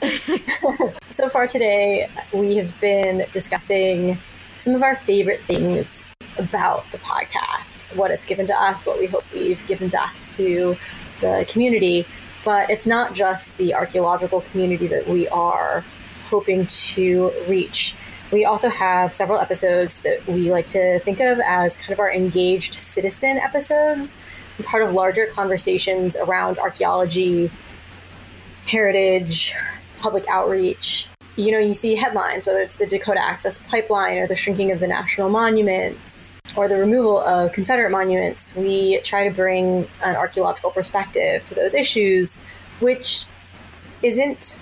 so 1.12 1.30
far 1.30 1.46
today, 1.46 2.10
we 2.34 2.56
have 2.56 2.82
been 2.82 3.24
discussing 3.30 4.18
some 4.58 4.74
of 4.74 4.82
our 4.82 4.96
favorite 4.96 5.42
things 5.42 6.04
about 6.40 6.92
the 6.92 6.98
podcast, 6.98 7.96
what 7.96 8.10
it's 8.10 8.26
given 8.26 8.48
to 8.48 8.60
us, 8.60 8.88
what 8.88 9.00
we 9.00 9.06
hope 9.06 9.24
we've 9.32 9.64
given 9.68 9.90
back 9.90 10.20
to 10.24 10.76
the 11.22 11.46
community. 11.48 12.08
But 12.44 12.72
it's 12.72 12.88
not 12.88 13.14
just 13.14 13.58
the 13.58 13.76
archaeological 13.76 14.42
community 14.42 14.88
that 14.88 15.08
we 15.08 15.28
are 15.28 15.86
hoping 16.30 16.66
to 16.66 17.32
reach. 17.48 17.94
We 18.32 18.44
also 18.44 18.70
have 18.70 19.14
several 19.14 19.38
episodes 19.38 20.02
that 20.02 20.26
we 20.26 20.52
like 20.52 20.70
to 20.70 20.98
think 21.02 21.20
of 21.20 21.40
as 21.42 21.78
kind 21.78 21.92
of 21.92 22.00
our 22.00 22.12
engaged 22.12 22.74
citizen 22.74 23.38
episodes, 23.38 24.18
part 24.64 24.82
of 24.82 24.94
larger 24.94 25.28
conversations 25.28 26.16
around 26.16 26.58
archaeology, 26.58 27.52
heritage, 28.66 29.56
public 30.00 30.26
outreach. 30.28 31.08
You 31.36 31.52
know, 31.52 31.60
you 31.60 31.74
see 31.74 31.96
headlines, 31.96 32.46
whether 32.46 32.62
it's 32.62 32.76
the 32.76 32.86
Dakota 32.86 33.24
Access 33.24 33.58
Pipeline 33.58 34.20
or 34.20 34.28
the 34.28 34.36
shrinking 34.36 34.72
of 34.72 34.80
the 34.80 34.88
national 34.88 35.30
monuments 35.30 36.30
or 36.56 36.68
the 36.68 36.76
removal 36.76 37.20
of 37.20 37.52
Confederate 37.54 37.90
monuments. 37.90 38.54
We 38.56 39.00
try 39.00 39.28
to 39.28 39.34
bring 39.34 39.88
an 40.04 40.16
archaeological 40.16 40.72
perspective 40.72 41.44
to 41.46 41.56
those 41.56 41.74
issues, 41.74 42.42
which 42.80 43.26
isn't 44.04 44.58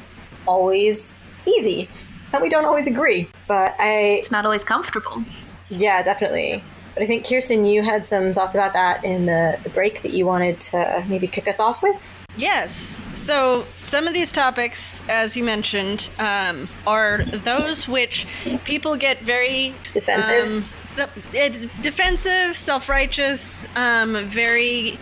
always 0.47 1.17
easy. 1.45 1.89
And 2.31 2.41
we 2.41 2.49
don't 2.49 2.65
always 2.65 2.87
agree. 2.87 3.27
But 3.47 3.75
I. 3.79 4.19
It's 4.19 4.31
not 4.31 4.45
always 4.45 4.63
comfortable. 4.63 5.23
Yeah, 5.69 6.01
definitely. 6.01 6.63
But 6.93 7.03
I 7.03 7.07
think, 7.07 7.27
Kirsten, 7.27 7.65
you 7.65 7.81
had 7.81 8.07
some 8.07 8.33
thoughts 8.33 8.53
about 8.53 8.73
that 8.73 9.03
in 9.03 9.25
the, 9.25 9.57
the 9.63 9.69
break 9.69 10.01
that 10.01 10.11
you 10.11 10.25
wanted 10.25 10.59
to 10.61 11.03
maybe 11.07 11.27
kick 11.27 11.47
us 11.47 11.59
off 11.59 11.81
with. 11.81 12.10
Yes. 12.37 13.01
So 13.11 13.65
some 13.77 14.07
of 14.07 14.13
these 14.13 14.31
topics, 14.31 15.01
as 15.09 15.35
you 15.35 15.43
mentioned, 15.43 16.09
um, 16.17 16.69
are 16.87 17.23
those 17.25 17.87
which 17.87 18.25
people 18.63 18.95
get 18.95 19.19
very 19.21 19.75
defensive, 19.91 20.47
um, 20.47 20.65
so, 20.83 21.07
it, 21.33 21.69
defensive, 21.81 22.55
self-righteous, 22.55 23.67
um, 23.75 24.25
very 24.25 24.97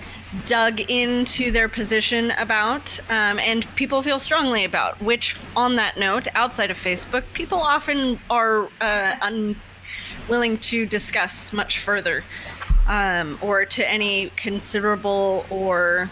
dug 0.46 0.80
into 0.80 1.52
their 1.52 1.70
position 1.70 2.32
about, 2.32 3.00
um, 3.10 3.40
and 3.40 3.66
people 3.76 4.02
feel 4.02 4.20
strongly 4.20 4.64
about. 4.66 5.02
Which, 5.02 5.38
on 5.56 5.76
that 5.76 5.98
note, 5.98 6.28
outside 6.36 6.72
of 6.72 6.78
Facebook, 6.78 7.24
people 7.34 7.60
often 7.60 8.20
are 8.30 8.70
uh, 8.82 9.16
unwilling 10.28 10.58
to 10.60 10.86
discuss 10.86 11.54
much 11.54 11.80
further, 11.80 12.24
um, 12.88 13.38
or 13.42 13.66
to 13.66 13.88
any 13.88 14.32
considerable 14.36 15.46
or 15.50 16.10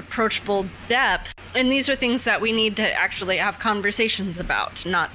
approachable 0.00 0.66
depth. 0.88 1.34
And 1.54 1.70
these 1.70 1.88
are 1.88 1.94
things 1.94 2.24
that 2.24 2.40
we 2.40 2.50
need 2.50 2.76
to 2.76 2.92
actually 2.92 3.36
have 3.36 3.58
conversations 3.58 4.38
about, 4.38 4.84
not 4.84 5.10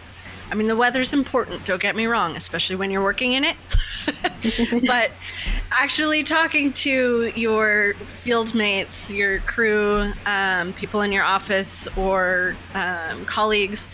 I 0.52 0.56
mean, 0.56 0.68
the 0.68 0.76
weather's 0.76 1.12
important, 1.12 1.66
don't 1.66 1.82
get 1.82 1.96
me 1.96 2.06
wrong, 2.06 2.36
especially 2.36 2.76
when 2.76 2.92
you're 2.92 3.04
working 3.04 3.34
in 3.34 3.44
it. 3.44 3.58
but 4.88 5.10
actually 5.72 6.24
talking 6.24 6.72
to 6.74 7.32
your 7.36 7.96
field 7.96 8.54
mates, 8.54 9.10
your 9.10 9.40
crew, 9.40 10.12
um, 10.26 10.72
people 10.74 11.02
in 11.02 11.12
your 11.12 11.24
office, 11.24 11.88
or 11.98 12.56
um, 12.76 13.26
colleagues, 13.26 13.88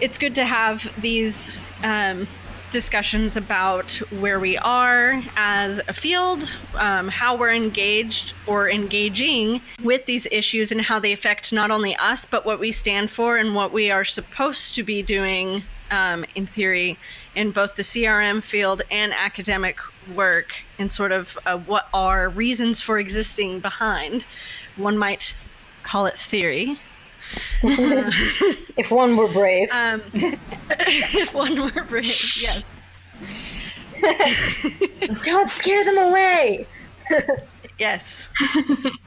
it's 0.00 0.16
good 0.16 0.36
to 0.36 0.44
have 0.44 0.88
these 1.00 1.50
um, 1.82 2.28
discussions 2.74 3.36
about 3.36 3.92
where 4.18 4.40
we 4.40 4.58
are 4.58 5.22
as 5.36 5.80
a 5.86 5.92
field, 5.92 6.52
um, 6.74 7.06
how 7.06 7.36
we're 7.36 7.54
engaged 7.54 8.34
or 8.48 8.68
engaging 8.68 9.62
with 9.82 10.04
these 10.06 10.26
issues, 10.32 10.72
and 10.72 10.82
how 10.82 10.98
they 10.98 11.12
affect 11.12 11.52
not 11.52 11.70
only 11.70 11.94
us, 11.94 12.26
but 12.26 12.44
what 12.44 12.58
we 12.58 12.72
stand 12.72 13.12
for 13.12 13.36
and 13.36 13.54
what 13.54 13.72
we 13.72 13.92
are 13.92 14.04
supposed 14.04 14.74
to 14.74 14.82
be 14.82 15.02
doing 15.02 15.62
um, 15.92 16.26
in 16.34 16.46
theory 16.46 16.98
in 17.36 17.52
both 17.52 17.76
the 17.76 17.82
CRM 17.82 18.42
field 18.42 18.82
and 18.90 19.12
academic 19.14 19.78
work, 20.12 20.56
and 20.76 20.90
sort 20.90 21.12
of 21.12 21.38
uh, 21.46 21.56
what 21.56 21.88
are 21.94 22.28
reasons 22.28 22.80
for 22.80 22.98
existing 22.98 23.60
behind. 23.60 24.24
One 24.76 24.98
might 24.98 25.32
call 25.84 26.06
it 26.06 26.18
theory. 26.18 26.76
if 27.62 28.90
one 28.90 29.16
were 29.16 29.28
brave. 29.28 29.68
Um, 29.70 30.02
if 30.14 31.34
one 31.34 31.60
were 31.60 31.84
brave, 31.84 32.36
yes. 32.40 32.64
Don't 35.24 35.48
scare 35.48 35.84
them 35.84 35.98
away. 35.98 36.66
yes. 37.78 38.28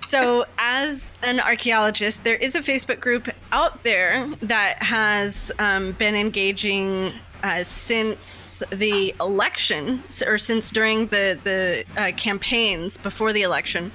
so, 0.07 0.45
as 0.57 1.11
an 1.23 1.39
archaeologist, 1.39 2.23
there 2.23 2.35
is 2.35 2.55
a 2.55 2.59
Facebook 2.59 2.99
group 2.99 3.29
out 3.51 3.83
there 3.83 4.27
that 4.41 4.81
has 4.81 5.51
um, 5.59 5.91
been 5.93 6.15
engaging 6.15 7.13
uh, 7.43 7.63
since 7.63 8.63
the 8.71 9.13
election, 9.19 10.03
or 10.25 10.37
since 10.37 10.71
during 10.71 11.07
the 11.07 11.37
the 11.43 11.85
uh, 12.01 12.11
campaigns 12.17 12.97
before 12.97 13.31
the 13.33 13.43
election, 13.43 13.91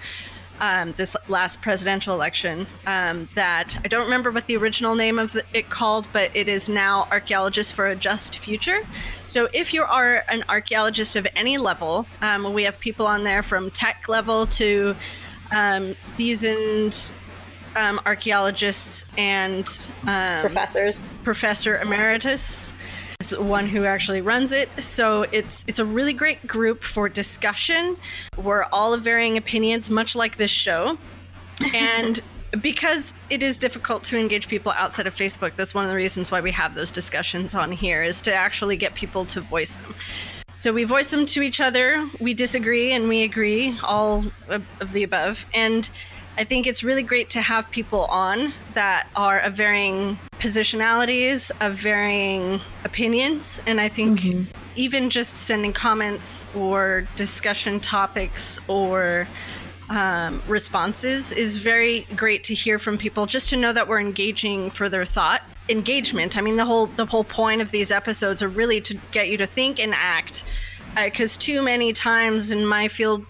um, 0.62 0.92
this 0.96 1.16
last 1.26 1.60
presidential 1.60 2.14
election 2.14 2.66
um, 2.86 3.28
that 3.34 3.76
I 3.84 3.88
don't 3.88 4.04
remember 4.04 4.30
what 4.30 4.46
the 4.46 4.56
original 4.56 4.94
name 4.94 5.18
of 5.18 5.32
the, 5.32 5.44
it 5.52 5.68
called, 5.68 6.06
but 6.12 6.34
it 6.34 6.48
is 6.48 6.68
now 6.68 7.08
Archaeologists 7.10 7.72
for 7.72 7.88
a 7.88 7.96
Just 7.96 8.38
Future. 8.38 8.80
So 9.26 9.48
if 9.52 9.74
you 9.74 9.82
are 9.82 10.24
an 10.28 10.44
archaeologist 10.48 11.16
of 11.16 11.26
any 11.34 11.58
level, 11.58 12.06
um, 12.22 12.54
we 12.54 12.62
have 12.62 12.78
people 12.78 13.08
on 13.08 13.24
there 13.24 13.42
from 13.42 13.72
tech 13.72 14.08
level 14.08 14.46
to 14.46 14.94
um, 15.50 15.96
seasoned 15.98 17.10
um, 17.74 18.00
archaeologists 18.06 19.04
and 19.18 19.66
um, 20.06 20.42
professors, 20.42 21.12
professor 21.24 21.78
emeritus 21.80 22.72
one 23.30 23.66
who 23.66 23.84
actually 23.84 24.20
runs 24.20 24.52
it. 24.52 24.68
So 24.82 25.22
it's 25.32 25.64
it's 25.68 25.78
a 25.78 25.84
really 25.84 26.12
great 26.12 26.46
group 26.46 26.82
for 26.82 27.08
discussion. 27.08 27.96
We're 28.36 28.64
all 28.72 28.92
of 28.92 29.02
varying 29.02 29.36
opinions, 29.36 29.88
much 29.88 30.14
like 30.14 30.36
this 30.36 30.50
show. 30.50 30.98
And 31.74 32.20
because 32.60 33.14
it 33.30 33.42
is 33.42 33.56
difficult 33.56 34.04
to 34.04 34.18
engage 34.18 34.48
people 34.48 34.72
outside 34.72 35.06
of 35.06 35.14
Facebook, 35.14 35.54
that's 35.54 35.74
one 35.74 35.84
of 35.84 35.90
the 35.90 35.96
reasons 35.96 36.30
why 36.30 36.40
we 36.40 36.52
have 36.52 36.74
those 36.74 36.90
discussions 36.90 37.54
on 37.54 37.72
here 37.72 38.02
is 38.02 38.20
to 38.22 38.34
actually 38.34 38.76
get 38.76 38.94
people 38.94 39.24
to 39.26 39.40
voice 39.40 39.76
them. 39.76 39.94
So 40.58 40.72
we 40.72 40.84
voice 40.84 41.10
them 41.10 41.26
to 41.26 41.42
each 41.42 41.60
other, 41.60 42.06
we 42.20 42.34
disagree 42.34 42.92
and 42.92 43.08
we 43.08 43.22
agree, 43.22 43.76
all 43.82 44.24
of, 44.48 44.64
of 44.80 44.92
the 44.92 45.02
above. 45.02 45.44
And 45.52 45.88
I 46.38 46.44
think 46.44 46.66
it's 46.66 46.82
really 46.82 47.02
great 47.02 47.30
to 47.30 47.42
have 47.42 47.70
people 47.70 48.06
on 48.06 48.52
that 48.74 49.06
are 49.14 49.38
of 49.40 49.54
varying 49.54 50.18
positionalities, 50.38 51.50
of 51.60 51.74
varying 51.74 52.60
opinions. 52.84 53.60
And 53.66 53.80
I 53.80 53.88
think 53.88 54.20
mm-hmm. 54.20 54.50
even 54.74 55.10
just 55.10 55.36
sending 55.36 55.72
comments 55.72 56.44
or 56.56 57.06
discussion 57.16 57.80
topics 57.80 58.58
or 58.66 59.28
um, 59.90 60.42
responses 60.48 61.32
is 61.32 61.58
very 61.58 62.06
great 62.16 62.44
to 62.44 62.54
hear 62.54 62.78
from 62.78 62.96
people 62.96 63.26
just 63.26 63.50
to 63.50 63.56
know 63.56 63.72
that 63.74 63.88
we're 63.88 64.00
engaging 64.00 64.70
for 64.70 64.88
their 64.88 65.04
thought 65.04 65.42
engagement 65.68 66.36
i 66.36 66.40
mean 66.40 66.56
the 66.56 66.64
whole 66.64 66.86
the 66.86 67.06
whole 67.06 67.24
point 67.24 67.60
of 67.60 67.70
these 67.70 67.90
episodes 67.90 68.42
are 68.42 68.48
really 68.48 68.80
to 68.80 68.98
get 69.10 69.28
you 69.28 69.36
to 69.36 69.46
think 69.46 69.78
and 69.78 69.94
act 69.94 70.44
because 71.04 71.36
uh, 71.36 71.40
too 71.40 71.62
many 71.62 71.92
times 71.92 72.50
in 72.50 72.66
my 72.66 72.88
field 72.88 73.24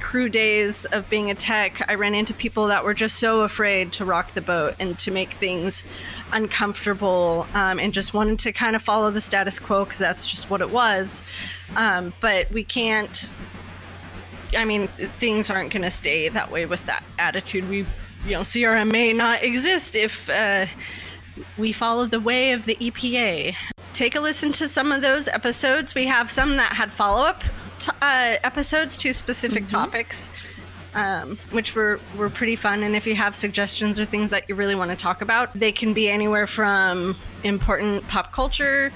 crew 0.00 0.28
days 0.28 0.84
of 0.86 1.08
being 1.08 1.30
a 1.30 1.34
tech, 1.34 1.84
I 1.88 1.94
ran 1.94 2.14
into 2.14 2.34
people 2.34 2.68
that 2.68 2.84
were 2.84 2.94
just 2.94 3.18
so 3.18 3.42
afraid 3.42 3.92
to 3.94 4.04
rock 4.04 4.32
the 4.32 4.40
boat 4.40 4.74
and 4.80 4.98
to 5.00 5.10
make 5.10 5.32
things 5.32 5.84
uncomfortable 6.32 7.46
um, 7.54 7.78
and 7.78 7.92
just 7.92 8.14
wanted 8.14 8.38
to 8.40 8.52
kind 8.52 8.74
of 8.74 8.82
follow 8.82 9.10
the 9.10 9.20
status 9.20 9.58
quo 9.58 9.84
because 9.84 9.98
that's 9.98 10.28
just 10.30 10.50
what 10.50 10.60
it 10.60 10.70
was. 10.70 11.22
Um, 11.76 12.12
but 12.20 12.50
we 12.50 12.64
can't, 12.64 13.30
I 14.56 14.64
mean, 14.64 14.88
things 14.88 15.50
aren't 15.50 15.72
going 15.72 15.82
to 15.82 15.90
stay 15.90 16.28
that 16.28 16.50
way 16.50 16.66
with 16.66 16.84
that 16.86 17.04
attitude. 17.18 17.68
We, 17.68 17.78
you 18.24 18.32
know, 18.32 18.40
CRM 18.40 18.90
may 18.90 19.12
not 19.12 19.42
exist 19.42 19.94
if 19.94 20.28
uh, 20.28 20.66
we 21.56 21.72
follow 21.72 22.06
the 22.06 22.20
way 22.20 22.52
of 22.52 22.64
the 22.64 22.76
EPA. 22.76 23.54
Take 23.92 24.14
a 24.14 24.20
listen 24.20 24.52
to 24.52 24.68
some 24.68 24.92
of 24.92 25.02
those 25.02 25.28
episodes. 25.28 25.94
We 25.94 26.06
have 26.06 26.30
some 26.30 26.56
that 26.56 26.72
had 26.72 26.90
follow 26.90 27.22
up 27.22 27.42
t- 27.80 27.90
uh, 28.00 28.36
episodes 28.44 28.96
to 28.98 29.12
specific 29.12 29.64
mm-hmm. 29.64 29.76
topics, 29.76 30.28
um, 30.94 31.38
which 31.50 31.74
were, 31.74 31.98
were 32.16 32.30
pretty 32.30 32.56
fun. 32.56 32.82
And 32.82 32.94
if 32.94 33.06
you 33.06 33.14
have 33.16 33.34
suggestions 33.34 33.98
or 33.98 34.04
things 34.04 34.30
that 34.30 34.48
you 34.48 34.54
really 34.54 34.74
want 34.74 34.90
to 34.90 34.96
talk 34.96 35.22
about, 35.22 35.52
they 35.54 35.72
can 35.72 35.92
be 35.92 36.08
anywhere 36.08 36.46
from 36.46 37.16
important 37.42 38.06
pop 38.08 38.32
culture 38.32 38.92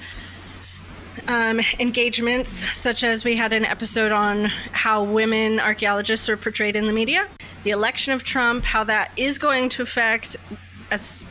um, 1.27 1.59
engagements, 1.79 2.49
such 2.49 3.03
as 3.03 3.23
we 3.23 3.35
had 3.35 3.53
an 3.53 3.65
episode 3.65 4.11
on 4.11 4.45
how 4.45 5.03
women 5.03 5.59
archaeologists 5.59 6.29
are 6.29 6.37
portrayed 6.37 6.75
in 6.75 6.85
the 6.85 6.93
media, 6.93 7.27
the 7.63 7.71
election 7.71 8.13
of 8.13 8.23
Trump, 8.23 8.63
how 8.63 8.83
that 8.83 9.11
is 9.17 9.37
going 9.37 9.69
to 9.69 9.81
affect 9.81 10.37
as 10.91 11.25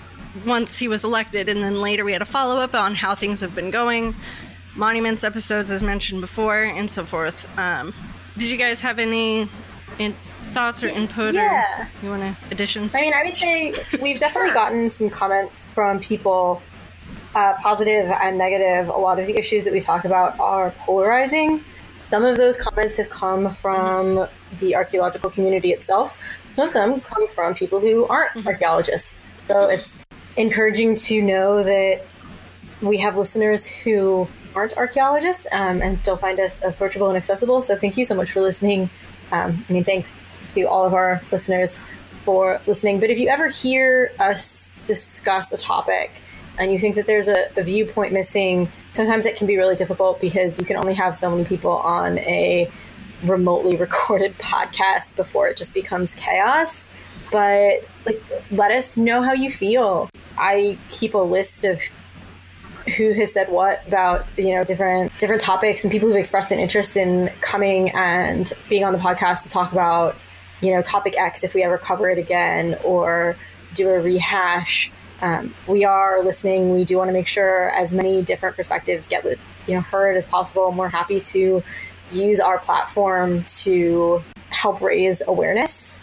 once 0.45 0.77
he 0.77 0.89
was 0.89 1.05
elected, 1.05 1.49
and 1.49 1.63
then 1.63 1.81
later 1.81 2.05
we 2.05 2.13
had 2.13 2.23
a 2.23 2.27
follow 2.27 2.59
up 2.59 2.75
on 2.75 2.95
how 2.95 3.15
things 3.15 3.41
have 3.41 3.55
been 3.55 3.71
going 3.71 4.15
monuments 4.77 5.25
episodes, 5.25 5.71
as 5.71 5.83
mentioned 5.83 6.21
before, 6.21 6.63
and 6.63 6.91
so 6.91 7.05
forth. 7.05 7.47
Um, 7.59 7.95
did 8.37 8.51
you 8.51 8.57
guys 8.57 8.81
have 8.81 8.99
any 8.99 9.49
in- 9.99 10.15
thoughts 10.53 10.83
or 10.83 10.89
input 10.89 11.35
yeah. 11.35 11.83
or 11.83 11.89
you 12.03 12.11
want 12.11 12.23
to 12.23 12.51
additions? 12.51 12.95
I 12.95 13.01
mean, 13.01 13.15
I 13.15 13.25
would 13.25 13.37
say 13.37 13.75
we've 14.01 14.19
definitely 14.19 14.53
gotten 14.53 14.91
some 14.91 15.11
comments 15.11 15.67
from 15.69 16.01
people, 16.01 16.63
uh, 17.35 17.55
positive 17.55 18.11
and 18.11 18.39
negative. 18.39 18.89
A 18.89 18.99
lot 18.99 19.19
of 19.19 19.27
the 19.27 19.37
issues 19.37 19.65
that 19.65 19.73
we 19.73 19.81
talk 19.81 20.05
about 20.05 20.39
are 20.41 20.71
polarizing. 20.79 21.63
Some 22.01 22.25
of 22.25 22.37
those 22.37 22.57
comments 22.57 22.97
have 22.97 23.09
come 23.09 23.55
from 23.55 24.17
mm-hmm. 24.17 24.59
the 24.59 24.77
archaeological 24.77 25.31
community 25.31 25.73
itself. 25.73 26.21
Some 26.51 26.69
of 26.69 26.73
them 26.73 27.01
come 27.01 27.27
from 27.29 27.55
people 27.55 27.81
who 27.81 28.07
aren't 28.07 28.33
mm-hmm. 28.33 28.49
archaeologists. 28.49 29.17
So 29.43 29.69
it's 29.69 29.99
encouraging 30.37 30.97
to 30.97 31.23
know 31.23 31.63
that 31.63 32.05
we 32.81 32.99
have 32.99 33.17
listeners 33.17 33.67
who 33.67 34.29
aren't 34.55 34.77
archaeologists 34.77 35.47
um, 35.53 35.83
and 35.83 36.01
still 36.01 36.17
find 36.17 36.39
us 36.41 36.63
approachable 36.63 37.09
and 37.09 37.17
accessible. 37.17 37.63
So 37.63 37.77
thank 37.77 37.97
you 37.97 38.05
so 38.05 38.15
much 38.15 38.33
for 38.33 38.41
listening. 38.41 38.91
Um, 39.33 39.65
I 39.69 39.73
mean, 39.73 39.85
thanks 39.85 40.13
to 40.55 40.65
all 40.65 40.85
of 40.85 40.95
our 40.95 41.21
listeners 41.33 41.81
for 42.25 42.61
listening. 42.67 43.01
But 43.01 43.11
if 43.11 43.19
you 43.19 43.29
ever 43.29 43.49
hear 43.49 44.13
us 44.19 44.71
discuss 44.87 45.53
a 45.53 45.59
topic 45.59 46.11
and 46.59 46.73
you 46.73 46.79
think 46.79 46.95
that 46.95 47.07
there's 47.07 47.29
a, 47.29 47.51
a 47.57 47.63
viewpoint 47.63 48.13
missing, 48.13 48.69
sometimes 48.93 49.27
it 49.27 49.37
can 49.37 49.47
be 49.47 49.57
really 49.57 49.77
difficult 49.77 50.21
because 50.21 50.59
you 50.59 50.65
can 50.65 50.77
only 50.77 50.95
have 50.95 51.17
so 51.17 51.31
many 51.31 51.45
people 51.45 51.73
on 51.73 52.19
a 52.19 52.71
remotely 53.25 53.77
recorded 53.87 54.37
podcast 54.39 55.17
before 55.17 55.49
it 55.49 55.57
just 55.57 55.75
becomes 55.75 56.15
chaos. 56.15 56.91
But 57.31 57.85
like, 58.07 58.23
let 58.51 58.71
us 58.71 58.97
know 58.97 59.23
how 59.23 59.33
you 59.33 59.51
feel. 59.51 60.09
I 60.39 60.79
keep 60.91 61.15
a 61.15 61.19
list 61.19 61.65
of 61.65 61.81
who 62.97 63.13
has 63.13 63.33
said 63.33 63.49
what 63.49 63.87
about 63.89 64.27
you 64.37 64.55
know 64.55 64.65
different 64.65 65.17
different 65.19 65.41
topics 65.41 65.85
and 65.85 65.91
people 65.91 66.09
who've 66.09 66.19
expressed 66.19 66.53
an 66.53 66.59
interest 66.59 66.97
in 66.97 67.29
coming 67.41 67.91
and 67.91 68.53
being 68.69 68.85
on 68.85 68.93
the 68.93 68.99
podcast 68.99 69.45
to 69.45 69.51
talk 69.51 69.73
about 69.73 70.17
you 70.61 70.75
know 70.75 70.83
topic 70.83 71.19
X 71.19 71.45
if 71.45 71.55
we 71.55 71.63
ever 71.63 71.79
cover 71.79 72.09
it 72.09 72.19
again 72.19 72.77
or 72.85 73.37
do 73.75 73.91
a 73.91 74.01
rehash. 74.01 74.91
Um, 75.21 75.55
we 75.67 75.85
are 75.85 76.23
listening. 76.23 76.75
We 76.75 76.85
do 76.85 76.99
want 76.99 77.09
to 77.09 77.13
make 77.13 77.29
sure 77.29 77.71
as 77.71 77.95
many 77.95 78.23
different 78.23 78.57
perspectives 78.57 79.09
get 79.09 79.25
you 79.25 79.75
know 79.75 79.81
heard 79.81 80.17
as 80.17 80.27
possible. 80.27 80.69
And 80.69 80.79
we're 80.79 80.89
happy 80.89 81.21
to 81.21 81.63
use 82.13 82.41
our 82.41 82.59
platform 82.59 83.45
to 83.45 84.23
help 84.51 84.81
raise 84.81 85.23
awareness. 85.27 85.99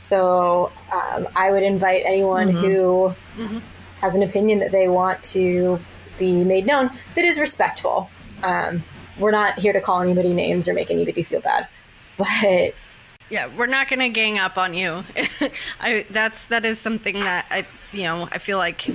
So 0.00 0.70
um, 0.92 1.26
I 1.34 1.50
would 1.50 1.62
invite 1.62 2.02
anyone 2.04 2.48
mm-hmm. 2.48 2.58
who 2.58 3.14
mm-hmm. 3.36 3.58
has 4.00 4.14
an 4.14 4.22
opinion 4.22 4.60
that 4.60 4.70
they 4.70 4.88
want 4.88 5.22
to 5.24 5.80
be 6.18 6.44
made 6.44 6.66
known 6.66 6.90
that 7.14 7.24
is 7.24 7.38
respectful. 7.38 8.10
Um, 8.42 8.82
we're 9.18 9.30
not 9.30 9.58
here 9.58 9.72
to 9.72 9.80
call 9.80 10.02
anybody 10.02 10.32
names 10.32 10.68
or 10.68 10.74
make 10.74 10.90
anybody 10.90 11.22
feel 11.22 11.40
bad, 11.40 11.68
but 12.16 12.74
yeah, 13.28 13.48
we're 13.56 13.66
not 13.66 13.88
going 13.88 13.98
to 13.98 14.08
gang 14.08 14.38
up 14.38 14.56
on 14.56 14.74
you. 14.74 15.02
I 15.80 16.06
that's 16.10 16.46
that 16.46 16.64
is 16.64 16.78
something 16.78 17.20
that 17.20 17.46
I 17.50 17.66
you 17.92 18.04
know 18.04 18.28
I 18.30 18.38
feel 18.38 18.58
like 18.58 18.88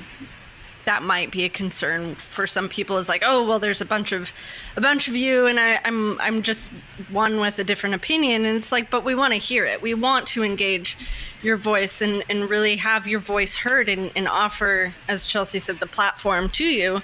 that 0.86 1.04
might 1.04 1.32
be 1.32 1.44
a 1.44 1.50
concern 1.50 2.16
for 2.16 2.48
some 2.48 2.68
people 2.68 2.98
is 2.98 3.08
like 3.08 3.22
oh 3.26 3.46
well 3.46 3.60
there's 3.60 3.82
a 3.82 3.86
bunch 3.86 4.12
of 4.12 4.32
a 4.76 4.82
bunch 4.82 5.08
of 5.08 5.16
you 5.16 5.46
and 5.46 5.60
I, 5.60 5.80
I'm 5.86 6.20
I'm 6.20 6.42
just 6.42 6.66
one 7.12 7.40
with 7.40 7.60
a 7.60 7.64
different 7.64 7.96
opinion 7.96 8.46
and 8.46 8.58
it's 8.58 8.72
like 8.72 8.90
but 8.90 9.04
we 9.04 9.14
want 9.14 9.34
to 9.34 9.40
hear 9.40 9.66
it 9.66 9.82
we 9.82 9.94
want 9.94 10.28
to 10.30 10.44
engage 10.44 10.98
your 11.42 11.58
voice 11.58 12.02
and, 12.02 12.24
and 12.30 12.50
really 12.50 12.78
have 12.78 13.08
your 13.08 13.20
voice 13.20 13.58
heard 13.58 13.90
and, 13.90 14.12
and 14.16 14.28
offer 14.28 14.94
as 15.08 15.26
Chelsea 15.26 15.60
said 15.60 15.80
the 15.80 15.88
platform 15.88 16.50
to 16.50 16.66
you 16.66 17.02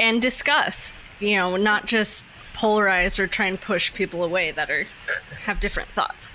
and 0.00 0.20
discuss 0.20 0.92
you 1.20 1.36
know 1.36 1.56
not 1.56 1.86
just 1.86 2.24
polarize 2.54 3.18
or 3.18 3.26
try 3.26 3.46
and 3.46 3.60
push 3.60 3.92
people 3.92 4.24
away 4.24 4.50
that 4.50 4.70
are 4.70 4.84
have 5.44 5.60
different 5.60 5.88
thoughts 5.90 6.30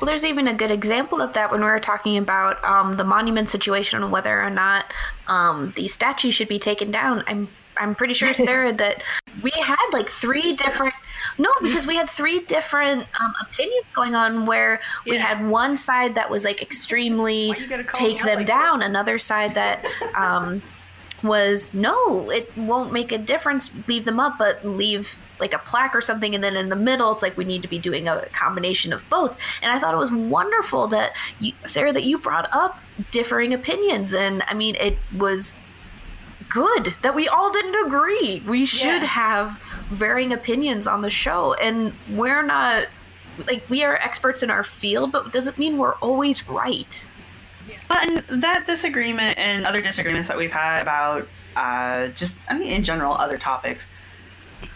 well, 0.00 0.06
there's 0.06 0.24
even 0.24 0.48
a 0.48 0.54
good 0.54 0.70
example 0.70 1.20
of 1.20 1.34
that 1.34 1.50
when 1.50 1.60
we 1.60 1.66
were 1.66 1.78
talking 1.78 2.16
about 2.16 2.64
um, 2.64 2.96
the 2.96 3.04
monument 3.04 3.50
situation 3.50 4.02
and 4.02 4.10
whether 4.10 4.40
or 4.40 4.48
not 4.48 4.86
um, 5.28 5.74
the 5.76 5.88
statue 5.88 6.30
should 6.30 6.48
be 6.48 6.58
taken 6.58 6.90
down. 6.90 7.22
I'm 7.26 7.48
I'm 7.76 7.94
pretty 7.94 8.14
sure, 8.14 8.32
Sarah, 8.34 8.72
that 8.72 9.02
we 9.42 9.50
had 9.50 9.86
like 9.92 10.08
three 10.08 10.54
different. 10.54 10.94
No, 11.40 11.50
because 11.62 11.86
we 11.86 11.96
had 11.96 12.10
three 12.10 12.40
different 12.40 13.06
um, 13.18 13.34
opinions 13.40 13.90
going 13.92 14.14
on 14.14 14.44
where 14.44 14.78
we 15.06 15.14
yeah. 15.14 15.24
had 15.24 15.48
one 15.48 15.74
side 15.74 16.14
that 16.16 16.28
was 16.28 16.44
like 16.44 16.60
extremely 16.60 17.54
take 17.94 18.22
them 18.22 18.38
like 18.40 18.46
down, 18.46 18.80
this? 18.80 18.88
another 18.88 19.18
side 19.18 19.54
that 19.54 19.82
um, 20.14 20.60
was 21.22 21.72
no, 21.72 22.30
it 22.30 22.54
won't 22.58 22.92
make 22.92 23.10
a 23.10 23.16
difference. 23.16 23.70
Leave 23.88 24.04
them 24.04 24.20
up, 24.20 24.36
but 24.38 24.62
leave 24.66 25.16
like 25.38 25.54
a 25.54 25.58
plaque 25.58 25.94
or 25.94 26.02
something. 26.02 26.34
And 26.34 26.44
then 26.44 26.56
in 26.56 26.68
the 26.68 26.76
middle, 26.76 27.10
it's 27.12 27.22
like 27.22 27.38
we 27.38 27.44
need 27.44 27.62
to 27.62 27.68
be 27.68 27.78
doing 27.78 28.06
a 28.06 28.26
combination 28.32 28.92
of 28.92 29.08
both. 29.08 29.38
And 29.62 29.72
I 29.72 29.78
thought 29.78 29.94
it 29.94 29.98
was 29.98 30.12
wonderful 30.12 30.88
that 30.88 31.16
you, 31.38 31.52
Sarah, 31.66 31.94
that 31.94 32.04
you 32.04 32.18
brought 32.18 32.52
up 32.52 32.78
differing 33.10 33.54
opinions. 33.54 34.12
And 34.12 34.42
I 34.46 34.52
mean, 34.52 34.74
it 34.74 34.98
was 35.16 35.56
good 36.50 36.94
that 37.00 37.14
we 37.14 37.28
all 37.28 37.50
didn't 37.50 37.86
agree. 37.86 38.42
We 38.46 38.66
should 38.66 39.02
yeah. 39.02 39.06
have 39.06 39.62
varying 39.90 40.32
opinions 40.32 40.86
on 40.86 41.02
the 41.02 41.10
show. 41.10 41.54
And 41.54 41.92
we're 42.08 42.42
not 42.42 42.86
like 43.46 43.68
we 43.68 43.84
are 43.84 43.96
experts 43.96 44.42
in 44.42 44.50
our 44.50 44.64
field, 44.64 45.12
but 45.12 45.32
doesn't 45.32 45.58
mean 45.58 45.76
we're 45.78 45.96
always 45.96 46.48
right. 46.48 47.06
And 47.90 48.18
that 48.28 48.66
disagreement 48.66 49.38
and 49.38 49.66
other 49.66 49.80
disagreements 49.80 50.28
that 50.28 50.38
we've 50.38 50.52
had 50.52 50.82
about 50.82 51.28
uh, 51.56 52.08
just, 52.08 52.38
I 52.48 52.56
mean, 52.56 52.72
in 52.72 52.84
general, 52.84 53.14
other 53.14 53.38
topics, 53.38 53.86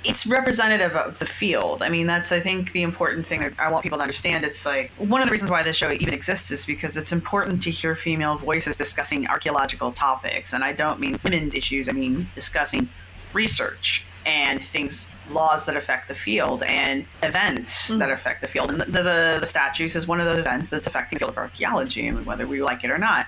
it's 0.02 0.26
representative 0.26 0.96
of 0.96 1.18
the 1.18 1.26
field. 1.26 1.82
I 1.82 1.88
mean, 1.88 2.06
that's, 2.06 2.32
I 2.32 2.40
think, 2.40 2.72
the 2.72 2.82
important 2.82 3.26
thing 3.26 3.54
I 3.58 3.70
want 3.70 3.82
people 3.82 3.98
to 3.98 4.02
understand. 4.02 4.44
It's 4.44 4.64
like 4.66 4.90
one 4.92 5.20
of 5.20 5.28
the 5.28 5.32
reasons 5.32 5.50
why 5.50 5.62
this 5.62 5.76
show 5.76 5.92
even 5.92 6.14
exists 6.14 6.50
is 6.50 6.66
because 6.66 6.96
it's 6.96 7.12
important 7.12 7.62
to 7.64 7.70
hear 7.70 7.94
female 7.94 8.36
voices 8.36 8.76
discussing 8.76 9.26
archaeological 9.26 9.92
topics. 9.92 10.52
And 10.52 10.64
I 10.64 10.72
don't 10.72 10.98
mean 10.98 11.18
women's 11.22 11.54
issues, 11.54 11.88
I 11.88 11.92
mean 11.92 12.28
discussing 12.34 12.88
research 13.32 14.04
and 14.26 14.62
things 14.62 15.10
laws 15.30 15.66
that 15.66 15.76
affect 15.76 16.08
the 16.08 16.14
field 16.14 16.62
and 16.62 17.04
events 17.22 17.90
mm. 17.90 17.98
that 17.98 18.10
affect 18.10 18.40
the 18.40 18.48
field 18.48 18.70
and 18.70 18.80
the, 18.80 18.84
the, 18.86 19.38
the, 19.40 19.46
statues 19.46 19.96
is 19.96 20.06
one 20.06 20.20
of 20.20 20.26
those 20.26 20.38
events 20.38 20.68
that's 20.68 20.86
affecting 20.86 21.16
the 21.16 21.20
field 21.20 21.30
of 21.30 21.38
archaeology 21.38 22.06
and 22.06 22.24
whether 22.26 22.46
we 22.46 22.62
like 22.62 22.84
it 22.84 22.90
or 22.90 22.98
not 22.98 23.26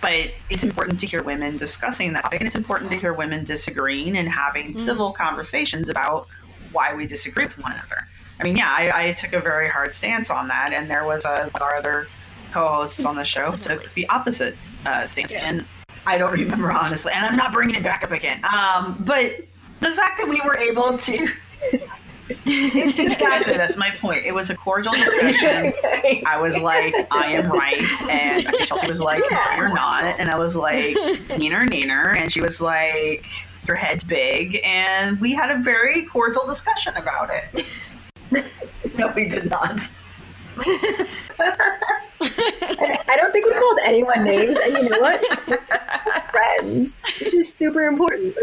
but 0.00 0.30
it's 0.50 0.64
important 0.64 0.98
to 1.00 1.06
hear 1.06 1.22
women 1.22 1.56
discussing 1.56 2.12
that 2.12 2.22
topic 2.22 2.40
and 2.40 2.46
it's 2.46 2.56
important 2.56 2.90
to 2.90 2.96
hear 2.96 3.12
women 3.12 3.44
disagreeing 3.44 4.16
and 4.16 4.28
having 4.28 4.72
mm. 4.72 4.76
civil 4.76 5.12
conversations 5.12 5.88
about 5.88 6.26
why 6.72 6.94
we 6.94 7.06
disagree 7.06 7.44
with 7.44 7.58
one 7.58 7.72
another 7.72 8.06
i 8.40 8.44
mean 8.44 8.56
yeah 8.56 8.70
I, 8.70 9.08
I 9.08 9.12
took 9.12 9.32
a 9.32 9.40
very 9.40 9.68
hard 9.68 9.94
stance 9.94 10.30
on 10.30 10.48
that 10.48 10.72
and 10.72 10.90
there 10.90 11.04
was 11.04 11.24
a 11.24 11.50
our 11.60 11.76
other 11.76 12.08
co-hosts 12.52 13.04
on 13.04 13.16
the 13.16 13.24
show 13.34 13.56
took 13.56 13.92
the 13.94 14.08
opposite 14.08 14.56
uh, 14.84 15.06
stance 15.06 15.32
yeah. 15.32 15.48
and 15.48 15.64
i 16.06 16.18
don't 16.18 16.32
remember 16.32 16.70
honestly 16.72 17.12
and 17.12 17.24
i'm 17.24 17.36
not 17.36 17.52
bringing 17.52 17.76
it 17.76 17.82
back 17.82 18.02
up 18.02 18.10
again 18.10 18.44
um, 18.44 18.96
but 19.00 19.44
the 19.80 19.92
fact 19.92 20.18
that 20.18 20.28
we 20.28 20.40
were 20.44 20.56
able 20.58 20.98
to 20.98 21.28
exactly 22.28 23.56
that's 23.56 23.76
my 23.76 23.90
point 23.90 24.24
it 24.24 24.32
was 24.32 24.50
a 24.50 24.56
cordial 24.56 24.92
discussion 24.92 25.72
i 26.26 26.36
was 26.36 26.58
like 26.58 26.94
i 27.12 27.26
am 27.26 27.48
right 27.50 28.02
and 28.10 28.44
chelsea 28.66 28.88
was 28.88 29.00
like 29.00 29.22
no 29.30 29.38
you're 29.56 29.72
not 29.72 30.04
and 30.18 30.28
i 30.28 30.36
was 30.36 30.56
like 30.56 30.96
neener 31.36 31.68
neener 31.68 32.16
and 32.16 32.32
she 32.32 32.40
was 32.40 32.60
like 32.60 33.24
your 33.68 33.76
head's 33.76 34.02
big 34.02 34.60
and 34.64 35.20
we 35.20 35.32
had 35.32 35.50
a 35.50 35.58
very 35.58 36.04
cordial 36.06 36.44
discussion 36.46 36.92
about 36.96 37.30
it 37.30 37.66
no 38.98 39.12
we 39.14 39.28
did 39.28 39.48
not 39.48 39.80
I 42.18 43.16
don't 43.16 43.30
think 43.30 43.46
we 43.46 43.52
called 43.52 43.78
anyone 43.84 44.24
names, 44.24 44.56
and 44.56 44.72
you 44.72 44.88
know 44.88 45.00
what? 45.00 46.30
Friends, 46.30 46.92
which 47.20 47.34
is 47.34 47.52
super 47.52 47.82
important. 47.82 48.36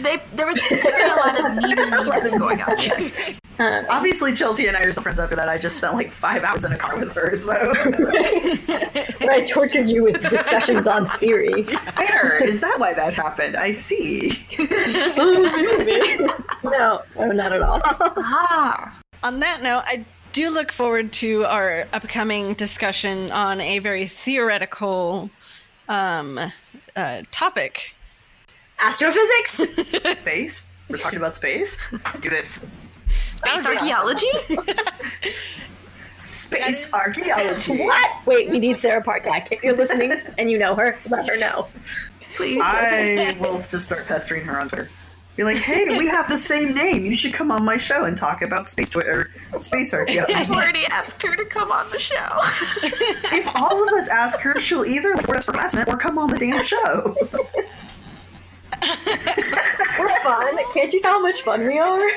They, 0.00 0.22
there 0.34 0.46
was 0.46 0.60
a 0.70 1.16
lot 1.16 1.44
of 1.44 1.56
meter 1.56 1.86
meters 1.86 2.34
going 2.34 2.60
on. 2.62 3.10
Um, 3.60 3.84
Obviously, 3.90 4.32
Chelsea 4.32 4.68
and 4.68 4.76
I 4.76 4.84
are 4.84 4.90
still 4.90 5.02
friends 5.02 5.20
after 5.20 5.36
that. 5.36 5.50
I 5.50 5.58
just 5.58 5.76
spent 5.76 5.92
like 5.92 6.10
five 6.10 6.44
hours 6.44 6.64
in 6.64 6.72
a 6.72 6.78
car 6.78 6.98
with 6.98 7.12
her, 7.12 7.36
so. 7.36 7.52
Where 9.18 9.32
I 9.32 9.44
tortured 9.46 9.90
you 9.90 10.04
with 10.04 10.18
discussions 10.30 10.86
on 10.86 11.06
theory. 11.18 11.64
Fair. 11.64 12.42
Is 12.42 12.62
that 12.62 12.80
why 12.80 12.94
that 12.94 13.12
happened? 13.12 13.56
I 13.56 13.72
see. 13.72 14.32
no, 16.64 17.02
no, 17.18 17.32
not 17.32 17.52
at 17.52 17.60
all. 17.60 17.82
Ah. 17.84 18.98
On 19.22 19.40
that 19.40 19.62
note, 19.62 19.82
I 19.86 20.06
do 20.32 20.48
look 20.48 20.72
forward 20.72 21.12
to 21.14 21.44
our 21.44 21.86
upcoming 21.92 22.54
discussion 22.54 23.30
on 23.30 23.60
a 23.60 23.78
very 23.80 24.06
theoretical 24.06 25.28
um, 25.86 26.40
uh, 26.96 27.22
topic 27.30 27.94
Astrophysics? 28.80 30.18
Space? 30.18 30.68
We're 30.88 30.96
talking 30.96 31.18
about 31.18 31.34
space? 31.34 31.78
Let's 31.92 32.18
do 32.18 32.30
this. 32.30 32.60
Space 33.30 33.66
archaeology? 33.66 34.28
space 36.14 36.92
archaeology. 36.92 37.78
What? 37.84 38.26
Wait, 38.26 38.50
we 38.50 38.58
need 38.58 38.78
Sarah 38.78 39.02
Parcak. 39.02 39.48
If 39.50 39.62
you're 39.62 39.76
listening 39.76 40.12
and 40.38 40.50
you 40.50 40.58
know 40.58 40.74
her, 40.74 40.98
let 41.08 41.28
her 41.28 41.36
know. 41.38 41.68
Please. 42.36 42.60
I 42.62 43.36
will 43.40 43.56
just 43.58 43.84
start 43.84 44.06
pestering 44.06 44.44
her 44.44 44.60
on 44.60 44.68
Twitter. 44.68 44.90
Be 45.36 45.44
like, 45.44 45.58
hey, 45.58 45.96
we 45.96 46.06
have 46.08 46.28
the 46.28 46.36
same 46.36 46.74
name. 46.74 47.06
You 47.06 47.14
should 47.14 47.32
come 47.32 47.50
on 47.50 47.64
my 47.64 47.76
show 47.76 48.04
and 48.04 48.16
talk 48.16 48.42
about 48.42 48.68
space 48.68 48.90
Twitter, 48.90 49.30
space 49.60 49.94
archaeology. 49.94 50.34
I've 50.34 50.50
already 50.50 50.84
asked 50.86 51.22
her 51.22 51.34
to 51.36 51.44
come 51.46 51.72
on 51.72 51.88
the 51.90 51.98
show. 51.98 52.38
if 52.82 53.46
all 53.56 53.82
of 53.82 53.94
us 53.94 54.08
ask 54.08 54.38
her, 54.40 54.60
she'll 54.60 54.84
either 54.84 55.14
like 55.14 55.28
us 55.30 55.44
for 55.44 55.52
harassment 55.52 55.88
or 55.88 55.96
come 55.96 56.18
on 56.18 56.28
the 56.30 56.38
damn 56.38 56.62
show. 56.62 57.16
We're 59.98 60.22
fun. 60.22 60.58
Can't 60.74 60.92
you 60.92 61.00
tell 61.00 61.12
how 61.12 61.20
much 61.22 61.42
fun 61.42 61.60
we 61.66 61.78
are? 61.78 62.08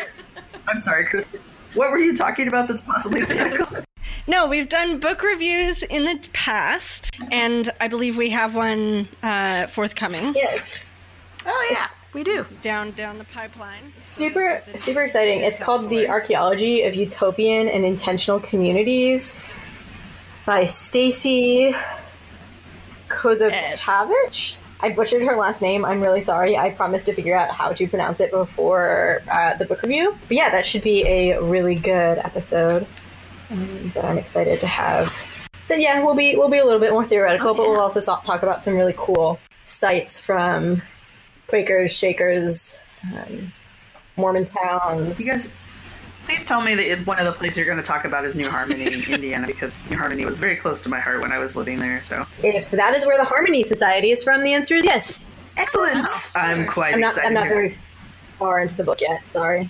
I'm 0.68 0.80
sorry, 0.80 1.06
Chris. 1.06 1.32
What 1.74 1.92
were 1.92 1.98
you 1.98 2.16
talking 2.16 2.48
about 2.48 2.68
that's 2.68 2.82
possibly 2.82 3.22
theoretical? 3.22 3.84
No, 4.26 4.48
we've 4.48 4.70
done 4.70 5.00
book 5.00 5.22
reviews 5.22 5.84
in 5.84 6.04
the 6.06 6.18
past, 6.32 7.10
and 7.32 7.70
I 7.82 7.90
believe 7.90 8.16
we 8.16 8.30
have 8.30 8.56
one 8.56 9.08
uh, 9.22 9.68
forthcoming. 9.68 10.34
Yes. 10.34 10.82
Oh 11.46 11.68
yeah. 11.72 11.88
we 12.14 12.24
do. 12.24 12.46
down 12.62 12.92
down 12.92 13.18
the 13.18 13.26
pipeline. 13.26 13.92
Super, 13.98 14.64
So 14.72 14.78
super 14.78 15.02
exciting. 15.02 15.40
It's 15.40 15.60
called 15.60 15.90
The 15.90 16.08
Archaeology 16.08 16.84
of 16.84 16.96
Utopian 16.96 17.68
and 17.68 17.84
Intentional 17.84 18.40
Communities 18.40 19.36
by 20.46 20.64
Stacy 20.66 21.76
Kozakavich. 23.10 24.56
I 24.84 24.92
butchered 24.92 25.22
her 25.22 25.38
last 25.38 25.62
name. 25.62 25.86
I'm 25.86 26.02
really 26.02 26.20
sorry. 26.20 26.58
I 26.58 26.72
promised 26.72 27.06
to 27.06 27.14
figure 27.14 27.38
out 27.38 27.52
how 27.52 27.72
to 27.72 27.88
pronounce 27.88 28.20
it 28.20 28.32
before 28.32 29.22
uh, 29.32 29.56
the 29.56 29.64
book 29.64 29.82
review. 29.82 30.14
But 30.28 30.36
yeah, 30.36 30.50
that 30.50 30.66
should 30.66 30.82
be 30.84 31.08
a 31.08 31.42
really 31.42 31.76
good 31.76 32.18
episode 32.18 32.86
um, 33.50 33.92
that 33.94 34.04
I'm 34.04 34.18
excited 34.18 34.60
to 34.60 34.68
have. 34.68 35.16
Then 35.70 35.80
yeah, 35.80 36.04
we'll 36.04 36.16
be 36.16 36.36
we'll 36.36 36.50
be 36.50 36.58
a 36.58 36.66
little 36.66 36.82
bit 36.82 36.92
more 36.92 37.06
theoretical, 37.06 37.54
but 37.54 37.70
we'll 37.70 37.80
also 37.80 38.02
so- 38.02 38.20
talk 38.26 38.44
about 38.44 38.66
some 38.66 38.76
really 38.76 38.94
cool 38.98 39.40
sites 39.64 40.20
from 40.20 40.82
Quakers, 41.48 41.94
Shakers, 41.96 42.78
um, 43.04 43.54
Mormon 44.18 44.44
towns. 44.44 45.18
You 45.18 45.28
guys, 45.28 45.50
please 46.24 46.44
tell 46.46 46.62
me 46.62 46.76
that 46.76 47.06
one 47.06 47.20
of 47.20 47.26
the 47.26 47.32
places 47.32 47.58
you're 47.58 47.66
going 47.66 47.78
to 47.78 47.84
talk 47.84 48.06
about 48.06 48.26
is 48.26 48.36
New 48.36 48.50
Harmony, 48.50 48.86
Indiana, 49.10 49.48
because 49.48 49.80
New 49.90 49.98
Harmony 49.98 50.26
was 50.26 50.40
very 50.40 50.56
close 50.56 50.82
to 50.82 50.90
my 50.90 51.00
heart 51.00 51.22
when 51.22 51.32
I 51.32 51.38
was 51.38 51.56
living 51.56 51.80
there. 51.80 52.02
So 52.02 52.26
If 52.44 52.72
that 52.72 52.96
is 52.96 53.06
where 53.06 53.18
the 53.18 53.26
Harmony 53.26 53.64
Society 53.64 54.12
is 54.12 54.24
from, 54.24 54.44
the 54.44 54.54
answer 54.54 54.76
is 54.76 54.86
yes. 54.86 55.32
excellent! 55.58 56.08
I'm 56.36 56.66
quite 56.66 56.96
I'm 56.96 57.02
not. 57.02 57.10
excited. 57.10 57.28
I'm 57.28 57.34
not 57.34 57.44
to 57.44 57.48
hear 57.48 57.56
very 57.56 57.70
far 58.40 58.60
into 58.60 58.76
the 58.76 58.84
book 58.84 59.02
yet. 59.02 59.28
Sorry. 59.28 59.70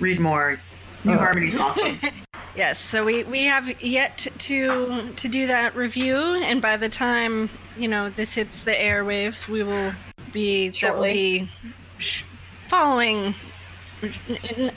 Read 0.00 0.18
more. 0.18 0.58
New 1.04 1.14
oh. 1.14 1.18
Harmony's 1.18 1.56
awesome. 1.56 1.98
Yes, 2.54 2.78
so 2.78 3.02
we, 3.02 3.24
we 3.24 3.44
have 3.44 3.80
yet 3.82 4.28
to 4.40 5.10
to 5.16 5.28
do 5.28 5.46
that 5.46 5.74
review, 5.74 6.16
and 6.16 6.60
by 6.60 6.76
the 6.76 6.90
time 6.90 7.48
you 7.78 7.88
know 7.88 8.10
this 8.10 8.34
hits 8.34 8.62
the 8.62 8.72
airwaves, 8.72 9.48
we 9.48 9.62
will 9.62 9.94
be 10.32 10.68
that 10.68 10.94
will 10.94 11.04
Shortly. 11.04 11.48
be 11.98 12.12
following 12.68 13.34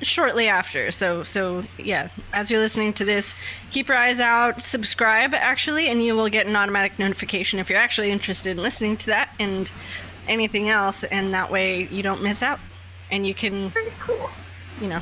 shortly 0.01 0.47
after. 0.47 0.91
So 0.91 1.23
so 1.23 1.63
yeah, 1.77 2.09
as 2.33 2.49
you're 2.51 2.59
listening 2.59 2.93
to 2.93 3.05
this, 3.05 3.33
keep 3.71 3.87
your 3.87 3.97
eyes 3.97 4.19
out, 4.19 4.61
subscribe 4.61 5.33
actually, 5.33 5.87
and 5.89 6.03
you 6.03 6.15
will 6.15 6.29
get 6.29 6.45
an 6.47 6.55
automatic 6.55 6.97
notification 6.99 7.59
if 7.59 7.69
you're 7.69 7.79
actually 7.79 8.11
interested 8.11 8.51
in 8.51 8.57
listening 8.57 8.97
to 8.97 9.05
that 9.07 9.29
and 9.39 9.69
anything 10.27 10.69
else, 10.69 11.03
and 11.03 11.33
that 11.33 11.51
way 11.51 11.83
you 11.87 12.01
don't 12.03 12.21
miss 12.23 12.41
out, 12.41 12.59
and 13.11 13.25
you 13.27 13.33
can 13.33 13.69
Very 13.69 13.91
Cool. 13.99 14.29
you 14.81 14.87
know, 14.87 15.01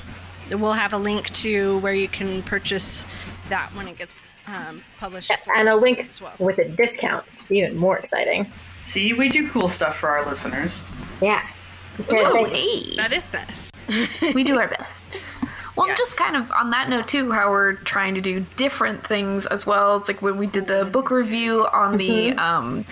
we'll 0.52 0.74
have 0.74 0.94
a 0.94 0.98
link 0.98 1.30
to 1.36 1.78
where 1.80 1.94
you 1.94 2.08
can 2.08 2.44
purchase 2.44 3.06
that 3.50 3.70
when 3.76 3.88
it 3.88 3.98
gets 3.98 4.14
um, 4.48 4.84
published. 5.00 5.30
Yes, 5.30 5.48
and 5.56 5.70
a 5.70 5.76
link 5.76 6.00
as 6.00 6.20
well. 6.20 6.34
with 6.40 6.58
a 6.60 6.68
discount, 6.68 7.26
which 7.32 7.42
is 7.44 7.52
even 7.52 7.78
more 7.78 7.98
exciting. 7.98 8.52
See, 8.84 9.14
we 9.14 9.30
do 9.30 9.50
cool 9.50 9.70
stuff 9.70 9.96
for 9.98 10.10
our 10.10 10.26
listeners. 10.26 10.82
Yeah. 11.22 11.42
Okay, 12.02 12.18
Oh, 12.26 12.44
hey. 12.46 12.96
That 12.98 13.14
is 13.14 13.32
nice. 13.32 13.70
We 14.34 14.44
do 14.44 14.60
our 14.60 14.68
best. 14.68 15.04
Well, 15.76 15.88
Yes. 15.88 15.98
just 15.98 16.18
kind 16.18 16.36
of 16.36 16.52
on 16.52 16.70
that 16.70 16.88
note 16.90 17.08
too, 17.08 17.32
how 17.32 17.50
we're 17.50 17.74
trying 17.74 18.14
to 18.16 18.22
do 18.22 18.46
different 18.58 19.06
things 19.06 19.46
as 19.48 19.66
well. 19.66 19.98
It's 19.98 20.08
like 20.08 20.22
when 20.22 20.38
we 20.38 20.46
did 20.46 20.68
the 20.68 20.86
book 20.86 21.10
review 21.10 21.66
on 21.74 21.98
the 21.98 22.34
um, 22.34 22.86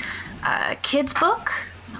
uh, 0.43 0.75
kids 0.81 1.13
book. 1.13 1.51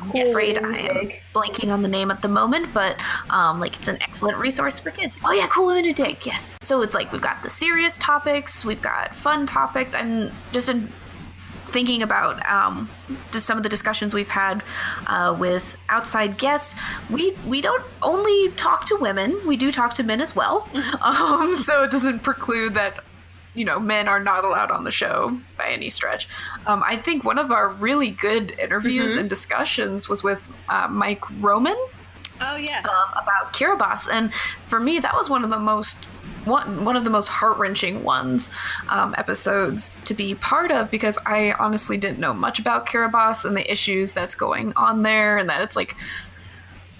I'm 0.01 0.09
afraid 0.09 0.57
I 0.57 0.77
am 0.79 1.11
blanking 1.35 1.71
on 1.71 1.83
the 1.83 1.87
name 1.87 2.09
at 2.09 2.23
the 2.23 2.27
moment, 2.27 2.73
but 2.73 2.95
um, 3.29 3.59
like 3.59 3.75
it's 3.77 3.87
an 3.87 3.99
excellent 4.01 4.37
resource 4.39 4.79
for 4.79 4.89
kids. 4.89 5.15
Oh 5.23 5.31
yeah, 5.31 5.45
cool 5.45 5.67
women 5.67 5.85
who 5.85 5.93
dig. 5.93 6.25
Yes. 6.25 6.57
So 6.63 6.81
it's 6.81 6.95
like 6.95 7.11
we've 7.11 7.21
got 7.21 7.43
the 7.43 7.51
serious 7.51 7.99
topics, 7.99 8.65
we've 8.65 8.81
got 8.81 9.13
fun 9.13 9.45
topics. 9.45 9.93
I'm 9.93 10.31
just 10.51 10.69
in 10.69 10.89
thinking 11.71 12.03
about 12.03 12.45
um, 12.45 12.89
just 13.31 13.45
some 13.45 13.57
of 13.57 13.63
the 13.63 13.69
discussions 13.69 14.13
we've 14.13 14.29
had 14.29 14.63
uh, 15.07 15.35
with 15.37 15.77
outside 15.89 16.37
guests, 16.37 16.75
we 17.09 17.33
we 17.47 17.61
don't 17.61 17.83
only 18.01 18.49
talk 18.51 18.85
to 18.85 18.97
women; 18.97 19.39
we 19.45 19.57
do 19.57 19.71
talk 19.71 19.93
to 19.95 20.03
men 20.03 20.21
as 20.21 20.35
well. 20.35 20.67
um, 21.01 21.55
so 21.55 21.83
it 21.83 21.91
doesn't 21.91 22.19
preclude 22.19 22.73
that 22.75 23.03
you 23.53 23.65
know 23.65 23.79
men 23.79 24.07
are 24.07 24.19
not 24.19 24.45
allowed 24.45 24.71
on 24.71 24.83
the 24.83 24.91
show 24.91 25.37
by 25.57 25.69
any 25.69 25.89
stretch. 25.89 26.27
Um, 26.67 26.83
I 26.85 26.97
think 26.97 27.23
one 27.23 27.37
of 27.37 27.51
our 27.51 27.69
really 27.69 28.09
good 28.09 28.51
interviews 28.59 29.15
and 29.15 29.29
discussions 29.29 30.07
was 30.07 30.23
with 30.23 30.47
uh, 30.69 30.87
Mike 30.89 31.23
Roman 31.41 31.77
Oh 32.39 32.55
yes. 32.55 32.85
um, 32.85 33.11
about 33.11 33.53
Kiribati, 33.53 34.07
and 34.11 34.33
for 34.67 34.79
me, 34.79 34.99
that 34.99 35.13
was 35.13 35.29
one 35.29 35.43
of 35.43 35.49
the 35.49 35.59
most 35.59 35.97
one 36.45 36.85
one 36.85 36.95
of 36.95 37.03
the 37.03 37.09
most 37.09 37.27
heart 37.27 37.57
wrenching 37.57 38.03
ones 38.03 38.51
um, 38.89 39.13
episodes 39.17 39.91
to 40.05 40.13
be 40.13 40.35
part 40.35 40.71
of 40.71 40.89
because 40.91 41.17
I 41.25 41.53
honestly 41.53 41.97
didn't 41.97 42.19
know 42.19 42.33
much 42.33 42.59
about 42.59 42.87
Kiribati 42.87 43.45
and 43.45 43.55
the 43.55 43.71
issues 43.71 44.13
that's 44.13 44.35
going 44.35 44.73
on 44.75 45.03
there, 45.03 45.37
and 45.37 45.49
that 45.49 45.61
it's 45.61 45.75
like 45.75 45.95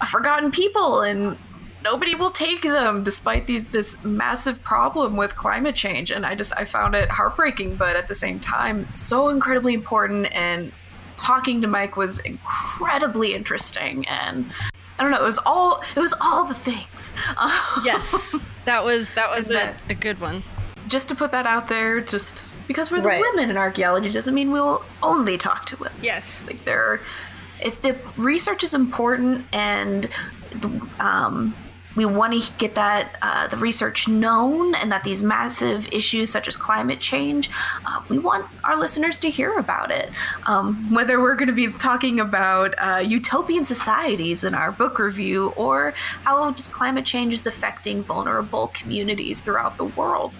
a 0.00 0.06
forgotten 0.06 0.50
people 0.50 1.00
and 1.00 1.36
nobody 1.84 2.14
will 2.14 2.30
take 2.30 2.62
them 2.62 3.02
despite 3.02 3.46
these, 3.46 3.64
this 3.66 4.02
massive 4.04 4.62
problem 4.62 5.16
with 5.16 5.34
climate 5.36 5.74
change. 5.74 6.10
And 6.10 6.26
i 6.26 6.34
just 6.34 6.52
i 6.56 6.64
found 6.64 6.94
it 6.94 7.08
heartbreaking 7.08 7.76
but 7.76 7.96
at 7.96 8.08
the 8.08 8.14
same 8.14 8.40
time 8.40 8.90
so 8.90 9.28
incredibly 9.28 9.74
important 9.74 10.32
and 10.32 10.72
talking 11.16 11.60
to 11.60 11.68
mike 11.68 11.96
was 11.96 12.18
incredibly 12.20 13.34
interesting 13.34 14.06
and 14.08 14.50
i 14.98 15.02
don't 15.02 15.10
know 15.10 15.18
it 15.20 15.22
was 15.26 15.38
all 15.46 15.82
it 15.96 16.00
was 16.00 16.14
all 16.20 16.44
the 16.44 16.54
things 16.54 17.12
yes. 17.84 18.34
That 18.64 18.84
was 18.84 19.12
that 19.14 19.30
was 19.30 19.50
a, 19.50 19.54
that- 19.54 19.74
a 19.88 19.94
good 19.94 20.20
one. 20.20 20.42
just 20.88 21.08
to 21.08 21.14
put 21.14 21.30
that 21.32 21.46
out 21.46 21.68
there 21.68 22.00
just 22.00 22.44
because 22.68 22.90
we're 22.90 23.00
the 23.00 23.08
Right. 23.08 23.20
women 23.20 23.50
in 23.50 23.56
archaeology 23.56 24.10
doesn't 24.10 24.34
mean 24.34 24.50
we'll 24.50 24.84
only 25.02 25.36
talk 25.38 25.66
to 25.66 25.76
women 25.76 25.98
Yes. 26.02 26.44
like 26.46 26.64
there 26.64 27.00
if 27.60 27.80
the 27.82 27.96
research 28.16 28.62
is 28.64 28.74
important 28.74 29.46
and 29.52 30.08
the, 30.50 30.86
um, 31.00 31.54
we 31.94 32.04
want 32.04 32.32
to 32.32 32.52
get 32.58 32.74
that 32.74 33.16
uh, 33.22 33.46
the 33.48 33.56
research 33.56 34.08
known 34.08 34.74
and 34.74 34.90
that 34.90 35.04
these 35.04 35.22
massive 35.22 35.86
issues 35.92 36.30
such 36.30 36.48
as 36.48 36.56
climate 36.56 37.00
change 37.00 37.50
uh, 37.86 38.02
we 38.08 38.18
want 38.18 38.46
our 38.64 38.76
listeners 38.76 39.20
to 39.20 39.30
hear 39.30 39.56
about 39.58 39.90
it 39.90 40.10
um, 40.46 40.92
whether 40.94 41.20
we're 41.20 41.34
going 41.34 41.48
to 41.48 41.54
be 41.54 41.70
talking 41.72 42.20
about 42.20 42.74
uh, 42.78 42.98
utopian 42.98 43.64
societies 43.64 44.44
in 44.44 44.54
our 44.54 44.72
book 44.72 44.98
review 44.98 45.52
or 45.56 45.92
how 46.24 46.50
just 46.52 46.72
climate 46.72 47.04
change 47.04 47.34
is 47.34 47.46
affecting 47.46 48.02
vulnerable 48.02 48.68
communities 48.74 49.40
throughout 49.40 49.76
the 49.76 49.84
world 49.84 50.32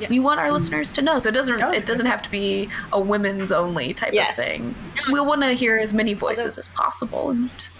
Yes. 0.00 0.10
we 0.10 0.18
want 0.18 0.40
our 0.40 0.50
listeners 0.50 0.90
to 0.94 1.02
know 1.02 1.20
so 1.20 1.28
it 1.28 1.32
doesn't 1.36 1.60
it 1.72 1.86
doesn't 1.86 2.06
have 2.06 2.20
to 2.22 2.30
be 2.30 2.68
a 2.92 3.00
women's 3.00 3.52
only 3.52 3.94
type 3.94 4.12
Yes. 4.12 4.36
of 4.36 4.44
thing 4.44 4.74
we 5.12 5.20
want 5.20 5.42
to 5.42 5.52
hear 5.52 5.78
as 5.78 5.92
many 5.92 6.14
voices 6.14 6.58
as 6.58 6.66
possible 6.66 7.30
and 7.30 7.48
just 7.58 7.74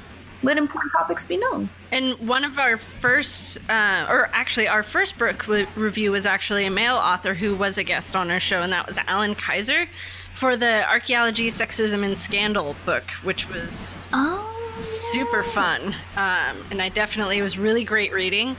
let 0.44 0.58
important 0.58 0.92
topics 0.92 1.24
be 1.24 1.36
known 1.36 1.68
And 1.90 2.18
one 2.26 2.44
of 2.44 2.58
our 2.58 2.76
first, 2.76 3.58
uh, 3.70 4.06
or 4.08 4.28
actually 4.32 4.68
our 4.68 4.82
first 4.82 5.18
book 5.18 5.46
re- 5.48 5.66
review 5.76 6.12
was 6.12 6.26
actually 6.26 6.66
a 6.66 6.70
male 6.70 6.96
author 6.96 7.34
who 7.34 7.54
was 7.54 7.78
a 7.78 7.84
guest 7.84 8.16
on 8.16 8.30
our 8.30 8.40
show, 8.40 8.62
and 8.62 8.72
that 8.72 8.86
was 8.86 8.98
Alan 9.06 9.34
Kaiser 9.34 9.86
for 10.34 10.56
the 10.56 10.88
Archaeology, 10.88 11.48
Sexism, 11.48 12.04
and 12.04 12.18
Scandal 12.18 12.74
book, 12.84 13.04
which 13.22 13.48
was 13.48 13.94
oh 14.12 14.50
super 14.76 15.42
fun. 15.42 15.94
Um, 16.16 16.56
and 16.70 16.82
I 16.82 16.88
definitely 16.88 17.38
it 17.38 17.42
was 17.42 17.56
really 17.58 17.84
great 17.84 18.12
reading. 18.12 18.56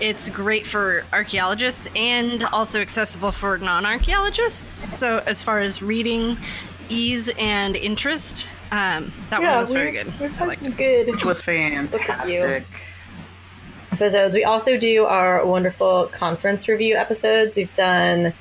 It's 0.00 0.28
great 0.28 0.66
for 0.66 1.04
archaeologists 1.12 1.86
and 1.94 2.42
also 2.44 2.80
accessible 2.80 3.30
for 3.30 3.58
non 3.58 3.86
archaeologists. 3.86 4.98
So, 4.98 5.22
as 5.26 5.42
far 5.42 5.60
as 5.60 5.82
reading 5.82 6.36
ease 6.92 7.30
and 7.38 7.74
interest, 7.76 8.46
um, 8.70 9.12
that 9.30 9.40
one 9.42 9.56
was 9.58 9.70
very 9.70 9.92
we've- 9.92 10.04
good. 10.04 10.20
We've 10.20 10.42
I 10.42 10.44
had 10.46 10.58
some 10.58 10.66
it. 10.68 10.76
good 10.76 11.06
Which 11.08 11.24
was 11.24 11.42
fantastic. 11.42 12.64
episodes. 13.92 14.34
We 14.34 14.44
also 14.44 14.76
do 14.76 15.04
our 15.06 15.44
wonderful 15.46 16.06
conference 16.12 16.68
review 16.68 16.96
episodes. 16.96 17.54
We've 17.56 17.72
done 17.74 18.32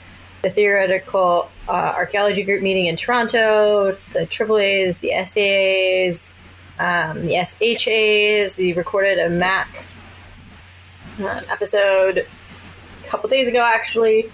the 0.42 0.50
theoretical 0.50 1.50
uh, 1.68 1.72
archaeology 1.72 2.44
group 2.44 2.62
meeting 2.64 2.88
in 2.88 2.96
Toronto, 2.96 3.98
the 4.14 4.26
AAAs, 4.26 5.00
the 5.00 5.12
SAAs, 5.12 6.36
um, 6.80 7.26
the 7.26 7.36
SHAs. 7.36 8.58
We 8.58 8.74
recorded 8.74 9.20
a 9.20 9.30
MAC 9.30 9.68
um, 11.20 11.42
episode 11.50 12.26
a 13.06 13.08
couple 13.08 13.30
days 13.30 13.48
ago, 13.48 13.62
actually. 13.62 14.32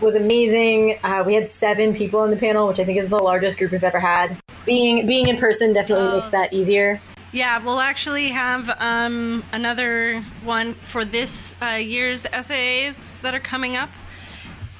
Was 0.00 0.14
amazing. 0.14 0.98
Uh, 1.02 1.24
we 1.26 1.34
had 1.34 1.48
seven 1.48 1.92
people 1.94 2.20
on 2.20 2.30
the 2.30 2.36
panel, 2.36 2.68
which 2.68 2.78
I 2.78 2.84
think 2.84 2.98
is 2.98 3.08
the 3.08 3.16
largest 3.16 3.58
group 3.58 3.72
we've 3.72 3.82
ever 3.82 3.98
had. 3.98 4.36
Being 4.64 5.06
being 5.06 5.26
in 5.28 5.36
person 5.38 5.72
definitely 5.72 6.06
Oh. 6.06 6.16
makes 6.18 6.30
that 6.30 6.52
easier. 6.52 7.00
Yeah, 7.32 7.62
we'll 7.62 7.80
actually 7.80 8.28
have 8.28 8.70
um, 8.78 9.42
another 9.52 10.22
one 10.44 10.74
for 10.74 11.04
this 11.04 11.54
uh, 11.60 11.70
year's 11.72 12.24
SAAs 12.32 13.20
that 13.22 13.34
are 13.34 13.40
coming 13.40 13.76
up. 13.76 13.90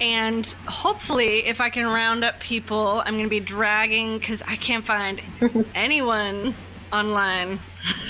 And 0.01 0.47
hopefully, 0.67 1.47
if 1.47 1.61
I 1.61 1.69
can 1.71 1.87
round 1.87 2.23
up 2.23 2.39
people, 2.39 3.03
I'm 3.05 3.15
going 3.15 3.25
to 3.25 3.29
be 3.31 3.41
dragging 3.41 4.19
because 4.19 4.43
I 4.43 4.55
can't 4.57 4.85
find 4.85 5.21
anyone 5.75 6.55
online. 6.93 7.59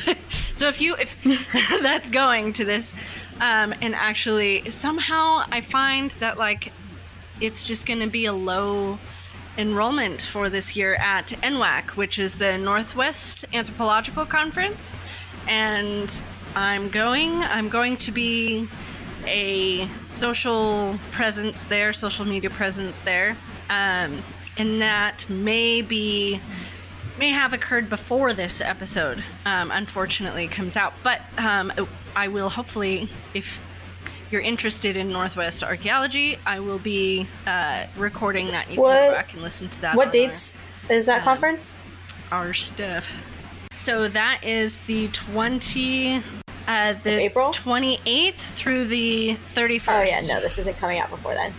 so 0.54 0.68
if 0.68 0.80
you 0.82 0.94
if 0.96 1.16
that's 1.82 2.10
going 2.10 2.52
to 2.54 2.64
this, 2.66 2.92
um, 3.40 3.72
and 3.80 3.94
actually 3.94 4.70
somehow 4.70 5.44
I 5.50 5.62
find 5.62 6.10
that 6.20 6.36
like 6.36 6.70
it's 7.40 7.66
just 7.66 7.86
going 7.86 8.00
to 8.00 8.06
be 8.06 8.26
a 8.26 8.32
low 8.32 8.98
enrollment 9.56 10.22
for 10.22 10.48
this 10.48 10.76
year 10.76 10.94
at 10.94 11.28
NWAC, 11.28 11.90
which 11.90 12.18
is 12.18 12.38
the 12.38 12.56
Northwest 12.58 13.44
Anthropological 13.52 14.24
Conference. 14.24 14.96
and 15.48 16.22
I'm 16.54 16.88
going. 16.88 17.34
I'm 17.42 17.68
going 17.68 17.96
to 17.98 18.12
be 18.12 18.68
a 19.26 19.86
social 20.04 20.98
presence 21.10 21.64
there, 21.64 21.92
social 21.92 22.24
media 22.24 22.50
presence 22.50 23.02
there, 23.02 23.36
um, 23.70 24.22
and 24.56 24.80
that 24.80 25.28
may 25.28 25.82
be 25.82 26.40
may 27.18 27.30
have 27.30 27.52
occurred 27.52 27.88
before 27.90 28.32
this 28.32 28.60
episode. 28.60 29.22
Um, 29.44 29.70
unfortunately, 29.70 30.46
comes 30.48 30.76
out, 30.76 30.94
but 31.02 31.20
um, 31.36 31.72
I 32.14 32.28
will 32.28 32.48
hopefully, 32.48 33.08
if 33.34 33.60
you're 34.32 34.40
interested 34.42 34.96
in 34.96 35.10
Northwest 35.10 35.62
archaeology, 35.62 36.38
I 36.46 36.60
will 36.60 36.78
be 36.78 37.26
uh, 37.46 37.86
recording 37.96 38.48
that. 38.48 38.70
You 38.70 38.80
What- 38.80 38.96
can 38.98 39.10
go 39.10 39.14
back 39.14 39.32
and 39.34 39.42
listen 39.42 39.68
to 39.70 39.80
that. 39.82 39.94
What 39.94 40.12
dates 40.12 40.52
is 40.88 41.06
that 41.06 41.18
um, 41.18 41.24
conference? 41.24 41.76
Our, 42.30 42.46
our 42.48 42.54
stuff. 42.54 43.10
So 43.74 44.08
that 44.08 44.44
is 44.44 44.76
the 44.86 45.08
20. 45.08 46.22
Uh, 46.66 46.92
the 47.02 47.20
April? 47.22 47.52
28th 47.52 48.34
through 48.34 48.84
the 48.86 49.36
31st 49.54 49.88
Oh 49.88 50.02
yeah, 50.02 50.20
no, 50.34 50.40
this 50.40 50.58
isn't 50.58 50.76
coming 50.76 50.98
out 50.98 51.08
before 51.08 51.32
then. 51.34 51.54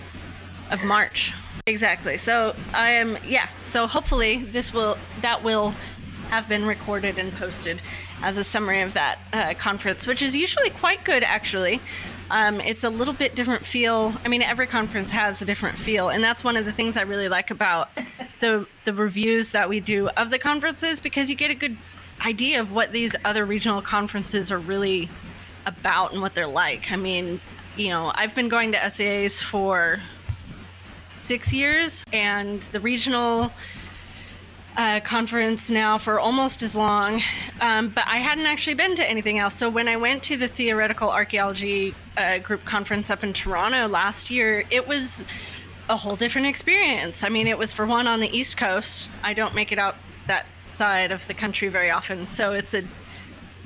of 0.70 0.84
March. 0.84 1.34
Exactly. 1.66 2.18
So 2.18 2.56
I 2.74 2.92
am 2.92 3.18
yeah. 3.28 3.48
So 3.66 3.88
hopefully 3.88 4.44
this 4.44 4.72
will 4.74 4.98
that 5.22 5.44
will 5.44 5.74
have 6.30 6.48
been 6.48 6.66
recorded 6.66 7.18
and 7.18 7.32
posted 7.34 7.82
as 8.22 8.38
a 8.38 8.44
summary 8.44 8.82
of 8.82 8.94
that 8.94 9.18
uh, 9.34 9.54
conference, 9.56 10.06
which 10.06 10.22
is 10.22 10.36
usually 10.36 10.70
quite 10.70 11.04
good 11.04 11.24
actually. 11.24 11.80
Um, 12.32 12.62
it's 12.62 12.84
a 12.84 12.90
little 12.90 13.14
bit 13.14 13.36
different 13.36 13.66
feel. 13.66 14.14
I 14.24 14.28
mean, 14.28 14.42
every 14.42 14.68
conference 14.68 15.10
has 15.12 15.42
a 15.42 15.46
different 15.46 15.78
feel, 15.78 16.10
and 16.10 16.24
that's 16.24 16.44
one 16.44 16.58
of 16.58 16.66
the 16.66 16.72
things 16.72 16.96
I 16.96 17.02
really 17.02 17.30
like 17.30 17.50
about 17.52 17.90
the 18.40 18.68
the 18.86 18.94
reviews 18.94 19.52
that 19.52 19.68
we 19.68 19.80
do 19.80 20.10
of 20.10 20.30
the 20.30 20.40
conferences 20.40 21.00
because 21.00 21.30
you 21.30 21.36
get 21.36 21.52
a 21.52 21.56
good 21.56 21.78
idea 22.26 22.60
of 22.60 22.72
what 22.72 22.92
these 22.92 23.16
other 23.26 23.46
regional 23.46 23.82
conferences 23.82 24.52
are 24.52 24.60
really 24.60 25.10
about 25.66 26.14
and 26.14 26.22
what 26.22 26.34
they're 26.34 26.48
like. 26.48 26.92
I 26.92 26.96
mean, 26.96 27.40
you 27.76 27.90
know, 27.90 28.12
I've 28.14 28.36
been 28.36 28.50
going 28.50 28.74
to 28.74 28.78
SAAs 28.78 29.42
for 29.42 30.00
six 31.14 31.52
years, 31.54 32.04
and 32.14 32.62
the 32.62 32.80
regional 32.80 33.52
uh, 34.80 35.02
conference 35.02 35.70
now 35.70 35.98
for 35.98 36.22
almost 36.22 36.64
as 36.64 36.74
long. 36.74 37.22
Um, 37.60 37.90
but 37.90 38.06
I 38.08 38.20
hadn't 38.20 38.46
actually 38.46 38.76
been 38.76 38.96
to 38.96 39.06
anything 39.08 39.38
else. 39.38 39.54
So 39.56 39.70
when 39.70 39.90
I 39.90 39.98
went 39.98 40.24
to 40.24 40.38
the 40.38 40.48
theoretical 40.48 41.10
archaeology 41.10 41.94
uh, 42.16 42.38
group 42.38 42.64
conference 42.64 43.10
up 43.10 43.22
in 43.22 43.34
Toronto 43.34 43.90
last 43.90 44.32
year, 44.32 44.64
it 44.72 44.88
was 44.88 45.26
a 45.90 45.98
whole 45.98 46.16
different 46.16 46.48
experience. 46.48 47.24
I 47.24 47.30
mean, 47.30 47.46
it 47.46 47.58
was 47.58 47.74
for 47.74 47.86
one 47.86 48.08
on 48.08 48.22
the 48.22 48.30
East 48.30 48.56
Coast. 48.56 49.10
I 49.22 49.34
don't 49.34 49.54
make 49.54 49.74
it 49.74 49.80
out 49.80 49.98
that 50.28 50.46
side 50.68 51.12
of 51.12 51.28
the 51.28 51.34
country 51.34 51.68
very 51.68 51.92
often, 51.92 52.26
so 52.26 52.54
it's 52.54 52.74
a 52.74 52.84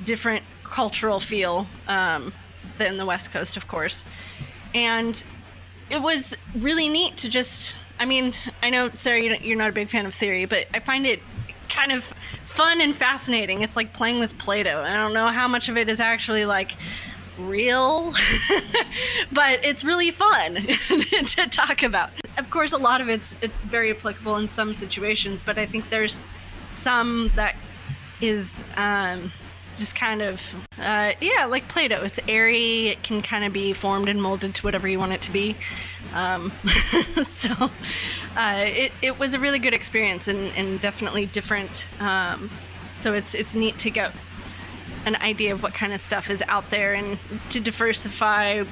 different 0.04 0.42
cultural 0.64 1.20
feel 1.20 1.68
um, 1.86 2.32
than 2.78 2.96
the 2.96 3.06
West 3.06 3.30
Coast, 3.30 3.56
of 3.56 3.68
course. 3.68 4.02
And 4.74 5.22
it 5.90 6.02
was 6.02 6.34
really 6.56 6.88
neat 6.88 7.18
to 7.18 7.28
just 7.28 7.76
i 7.98 8.04
mean 8.04 8.34
i 8.62 8.70
know 8.70 8.90
sarah 8.94 9.20
you're 9.38 9.56
not 9.56 9.70
a 9.70 9.72
big 9.72 9.88
fan 9.88 10.06
of 10.06 10.14
theory 10.14 10.44
but 10.44 10.66
i 10.74 10.80
find 10.80 11.06
it 11.06 11.20
kind 11.68 11.92
of 11.92 12.04
fun 12.54 12.80
and 12.80 12.94
fascinating. 12.94 13.62
It's 13.62 13.74
like 13.74 13.92
playing 13.92 14.20
with 14.20 14.38
play-doh. 14.38 14.82
I 14.82 14.94
don't 14.94 15.12
know 15.12 15.26
how 15.26 15.48
much 15.48 15.68
of 15.68 15.76
it 15.76 15.88
is 15.88 15.98
actually 15.98 16.46
like 16.46 16.72
real 17.36 18.14
but 19.32 19.64
it's 19.64 19.82
really 19.82 20.12
fun 20.12 20.54
to 21.26 21.48
talk 21.50 21.82
about. 21.82 22.10
Of 22.38 22.50
course 22.50 22.72
a 22.72 22.78
lot 22.78 23.00
of 23.00 23.08
it's 23.08 23.34
it's 23.42 23.56
very 23.58 23.90
applicable 23.90 24.36
in 24.36 24.48
some 24.48 24.72
situations 24.72 25.42
but 25.42 25.58
i 25.58 25.66
think 25.66 25.90
there's 25.90 26.20
some 26.70 27.32
that 27.34 27.56
is 28.20 28.62
um, 28.76 29.32
just 29.76 29.94
kind 29.94 30.22
of 30.22 30.40
uh, 30.78 31.12
yeah 31.20 31.46
like 31.46 31.68
play-doh. 31.68 32.02
It's 32.02 32.20
airy. 32.28 32.88
It 32.88 33.02
can 33.02 33.22
kind 33.22 33.44
of 33.44 33.52
be 33.52 33.72
formed 33.72 34.08
and 34.08 34.20
molded 34.20 34.54
to 34.56 34.62
whatever 34.62 34.88
you 34.88 34.98
want 34.98 35.12
it 35.12 35.22
to 35.22 35.32
be. 35.32 35.56
Um, 36.14 36.52
so 37.24 37.50
uh, 38.36 38.54
it, 38.58 38.92
it 39.02 39.18
was 39.18 39.34
a 39.34 39.38
really 39.38 39.58
good 39.58 39.74
experience 39.74 40.28
and, 40.28 40.52
and 40.56 40.80
definitely 40.80 41.26
different 41.26 41.86
um, 41.98 42.50
so 42.98 43.12
it's 43.12 43.34
it's 43.34 43.54
neat 43.54 43.78
to 43.78 43.90
get 43.90 44.12
an 45.06 45.16
idea 45.16 45.52
of 45.52 45.62
what 45.62 45.74
kind 45.74 45.92
of 45.92 46.00
stuff 46.00 46.30
is 46.30 46.42
out 46.48 46.70
there 46.70 46.94
and 46.94 47.18
to 47.50 47.60
diversify 47.60 48.64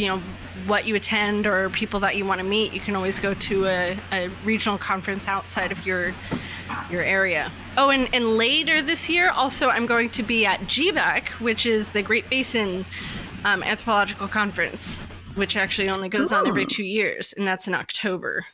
you 0.00 0.08
know 0.08 0.18
what 0.66 0.86
you 0.86 0.94
attend 0.94 1.46
or 1.46 1.70
people 1.70 2.00
that 2.00 2.16
you 2.16 2.24
want 2.24 2.40
to 2.40 2.46
meet 2.46 2.72
you 2.72 2.80
can 2.80 2.96
always 2.96 3.18
go 3.18 3.34
to 3.34 3.66
a, 3.66 3.96
a 4.12 4.28
regional 4.44 4.78
conference 4.78 5.28
outside 5.28 5.70
of 5.72 5.86
your 5.86 6.12
your 6.90 7.02
area 7.02 7.50
oh 7.76 7.90
and, 7.90 8.08
and 8.14 8.36
later 8.36 8.80
this 8.82 9.08
year 9.08 9.30
also 9.30 9.68
i'm 9.68 9.86
going 9.86 10.08
to 10.10 10.22
be 10.22 10.44
at 10.46 10.58
gbac 10.60 11.28
which 11.40 11.66
is 11.66 11.90
the 11.90 12.02
great 12.02 12.28
basin 12.30 12.84
um, 13.44 13.62
anthropological 13.62 14.28
conference 14.28 14.96
which 15.34 15.56
actually 15.56 15.88
only 15.88 16.08
goes 16.08 16.32
on 16.32 16.46
every 16.46 16.66
two 16.66 16.84
years 16.84 17.32
and 17.36 17.46
that's 17.46 17.66
in 17.68 17.74
october 17.74 18.44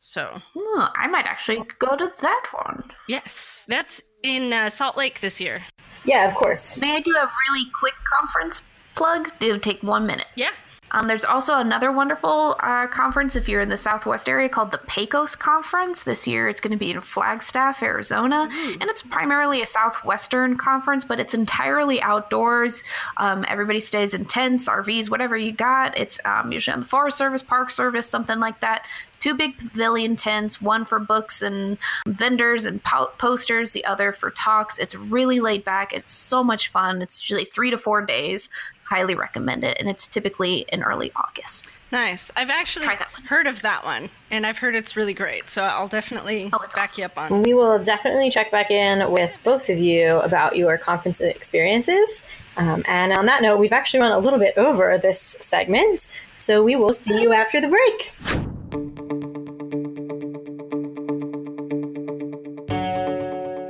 so 0.00 0.40
Oh, 0.56 0.88
I 0.94 1.08
might 1.08 1.26
actually 1.26 1.62
go 1.80 1.96
to 1.96 2.12
that 2.20 2.46
one. 2.52 2.84
yes 3.08 3.64
that's 3.68 4.00
in 4.22 4.52
uh, 4.52 4.68
salt 4.70 4.96
lake 4.96 5.20
this 5.20 5.40
year 5.40 5.62
Yeah, 6.04 6.28
of 6.28 6.34
course. 6.34 6.78
May 6.78 6.96
I 6.96 7.00
do 7.00 7.10
a 7.10 7.30
really 7.48 7.66
quick 7.78 7.94
conference 8.18 8.62
plug? 8.98 9.30
It 9.40 9.52
would 9.52 9.62
take 9.62 9.82
one 9.82 10.06
minute. 10.06 10.26
yeah 10.36 10.50
Um, 10.90 11.06
there's 11.06 11.24
also 11.24 11.58
another 11.58 11.92
wonderful 11.92 12.56
uh, 12.60 12.86
conference 12.86 13.36
if 13.36 13.48
you're 13.48 13.60
in 13.60 13.68
the 13.68 13.76
Southwest 13.76 14.28
area 14.28 14.48
called 14.48 14.72
the 14.72 14.78
Pecos 14.78 15.36
Conference. 15.36 16.02
This 16.02 16.26
year 16.26 16.48
it's 16.48 16.60
going 16.60 16.72
to 16.72 16.78
be 16.78 16.90
in 16.90 17.00
Flagstaff, 17.00 17.82
Arizona, 17.82 18.48
and 18.50 18.82
it's 18.84 19.02
primarily 19.02 19.60
a 19.62 19.66
Southwestern 19.66 20.56
conference, 20.56 21.04
but 21.04 21.20
it's 21.20 21.34
entirely 21.34 22.00
outdoors. 22.00 22.84
Um, 23.18 23.44
everybody 23.48 23.80
stays 23.80 24.14
in 24.14 24.24
tents, 24.24 24.68
RVs, 24.68 25.10
whatever 25.10 25.36
you 25.36 25.52
got. 25.52 25.96
It's 25.98 26.18
um, 26.24 26.52
usually 26.52 26.74
on 26.74 26.80
the 26.80 26.86
Forest 26.86 27.18
Service, 27.18 27.42
Park 27.42 27.70
Service, 27.70 28.08
something 28.08 28.40
like 28.40 28.60
that. 28.60 28.86
Two 29.20 29.34
big 29.34 29.58
pavilion 29.58 30.14
tents, 30.14 30.62
one 30.62 30.84
for 30.84 31.00
books 31.00 31.42
and 31.42 31.76
vendors 32.06 32.64
and 32.64 32.82
po- 32.84 33.10
posters, 33.18 33.72
the 33.72 33.84
other 33.84 34.12
for 34.12 34.30
talks. 34.30 34.78
It's 34.78 34.94
really 34.94 35.40
laid 35.40 35.64
back. 35.64 35.92
It's 35.92 36.12
so 36.12 36.44
much 36.44 36.68
fun. 36.68 37.02
It's 37.02 37.20
usually 37.20 37.44
three 37.44 37.70
to 37.72 37.78
four 37.78 38.00
days 38.00 38.48
highly 38.88 39.14
recommend 39.14 39.64
it 39.64 39.76
and 39.78 39.88
it's 39.88 40.06
typically 40.06 40.64
in 40.72 40.82
early 40.82 41.12
august 41.16 41.66
Nice. 41.90 42.30
I've 42.36 42.50
actually 42.50 42.84
that 42.84 43.08
heard 43.28 43.46
of 43.46 43.62
that 43.62 43.82
one, 43.82 44.10
and 44.30 44.46
I've 44.46 44.58
heard 44.58 44.74
it's 44.74 44.94
really 44.94 45.14
great. 45.14 45.48
So 45.48 45.62
I'll 45.62 45.88
definitely 45.88 46.50
Oh, 46.52 46.58
back 46.74 46.90
awesome. 46.90 47.00
you 47.00 47.04
up 47.06 47.16
on. 47.16 47.42
We 47.44 47.54
will 47.54 47.82
definitely 47.82 48.30
check 48.30 48.50
back 48.50 48.70
in 48.70 49.10
with 49.10 49.34
both 49.42 49.70
of 49.70 49.78
you 49.78 50.16
about 50.18 50.54
your 50.54 50.76
conference 50.76 51.22
experiences. 51.22 52.24
Um, 52.58 52.82
and 52.86 53.14
on 53.14 53.24
that 53.24 53.40
note, 53.40 53.58
we've 53.58 53.72
actually 53.72 54.00
run 54.00 54.12
a 54.12 54.18
little 54.18 54.38
bit 54.38 54.58
over 54.58 54.98
this 54.98 55.18
segment, 55.40 56.10
so 56.38 56.62
we 56.62 56.76
will 56.76 56.92
see 56.92 57.18
you 57.22 57.32
after 57.32 57.58
the 57.58 57.68
break. 57.68 58.12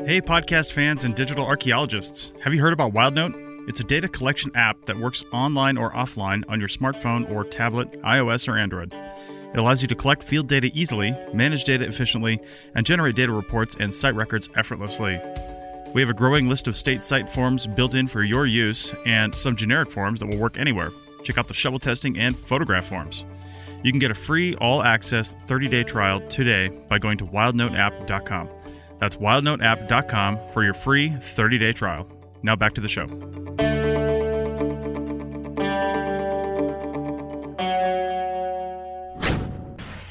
Hey, 0.08 0.22
podcast 0.22 0.72
fans 0.72 1.04
and 1.04 1.14
digital 1.14 1.44
archaeologists. 1.44 2.32
Have 2.42 2.54
you 2.54 2.60
heard 2.62 2.72
about 2.72 2.94
WildNote? 2.94 3.47
It's 3.68 3.80
a 3.80 3.84
data 3.84 4.08
collection 4.08 4.50
app 4.54 4.86
that 4.86 4.98
works 4.98 5.26
online 5.30 5.76
or 5.76 5.92
offline 5.92 6.42
on 6.48 6.58
your 6.58 6.70
smartphone 6.70 7.30
or 7.30 7.44
tablet, 7.44 8.00
iOS 8.00 8.48
or 8.48 8.56
Android. 8.56 8.94
It 8.94 9.58
allows 9.58 9.82
you 9.82 9.88
to 9.88 9.94
collect 9.94 10.22
field 10.22 10.48
data 10.48 10.70
easily, 10.72 11.14
manage 11.34 11.64
data 11.64 11.86
efficiently, 11.86 12.40
and 12.74 12.86
generate 12.86 13.14
data 13.14 13.30
reports 13.30 13.76
and 13.78 13.92
site 13.92 14.14
records 14.14 14.48
effortlessly. 14.56 15.20
We 15.92 16.00
have 16.00 16.08
a 16.08 16.14
growing 16.14 16.48
list 16.48 16.66
of 16.66 16.78
state 16.78 17.04
site 17.04 17.28
forms 17.28 17.66
built 17.66 17.94
in 17.94 18.08
for 18.08 18.22
your 18.22 18.46
use 18.46 18.94
and 19.04 19.34
some 19.34 19.54
generic 19.54 19.90
forms 19.90 20.20
that 20.20 20.30
will 20.30 20.38
work 20.38 20.58
anywhere. 20.58 20.90
Check 21.22 21.36
out 21.36 21.46
the 21.46 21.52
shovel 21.52 21.78
testing 21.78 22.18
and 22.18 22.34
photograph 22.34 22.86
forms. 22.86 23.26
You 23.82 23.92
can 23.92 23.98
get 23.98 24.10
a 24.10 24.14
free 24.14 24.54
all 24.56 24.82
access 24.82 25.34
30 25.44 25.68
day 25.68 25.82
trial 25.84 26.20
today 26.28 26.68
by 26.88 26.98
going 26.98 27.18
to 27.18 27.26
wildnoteapp.com. 27.26 28.48
That's 28.98 29.16
wildnoteapp.com 29.16 30.38
for 30.54 30.64
your 30.64 30.74
free 30.74 31.10
30 31.10 31.58
day 31.58 31.74
trial. 31.74 32.17
Now 32.42 32.56
back 32.56 32.74
to 32.74 32.80
the 32.80 32.88
show. 32.88 33.06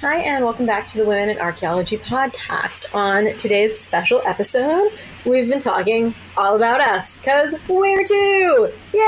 Hi, 0.01 0.17
and 0.19 0.43
welcome 0.43 0.65
back 0.65 0.87
to 0.89 0.97
the 0.97 1.05
Women 1.05 1.29
in 1.29 1.39
Archaeology 1.39 1.97
podcast. 1.97 2.93
On 2.93 3.35
today's 3.37 3.79
special 3.79 4.21
episode, 4.25 4.91
we've 5.25 5.49
been 5.49 5.59
talking 5.59 6.13
all 6.35 6.55
about 6.55 6.81
us 6.81 7.17
because 7.17 7.55
we're 7.67 8.03
two. 8.03 8.71
Yay! 8.93 8.99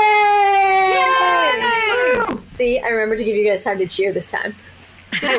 See, 2.52 2.78
I 2.78 2.88
remember 2.88 3.16
to 3.16 3.24
give 3.24 3.36
you 3.36 3.44
guys 3.44 3.64
time 3.64 3.78
to 3.78 3.86
cheer 3.86 4.12
this 4.12 4.30
time. 4.30 4.54
I 5.22 5.36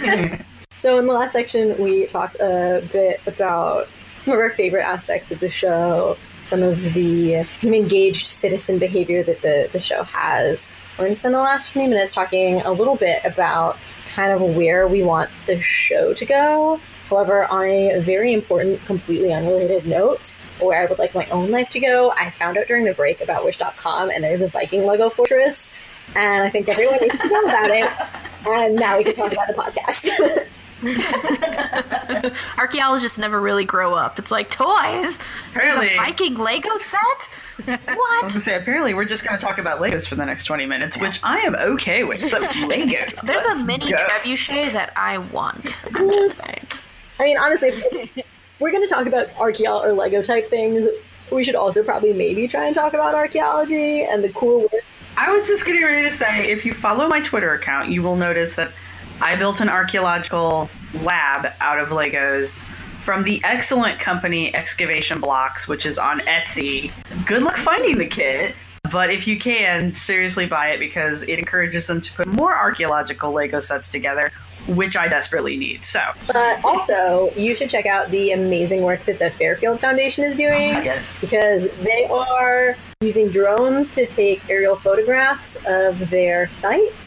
learned. 0.00 0.44
so, 0.76 0.98
in 0.98 1.06
the 1.06 1.12
last 1.12 1.32
section, 1.32 1.76
we 1.78 2.06
talked 2.06 2.36
a 2.36 2.82
bit 2.92 3.20
about 3.26 3.88
some 4.22 4.34
of 4.34 4.40
our 4.40 4.50
favorite 4.50 4.84
aspects 4.84 5.30
of 5.30 5.40
the 5.40 5.50
show, 5.50 6.16
some 6.44 6.62
of 6.62 6.94
the 6.94 7.46
engaged 7.62 8.26
citizen 8.26 8.78
behavior 8.78 9.22
that 9.22 9.40
the, 9.42 9.68
the 9.72 9.80
show 9.80 10.02
has. 10.04 10.70
We're 10.92 11.04
going 11.04 11.12
to 11.12 11.18
spend 11.18 11.34
the 11.34 11.40
last 11.40 11.72
20 11.72 11.88
minutes 11.88 12.12
talking 12.12 12.60
a 12.60 12.70
little 12.70 12.96
bit 12.96 13.24
about 13.24 13.78
kind 14.14 14.32
of 14.32 14.56
where 14.56 14.86
we 14.86 15.02
want 15.02 15.30
the 15.46 15.60
show 15.60 16.14
to 16.14 16.24
go. 16.24 16.80
However, 17.10 17.44
on 17.46 17.64
a 17.64 18.00
very 18.00 18.32
important, 18.32 18.84
completely 18.86 19.32
unrelated 19.32 19.86
note, 19.86 20.34
where 20.60 20.80
I 20.80 20.86
would 20.86 20.98
like 20.98 21.14
my 21.14 21.26
own 21.26 21.50
life 21.50 21.70
to 21.70 21.80
go, 21.80 22.10
I 22.10 22.30
found 22.30 22.56
out 22.56 22.66
during 22.66 22.84
the 22.84 22.94
break 22.94 23.20
about 23.20 23.44
Wish.com, 23.44 24.10
and 24.10 24.22
there's 24.22 24.42
a 24.42 24.48
Viking 24.48 24.86
Lego 24.86 25.10
fortress, 25.10 25.72
and 26.14 26.42
I 26.42 26.50
think 26.50 26.68
everyone 26.68 26.98
needs 27.00 27.20
to 27.22 27.28
know 27.28 27.42
about 27.42 27.70
it. 27.70 27.90
And 28.46 28.76
now 28.76 28.98
we 28.98 29.04
can 29.04 29.14
talk 29.14 29.32
about 29.32 29.46
the 29.46 29.54
podcast. 29.54 30.46
Archaeologists 32.58 33.18
never 33.18 33.40
really 33.40 33.64
grow 33.64 33.94
up. 33.94 34.18
It's 34.18 34.30
like 34.30 34.50
toys. 34.50 34.66
There's 35.02 35.18
Apparently- 35.54 35.94
a 35.94 35.96
Viking 35.96 36.34
Lego 36.36 36.70
set. 36.78 37.28
What? 37.66 37.68
I 37.68 37.72
was 37.86 37.96
What? 37.96 38.20
gonna 38.22 38.40
say, 38.40 38.56
apparently, 38.56 38.94
we're 38.94 39.04
just 39.04 39.24
gonna 39.24 39.38
talk 39.38 39.58
about 39.58 39.80
Legos 39.80 40.08
for 40.08 40.16
the 40.16 40.24
next 40.26 40.44
20 40.46 40.66
minutes, 40.66 40.96
which 40.98 41.20
I 41.22 41.38
am 41.40 41.54
okay 41.54 42.02
with. 42.02 42.28
So, 42.28 42.40
Legos. 42.44 43.20
There's 43.22 43.42
let's 43.44 43.62
a 43.62 43.66
mini 43.66 43.90
go. 43.90 43.96
trebuchet 43.96 44.72
that 44.72 44.92
I 44.96 45.18
want. 45.18 45.72
I'm 45.94 46.10
just 46.10 46.44
saying. 46.44 46.66
I 47.20 47.22
mean, 47.22 47.38
honestly, 47.38 47.68
if 47.68 48.26
we're 48.58 48.72
going 48.72 48.84
to 48.84 48.92
talk 48.92 49.06
about 49.06 49.28
archaeology 49.38 49.88
or 49.88 49.92
Lego 49.92 50.20
type 50.22 50.46
things. 50.46 50.88
We 51.30 51.42
should 51.42 51.54
also 51.54 51.82
probably 51.82 52.12
maybe 52.12 52.46
try 52.48 52.66
and 52.66 52.74
talk 52.74 52.92
about 52.92 53.14
archaeology 53.14 54.02
and 54.04 54.22
the 54.22 54.28
cool 54.30 54.60
work. 54.62 54.84
I 55.16 55.30
was 55.32 55.46
just 55.46 55.64
getting 55.64 55.82
ready 55.82 56.02
to 56.08 56.14
say, 56.14 56.50
if 56.50 56.66
you 56.66 56.74
follow 56.74 57.08
my 57.08 57.20
Twitter 57.20 57.54
account, 57.54 57.88
you 57.88 58.02
will 58.02 58.14
notice 58.16 58.56
that 58.56 58.72
I 59.20 59.36
built 59.36 59.60
an 59.60 59.68
archaeological 59.68 60.68
lab 61.02 61.52
out 61.60 61.78
of 61.78 61.88
Legos 61.88 62.54
from 63.04 63.22
the 63.22 63.40
excellent 63.44 64.00
company 64.00 64.54
Excavation 64.54 65.20
Blocks, 65.20 65.68
which 65.68 65.86
is 65.86 65.98
on 65.98 66.20
Etsy. 66.20 66.90
Good 67.26 67.42
luck 67.42 67.56
finding 67.56 67.98
the 67.98 68.06
kit. 68.06 68.54
But 68.90 69.10
if 69.10 69.26
you 69.26 69.38
can, 69.38 69.94
seriously 69.94 70.46
buy 70.46 70.68
it 70.68 70.78
because 70.78 71.22
it 71.22 71.38
encourages 71.38 71.86
them 71.86 72.00
to 72.00 72.12
put 72.12 72.26
more 72.26 72.54
archaeological 72.54 73.32
Lego 73.32 73.58
sets 73.60 73.90
together, 73.90 74.30
which 74.68 74.96
I 74.96 75.08
desperately 75.08 75.56
need. 75.56 75.84
So, 75.84 76.00
But 76.26 76.64
also, 76.64 77.30
you 77.34 77.56
should 77.56 77.70
check 77.70 77.86
out 77.86 78.10
the 78.10 78.32
amazing 78.32 78.82
work 78.82 79.04
that 79.06 79.18
the 79.18 79.30
Fairfield 79.30 79.80
Foundation 79.80 80.22
is 80.24 80.36
doing. 80.36 80.76
Ah, 80.76 80.82
yes. 80.82 81.22
because 81.22 81.68
they 81.78 82.04
are 82.04 82.76
using 83.00 83.30
drones 83.30 83.90
to 83.90 84.06
take 84.06 84.48
aerial 84.48 84.76
photographs 84.76 85.56
of 85.66 86.10
their 86.10 86.48
sites 86.48 87.03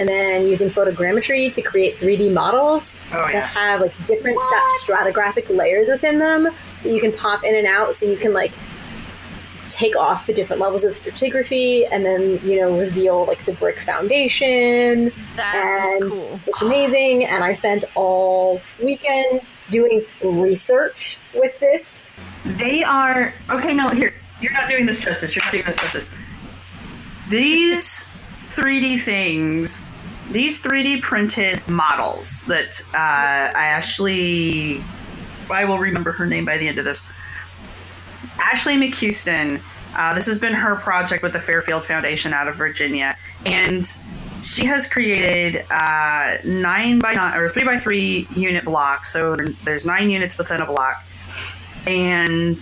and 0.00 0.08
then 0.08 0.46
using 0.46 0.68
photogrammetry 0.70 1.52
to 1.52 1.62
create 1.62 1.96
3D 1.96 2.32
models 2.32 2.96
Oh, 3.12 3.28
that 3.32 3.44
have 3.48 3.80
like 3.80 3.94
different 4.06 4.38
sta- 4.40 4.92
stratigraphic 4.94 5.54
layers 5.54 5.88
within 5.88 6.18
them 6.18 6.44
that 6.44 6.88
you 6.92 7.00
can 7.00 7.12
pop 7.12 7.44
in 7.44 7.54
and 7.54 7.66
out 7.66 7.94
so 7.94 8.06
you 8.06 8.16
can 8.16 8.32
like 8.32 8.52
take 9.68 9.96
off 9.96 10.26
the 10.26 10.34
different 10.34 10.60
levels 10.60 10.84
of 10.84 10.92
stratigraphy 10.92 11.86
and 11.90 12.04
then 12.04 12.38
you 12.44 12.60
know 12.60 12.78
reveal 12.78 13.24
like 13.24 13.42
the 13.46 13.52
brick 13.54 13.78
foundation 13.78 15.10
That 15.36 15.96
is 15.98 16.02
and 16.02 16.12
cool. 16.12 16.40
it's 16.46 16.62
amazing 16.62 17.24
and 17.24 17.42
i 17.42 17.54
spent 17.54 17.84
all 17.94 18.60
weekend 18.82 19.48
doing 19.70 20.04
research 20.22 21.18
with 21.34 21.58
this 21.58 22.10
They 22.44 22.82
are 22.84 23.32
okay. 23.48 23.72
No, 23.72 23.88
here 23.88 24.12
you're 24.42 24.52
not 24.52 24.68
doing 24.68 24.84
this 24.84 25.00
justice. 25.02 25.34
You're 25.36 25.44
not 25.44 25.52
doing 25.52 25.64
this 25.64 25.76
justice. 25.76 26.10
These 27.30 28.06
3D 28.54 29.00
things, 29.00 29.84
these 30.30 30.60
3D 30.60 31.02
printed 31.02 31.66
models 31.68 32.44
that 32.44 32.80
uh, 32.94 32.96
I 32.96 33.66
actually, 33.66 34.82
I 35.50 35.64
will 35.64 35.78
remember 35.78 36.12
her 36.12 36.26
name 36.26 36.44
by 36.44 36.58
the 36.58 36.68
end 36.68 36.78
of 36.78 36.84
this. 36.84 37.02
Ashley 38.38 38.76
McCuistion. 38.76 39.60
Uh, 39.94 40.14
this 40.14 40.26
has 40.26 40.38
been 40.38 40.54
her 40.54 40.74
project 40.76 41.22
with 41.22 41.34
the 41.34 41.38
Fairfield 41.38 41.84
Foundation 41.84 42.32
out 42.32 42.48
of 42.48 42.56
Virginia, 42.56 43.14
and 43.44 43.84
she 44.42 44.64
has 44.64 44.86
created 44.86 45.66
uh, 45.70 46.38
nine 46.44 46.98
by 46.98 47.12
nine 47.12 47.36
or 47.38 47.48
three 47.50 47.64
by 47.64 47.76
three 47.76 48.26
unit 48.34 48.64
blocks. 48.64 49.12
So 49.12 49.36
there's 49.64 49.84
nine 49.84 50.08
units 50.08 50.38
within 50.38 50.62
a 50.62 50.66
block 50.66 51.04
and 51.86 52.58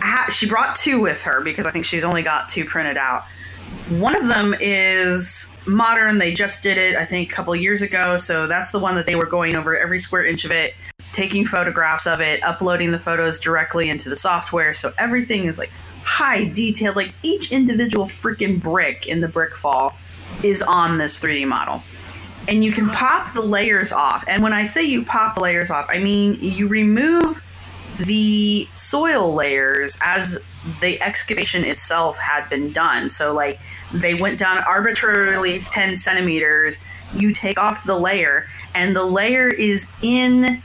ha- 0.00 0.28
she 0.30 0.48
brought 0.48 0.74
two 0.74 1.00
with 1.00 1.22
her 1.22 1.40
because 1.40 1.66
I 1.66 1.70
think 1.70 1.84
she's 1.84 2.04
only 2.04 2.22
got 2.22 2.48
two 2.48 2.64
printed 2.64 2.96
out. 2.96 3.24
One 3.90 4.14
of 4.14 4.28
them 4.28 4.54
is 4.60 5.50
modern. 5.66 6.18
They 6.18 6.32
just 6.32 6.62
did 6.62 6.78
it, 6.78 6.94
I 6.94 7.04
think, 7.04 7.30
a 7.30 7.34
couple 7.34 7.54
years 7.56 7.82
ago. 7.82 8.16
So 8.16 8.46
that's 8.46 8.70
the 8.70 8.78
one 8.78 8.94
that 8.94 9.04
they 9.04 9.16
were 9.16 9.26
going 9.26 9.56
over 9.56 9.76
every 9.76 9.98
square 9.98 10.24
inch 10.24 10.44
of 10.44 10.52
it, 10.52 10.74
taking 11.12 11.44
photographs 11.44 12.06
of 12.06 12.20
it, 12.20 12.40
uploading 12.44 12.92
the 12.92 13.00
photos 13.00 13.40
directly 13.40 13.90
into 13.90 14.08
the 14.08 14.14
software. 14.14 14.74
So 14.74 14.92
everything 14.96 15.46
is 15.46 15.58
like 15.58 15.70
high 16.04 16.44
detail. 16.44 16.92
Like 16.94 17.12
each 17.24 17.50
individual 17.50 18.04
freaking 18.04 18.62
brick 18.62 19.08
in 19.08 19.20
the 19.20 19.28
brick 19.28 19.56
fall 19.56 19.96
is 20.44 20.62
on 20.62 20.98
this 20.98 21.18
3D 21.18 21.48
model 21.48 21.82
and 22.48 22.64
you 22.64 22.72
can 22.72 22.90
pop 22.90 23.32
the 23.34 23.40
layers 23.40 23.92
off. 23.92 24.24
And 24.26 24.42
when 24.42 24.52
I 24.52 24.64
say 24.64 24.84
you 24.84 25.04
pop 25.04 25.34
the 25.34 25.40
layers 25.40 25.70
off, 25.70 25.86
I 25.88 25.98
mean 25.98 26.34
you 26.40 26.68
remove 26.68 27.42
the 28.00 28.68
soil 28.74 29.34
layers 29.34 29.98
as 30.00 30.44
the 30.80 31.00
excavation 31.02 31.64
itself 31.64 32.18
had 32.18 32.48
been 32.48 32.72
done. 32.72 33.10
So, 33.10 33.32
like, 33.32 33.58
they 33.92 34.14
went 34.14 34.38
down 34.38 34.58
arbitrarily 34.58 35.58
10 35.58 35.96
centimeters. 35.96 36.78
You 37.14 37.32
take 37.32 37.58
off 37.58 37.84
the 37.84 37.98
layer, 37.98 38.46
and 38.74 38.94
the 38.94 39.04
layer 39.04 39.48
is 39.48 39.90
in 40.02 40.62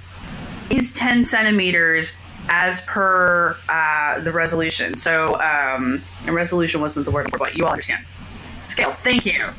is 0.69 0.91
10 0.93 1.23
centimeters 1.23 2.13
as 2.49 2.81
per 2.81 3.55
uh, 3.69 4.19
the 4.21 4.31
resolution. 4.31 4.97
So, 4.97 5.39
um, 5.41 6.01
resolution 6.25 6.81
wasn't 6.81 7.05
the 7.05 7.11
word, 7.11 7.29
but 7.38 7.57
you 7.57 7.65
all 7.65 7.71
understand. 7.71 8.05
Scale. 8.59 8.91
Thank 8.91 9.25
you. 9.25 9.49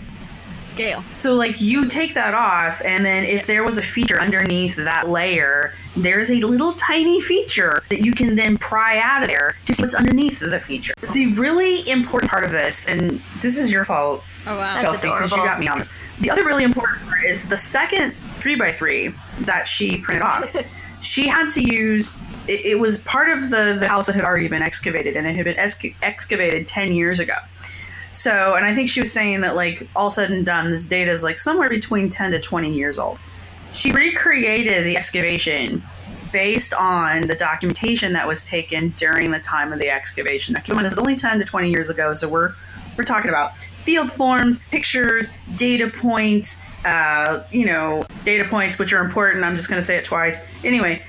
Scale. 0.76 1.02
So, 1.16 1.34
like, 1.34 1.58
you 1.58 1.88
take 1.88 2.12
that 2.14 2.34
off, 2.34 2.82
and 2.84 3.02
then 3.02 3.24
if 3.24 3.46
there 3.46 3.64
was 3.64 3.78
a 3.78 3.82
feature 3.82 4.20
underneath 4.20 4.76
that 4.76 5.08
layer, 5.08 5.72
there's 5.96 6.30
a 6.30 6.40
little 6.42 6.74
tiny 6.74 7.18
feature 7.18 7.82
that 7.88 8.02
you 8.02 8.12
can 8.12 8.36
then 8.36 8.58
pry 8.58 8.98
out 8.98 9.22
of 9.22 9.28
there 9.28 9.56
to 9.64 9.72
see 9.74 9.82
what's 9.82 9.94
underneath 9.94 10.38
the 10.40 10.60
feature. 10.60 10.92
The 11.14 11.28
really 11.28 11.88
important 11.88 12.30
part 12.30 12.44
of 12.44 12.50
this, 12.50 12.86
and 12.86 13.22
this 13.40 13.56
is 13.56 13.72
your 13.72 13.86
fault, 13.86 14.22
Oh 14.46 14.56
wow. 14.56 14.78
Chelsea, 14.80 15.08
because 15.08 15.32
you 15.32 15.38
got 15.38 15.58
me 15.58 15.66
on 15.66 15.78
this. 15.78 15.90
The 16.20 16.30
other 16.30 16.44
really 16.44 16.64
important 16.64 17.00
part 17.02 17.24
is 17.24 17.48
the 17.48 17.56
second 17.56 18.12
3x3 18.40 19.14
that 19.46 19.66
she 19.66 19.96
printed 19.96 20.22
off. 20.22 20.48
she 21.00 21.26
had 21.26 21.48
to 21.50 21.62
use. 21.62 22.10
It, 22.46 22.64
it 22.64 22.78
was 22.78 22.98
part 22.98 23.28
of 23.28 23.50
the, 23.50 23.76
the 23.80 23.88
house 23.88 24.06
that 24.06 24.14
had 24.14 24.24
already 24.24 24.48
been 24.48 24.62
excavated, 24.62 25.16
and 25.16 25.26
it 25.26 25.34
had 25.34 25.44
been 25.46 25.56
exca- 25.56 25.94
excavated 26.02 26.68
10 26.68 26.92
years 26.92 27.18
ago. 27.18 27.34
So, 28.16 28.54
and 28.54 28.64
I 28.64 28.74
think 28.74 28.88
she 28.88 29.00
was 29.00 29.12
saying 29.12 29.42
that, 29.42 29.56
like, 29.56 29.86
all 29.94 30.10
said 30.10 30.30
and 30.30 30.44
done, 30.44 30.70
this 30.70 30.86
data 30.86 31.10
is 31.10 31.22
like 31.22 31.38
somewhere 31.38 31.68
between 31.68 32.08
10 32.08 32.30
to 32.30 32.40
20 32.40 32.72
years 32.72 32.98
old. 32.98 33.18
She 33.74 33.92
recreated 33.92 34.86
the 34.86 34.96
excavation 34.96 35.82
based 36.32 36.72
on 36.72 37.26
the 37.26 37.34
documentation 37.34 38.14
that 38.14 38.26
was 38.26 38.42
taken 38.42 38.88
during 38.96 39.32
the 39.32 39.38
time 39.38 39.70
of 39.70 39.78
the 39.78 39.90
excavation. 39.90 40.56
Now, 40.66 40.82
this 40.82 40.94
is 40.94 40.98
only 40.98 41.14
10 41.14 41.40
to 41.40 41.44
20 41.44 41.70
years 41.70 41.90
ago, 41.90 42.14
so 42.14 42.26
we're 42.26 42.52
we're 42.96 43.04
talking 43.04 43.28
about 43.28 43.54
field 43.54 44.10
forms, 44.10 44.60
pictures, 44.70 45.28
data 45.56 45.88
points, 45.88 46.56
uh, 46.86 47.44
you 47.52 47.66
know, 47.66 48.06
data 48.24 48.48
points, 48.48 48.78
which 48.78 48.94
are 48.94 49.04
important. 49.04 49.44
I'm 49.44 49.56
just 49.56 49.68
going 49.68 49.80
to 49.80 49.86
say 49.86 49.98
it 49.98 50.04
twice. 50.04 50.42
Anyway, 50.64 51.02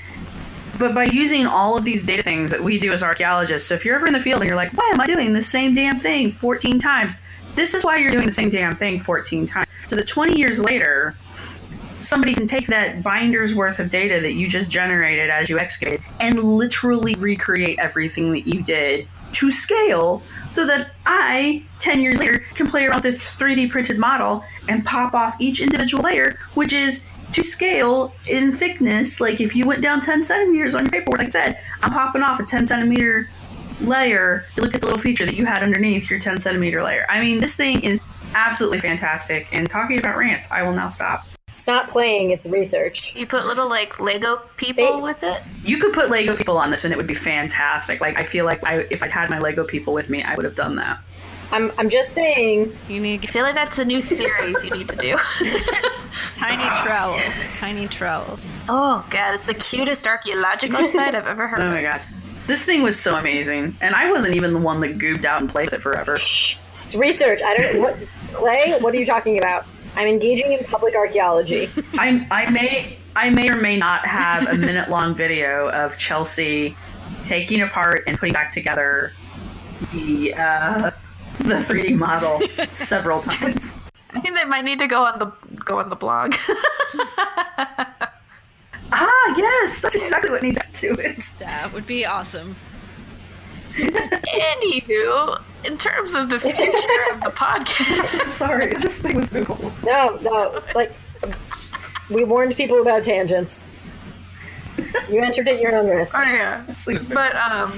but 0.78 0.94
by 0.94 1.06
using 1.06 1.46
all 1.46 1.78
of 1.78 1.84
these 1.84 2.04
data 2.04 2.22
things 2.22 2.52
that 2.52 2.64
we 2.64 2.80
do 2.80 2.92
as 2.92 3.02
archaeologists, 3.02 3.68
so 3.68 3.76
if 3.76 3.84
you're 3.84 3.96
ever 3.96 4.08
in 4.08 4.14
the 4.14 4.20
field 4.20 4.42
and 4.42 4.50
you're 4.50 4.58
like, 4.58 4.74
why 4.74 4.90
am 4.94 5.02
I 5.02 5.06
doing 5.06 5.34
the 5.34 5.42
same 5.42 5.74
damn 5.74 6.00
thing 6.00 6.32
14 6.32 6.80
times? 6.80 7.16
This 7.56 7.74
is 7.74 7.84
why 7.84 7.98
you're 7.98 8.12
doing 8.12 8.26
the 8.28 8.32
same 8.32 8.50
damn 8.50 8.76
thing 8.76 9.00
14 9.00 9.46
times. 9.48 9.68
So 9.88 9.96
that 9.96 10.08
20 10.08 10.38
years 10.38 10.60
later, 10.60 11.16
somebody 12.00 12.34
can 12.34 12.46
take 12.46 12.68
that 12.68 13.02
binder's 13.02 13.56
worth 13.56 13.80
of 13.80 13.90
data 13.90 14.20
that 14.22 14.34
you 14.34 14.48
just 14.48 14.70
generated 14.70 15.30
as 15.30 15.50
you 15.50 15.58
excavate 15.58 16.02
and 16.20 16.44
literally 16.44 17.16
recreate 17.16 17.80
everything 17.80 18.32
that 18.32 18.42
you 18.42 18.62
did 18.62 19.08
to 19.34 19.52
scale 19.52 20.22
so 20.50 20.66
that 20.66 20.92
I, 21.06 21.64
10 21.80 22.00
years 22.00 22.20
later, 22.20 22.40
can 22.56 22.68
play 22.68 22.86
around 22.86 23.04
with 23.04 23.16
this 23.16 23.36
3D 23.36 23.70
printed 23.70 23.98
model 23.98 24.44
and 24.70 24.86
pop 24.86 25.14
off 25.14 25.36
each 25.40 25.60
individual 25.60 26.04
layer, 26.04 26.38
which 26.54 26.74
is 26.74 27.04
to 27.34 27.44
scale 27.44 28.14
in 28.28 28.52
thickness. 28.52 29.20
Like 29.22 29.42
if 29.42 29.56
you 29.56 29.66
went 29.68 29.82
down 29.82 30.00
10 30.02 30.24
centimeters 30.24 30.76
on 30.76 30.84
your 30.84 30.92
paperwork, 30.92 31.20
like 31.20 31.28
I 31.28 31.32
said, 31.32 31.60
I'm 31.84 31.92
popping 31.92 32.22
off 32.24 32.40
a 32.40 32.44
10 32.44 32.68
centimeter 32.68 33.30
layer 33.82 34.46
to 34.56 34.62
look 34.62 34.74
at 34.74 34.82
the 34.82 34.88
little 34.88 35.02
feature 35.02 35.26
that 35.26 35.36
you 35.36 35.46
had 35.46 35.62
underneath 35.64 36.10
your 36.10 36.20
10 36.20 36.40
centimeter 36.40 36.82
layer. 36.84 37.06
I 37.10 37.20
mean, 37.22 37.40
this 37.40 37.56
thing 37.56 37.82
is 37.82 38.02
absolutely 38.36 38.80
fantastic. 38.80 39.48
And 39.52 39.70
talking 39.70 40.00
about 40.00 40.18
rants, 40.18 40.50
I 40.52 40.64
will 40.64 40.74
now 40.74 40.88
stop. 40.88 41.28
It's 41.50 41.66
not 41.66 41.90
playing, 41.90 42.30
it's 42.32 42.46
research. 42.46 43.16
You 43.16 43.26
put 43.26 43.46
little 43.48 43.68
like 43.68 44.00
Lego 44.00 44.42
people 44.58 44.98
They- 44.98 45.02
with 45.02 45.24
it. 45.24 45.42
You 45.64 45.80
could 45.80 45.92
put 45.92 46.10
Lego 46.10 46.36
people 46.36 46.58
on 46.58 46.70
this 46.72 46.84
and 46.84 46.94
it 46.94 46.98
would 46.98 47.08
be 47.08 47.16
fantastic. 47.16 48.00
Like 48.00 48.18
I 48.20 48.24
feel 48.24 48.46
like 48.46 48.64
I, 48.64 48.86
if 48.92 49.02
I'd 49.02 49.12
had 49.12 49.30
my 49.30 49.40
Lego 49.40 49.66
people 49.66 49.94
with 49.94 50.10
me, 50.10 50.22
I 50.24 50.36
would 50.36 50.46
have 50.46 50.56
done 50.56 50.76
that. 50.76 51.00
I'm, 51.52 51.72
I'm 51.78 51.90
just 51.90 52.12
saying, 52.14 52.78
You 52.90 53.00
need 53.00 53.24
I 53.24 53.28
feel 53.28 53.44
like 53.44 53.56
that's 53.56 53.80
a 53.80 53.86
new 53.86 54.02
series 54.02 54.64
you 54.64 54.72
need 54.72 54.90
to 54.90 54.96
do. 54.96 55.16
tiny 56.38 56.64
trowels. 56.86 57.60
Tiny 57.62 57.88
trowels. 57.88 58.58
oh 58.68 59.06
god, 59.10 59.36
it's 59.36 59.46
the 59.46 59.54
cutest 59.54 60.06
archaeological 60.06 60.88
site 60.88 61.16
I've 61.16 61.28
ever 61.28 61.48
heard. 61.48 61.60
Oh 61.60 61.70
my 61.70 61.82
god. 61.82 62.02
This 62.48 62.64
thing 62.66 62.82
was 62.82 63.00
so 63.00 63.18
amazing. 63.18 63.76
And 63.82 63.94
I 63.94 64.10
wasn't 64.10 64.36
even 64.36 64.54
the 64.54 64.60
one 64.60 64.80
that 64.82 64.98
gooped 64.98 65.26
out 65.26 65.42
and 65.42 65.50
played 65.50 65.66
with 65.66 65.76
it 65.76 65.82
forever. 65.82 66.16
it's 66.16 66.96
research. 66.96 67.42
I 67.44 67.56
don't 67.56 67.82
what 67.82 67.96
Clay, 68.34 68.78
what 68.80 68.94
are 68.94 68.98
you 68.98 69.06
talking 69.06 69.38
about? 69.38 69.66
I'm 69.96 70.08
engaging 70.08 70.52
in 70.54 70.64
public 70.66 70.96
archaeology. 70.96 71.70
I, 71.98 72.26
I 72.30 72.50
may 72.52 72.98
I 73.16 73.30
may 73.30 73.50
or 73.50 73.58
may 73.58 73.78
not 73.78 74.06
have 74.06 74.48
a 74.48 74.54
minute 74.56 74.90
long 74.90 75.16
video 75.16 75.70
of 75.72 75.98
Chelsea 75.98 76.76
taking 77.24 77.62
apart 77.62 78.04
and 78.06 78.18
putting 78.18 78.34
back 78.34 78.52
together 78.52 79.12
the 79.92 80.34
uh, 80.36 80.92
the 81.50 81.56
3D 81.74 81.98
model 81.98 82.42
several 82.72 83.22
times. 83.32 83.78
I 84.12 84.20
think 84.22 84.36
they 84.36 84.46
might 84.46 84.64
need 84.66 84.80
to 84.80 84.88
go 84.88 85.04
on 85.04 85.20
the 85.20 85.32
go 85.64 85.80
on 85.80 85.90
the 85.90 85.96
blog. 85.96 86.34
ah, 88.92 89.36
yes, 89.38 89.82
that's 89.82 89.96
exactly 89.96 90.30
what 90.32 90.42
needs 90.44 90.60
to 90.74 90.94
it. 90.94 91.20
That 91.40 91.72
would 91.74 91.86
be 91.86 92.06
awesome. 92.06 92.56
Anywho, 93.76 95.40
in 95.66 95.78
terms 95.78 96.16
of 96.16 96.30
the 96.30 96.40
future 96.40 97.14
of 97.14 97.22
the 97.22 97.32
podcast, 97.36 98.22
Sorry, 98.24 98.74
this 98.74 99.02
thing 99.02 99.16
was 99.18 99.32
Google. 99.32 99.72
No, 99.84 100.18
no, 100.22 100.62
like 100.74 100.92
we 102.10 102.24
warned 102.24 102.56
people 102.56 102.82
about 102.82 103.04
tangents. 103.04 103.68
You 105.10 105.22
entered 105.22 105.48
at 105.48 105.60
your 105.62 105.76
own 105.76 105.90
risk. 105.90 106.16
oh 106.18 106.24
yeah, 106.24 106.64
but 107.14 107.36
um, 107.36 107.72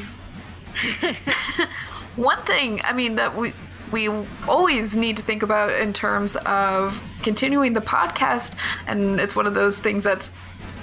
one 2.20 2.42
thing 2.44 2.82
I 2.84 2.94
mean 2.94 3.16
that 3.16 3.36
we 3.36 3.54
we 3.92 4.08
always 4.48 4.96
need 4.96 5.18
to 5.18 5.24
think 5.24 5.42
about 5.42 5.72
in 5.72 5.94
terms 5.94 6.36
of 6.46 7.02
continuing 7.24 7.74
the 7.74 7.82
podcast, 7.82 8.56
and 8.88 9.20
it's 9.20 9.36
one 9.36 9.48
of 9.48 9.54
those 9.54 9.80
things 9.80 10.04
that's 10.04 10.32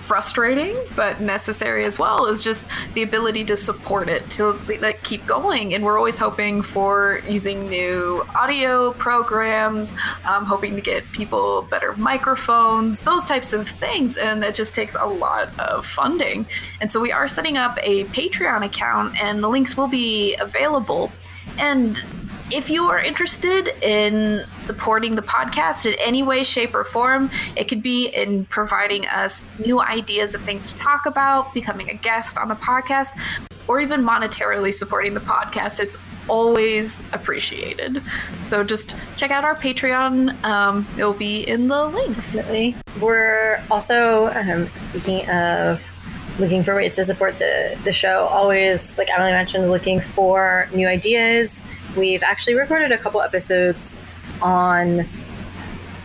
frustrating 0.07 0.77
but 0.95 1.21
necessary 1.21 1.85
as 1.85 1.99
well 1.99 2.27
is 2.27 2.45
just 2.45 2.69
the 2.95 3.03
ability 3.03 3.45
to 3.45 3.57
support 3.57 4.09
it 4.09 4.29
to 4.31 4.53
like 4.81 5.03
keep 5.03 5.27
going. 5.27 5.75
And 5.75 5.85
we're 5.85 5.99
always 5.99 6.17
hoping 6.17 6.63
for 6.63 7.21
using 7.29 7.69
new 7.69 8.23
audio 8.37 8.93
programs 8.93 9.93
um, 10.25 10.45
hoping 10.45 10.77
to 10.77 10.81
get 10.81 11.03
people 11.11 11.67
better 11.69 11.97
microphones 11.97 13.03
those 13.03 13.25
types 13.25 13.53
of 13.53 13.69
things 13.69 14.17
and 14.17 14.45
it 14.45 14.55
just 14.55 14.75
takes 14.75 14.95
a 14.95 15.07
lot 15.07 15.49
of 15.59 15.85
funding. 15.85 16.47
And 16.81 16.93
so 16.93 17.01
we 17.01 17.11
are 17.11 17.27
setting 17.27 17.57
up 17.57 17.77
a 17.83 18.05
patreon 18.05 18.65
account 18.65 19.21
and 19.21 19.43
the 19.43 19.49
links 19.49 19.77
will 19.77 19.89
be 19.89 20.37
available 20.37 21.11
and 21.59 22.05
if 22.51 22.71
you 22.71 22.85
are 22.85 23.01
interested 23.01 23.69
in 23.83 24.45
supporting 24.57 25.17
the 25.17 25.23
podcast 25.23 25.85
in 25.87 25.99
any 25.99 26.23
way, 26.23 26.45
shape, 26.45 26.75
or 26.75 26.85
form, 26.85 27.31
it 27.57 27.65
could 27.65 27.83
be 27.83 28.07
in 28.09 28.45
providing 28.47 29.07
us 29.07 29.45
new 29.65 29.81
ideas 29.81 30.35
of 30.35 30.43
things 30.43 30.71
to 30.71 30.79
talk 30.79 31.07
about, 31.07 31.53
becoming 31.53 31.91
a 31.91 31.95
guest 31.95 32.39
on 32.39 32.49
the 32.49 32.55
podcast, 32.55 33.19
or 33.67 33.81
even 33.81 34.03
monetarily 34.03 34.73
supporting 34.73 35.15
the 35.15 35.21
podcast. 35.21 35.81
It's 35.81 35.97
always 36.29 37.03
appreciated. 37.13 38.03
So 38.47 38.63
just 38.63 38.95
check 39.17 39.31
out 39.33 39.45
our 39.45 39.57
Patreon. 39.57 40.43
Um, 40.45 40.87
it'll 40.97 41.15
be 41.15 41.41
in 41.49 41.67
the 41.67 41.87
links. 41.87 42.33
Definitely. 42.33 42.77
We're 43.01 43.63
also 43.71 44.27
um, 44.29 44.69
speaking 44.69 45.29
of 45.29 45.96
looking 46.39 46.63
for 46.63 46.75
ways 46.75 46.93
to 46.93 47.05
support 47.05 47.39
the 47.39 47.79
the 47.85 47.93
show. 47.93 48.27
Always, 48.31 48.97
like 48.99 49.11
Emily 49.11 49.33
mentioned, 49.33 49.71
looking 49.71 50.01
for 50.01 50.69
new 50.75 50.87
ideas. 50.87 51.63
We've 51.97 52.23
actually 52.23 52.55
recorded 52.55 52.93
a 52.93 52.99
couple 52.99 53.23
episodes 53.23 53.97
on 54.43 55.07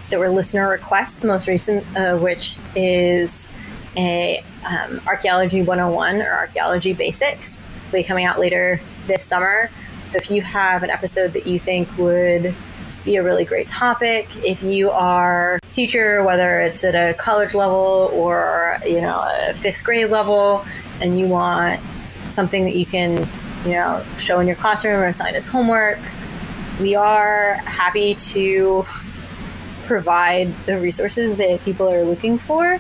that 0.10 0.20
were 0.20 0.30
listener 0.30 0.70
requests. 0.70 1.20
The 1.20 1.28
most 1.28 1.48
recent 1.48 1.86
of 1.98 2.22
which 2.22 2.58
is 2.76 3.50
a 3.98 4.44
um, 4.66 5.02
archaeology 5.08 5.62
101 5.62 6.22
or 6.22 6.32
archaeology 6.32 6.94
basics. 6.94 7.60
Will 7.92 8.00
be 8.00 8.04
coming 8.04 8.26
out 8.26 8.40
later 8.40 8.80
this 9.08 9.24
summer. 9.24 9.70
So 10.12 10.18
if 10.18 10.32
you 10.32 10.42
have 10.42 10.84
an 10.84 10.90
episode 10.90 11.34
that 11.34 11.48
you 11.48 11.60
think 11.60 11.98
would 11.98 12.54
be 13.04 13.16
a 13.16 13.24
really 13.24 13.46
great 13.46 13.68
topic. 13.68 14.28
If 14.46 14.64
you 14.64 14.92
are 14.92 15.56
a 15.56 15.68
teacher, 15.68 16.24
whether 16.24 16.60
it's 16.62 16.84
at 16.84 16.96
a 16.96 17.14
college 17.16 17.54
level 17.54 18.10
or 18.14 18.78
you 18.86 19.02
know 19.02 19.24
a 19.50 19.54
fifth 19.54 19.84
grade 19.84 20.10
level, 20.10 20.66
and 21.00 21.20
you 21.20 21.28
want 21.28 21.80
something 22.28 22.66
that 22.66 22.76
you 22.76 22.86
can 22.86 23.28
you 23.66 23.72
know 23.72 24.04
show 24.18 24.40
in 24.40 24.48
your 24.48 24.56
classroom 24.56 25.00
or 25.00 25.06
assign 25.06 25.36
as 25.36 25.46
homework, 25.46 26.00
we 26.80 26.96
are 26.96 27.54
happy 27.66 28.16
to 28.16 28.86
provide 29.86 30.54
the 30.66 30.80
resources 30.80 31.36
that 31.38 31.62
people 31.64 31.92
are 31.92 32.04
looking 32.04 32.38
for. 32.38 32.80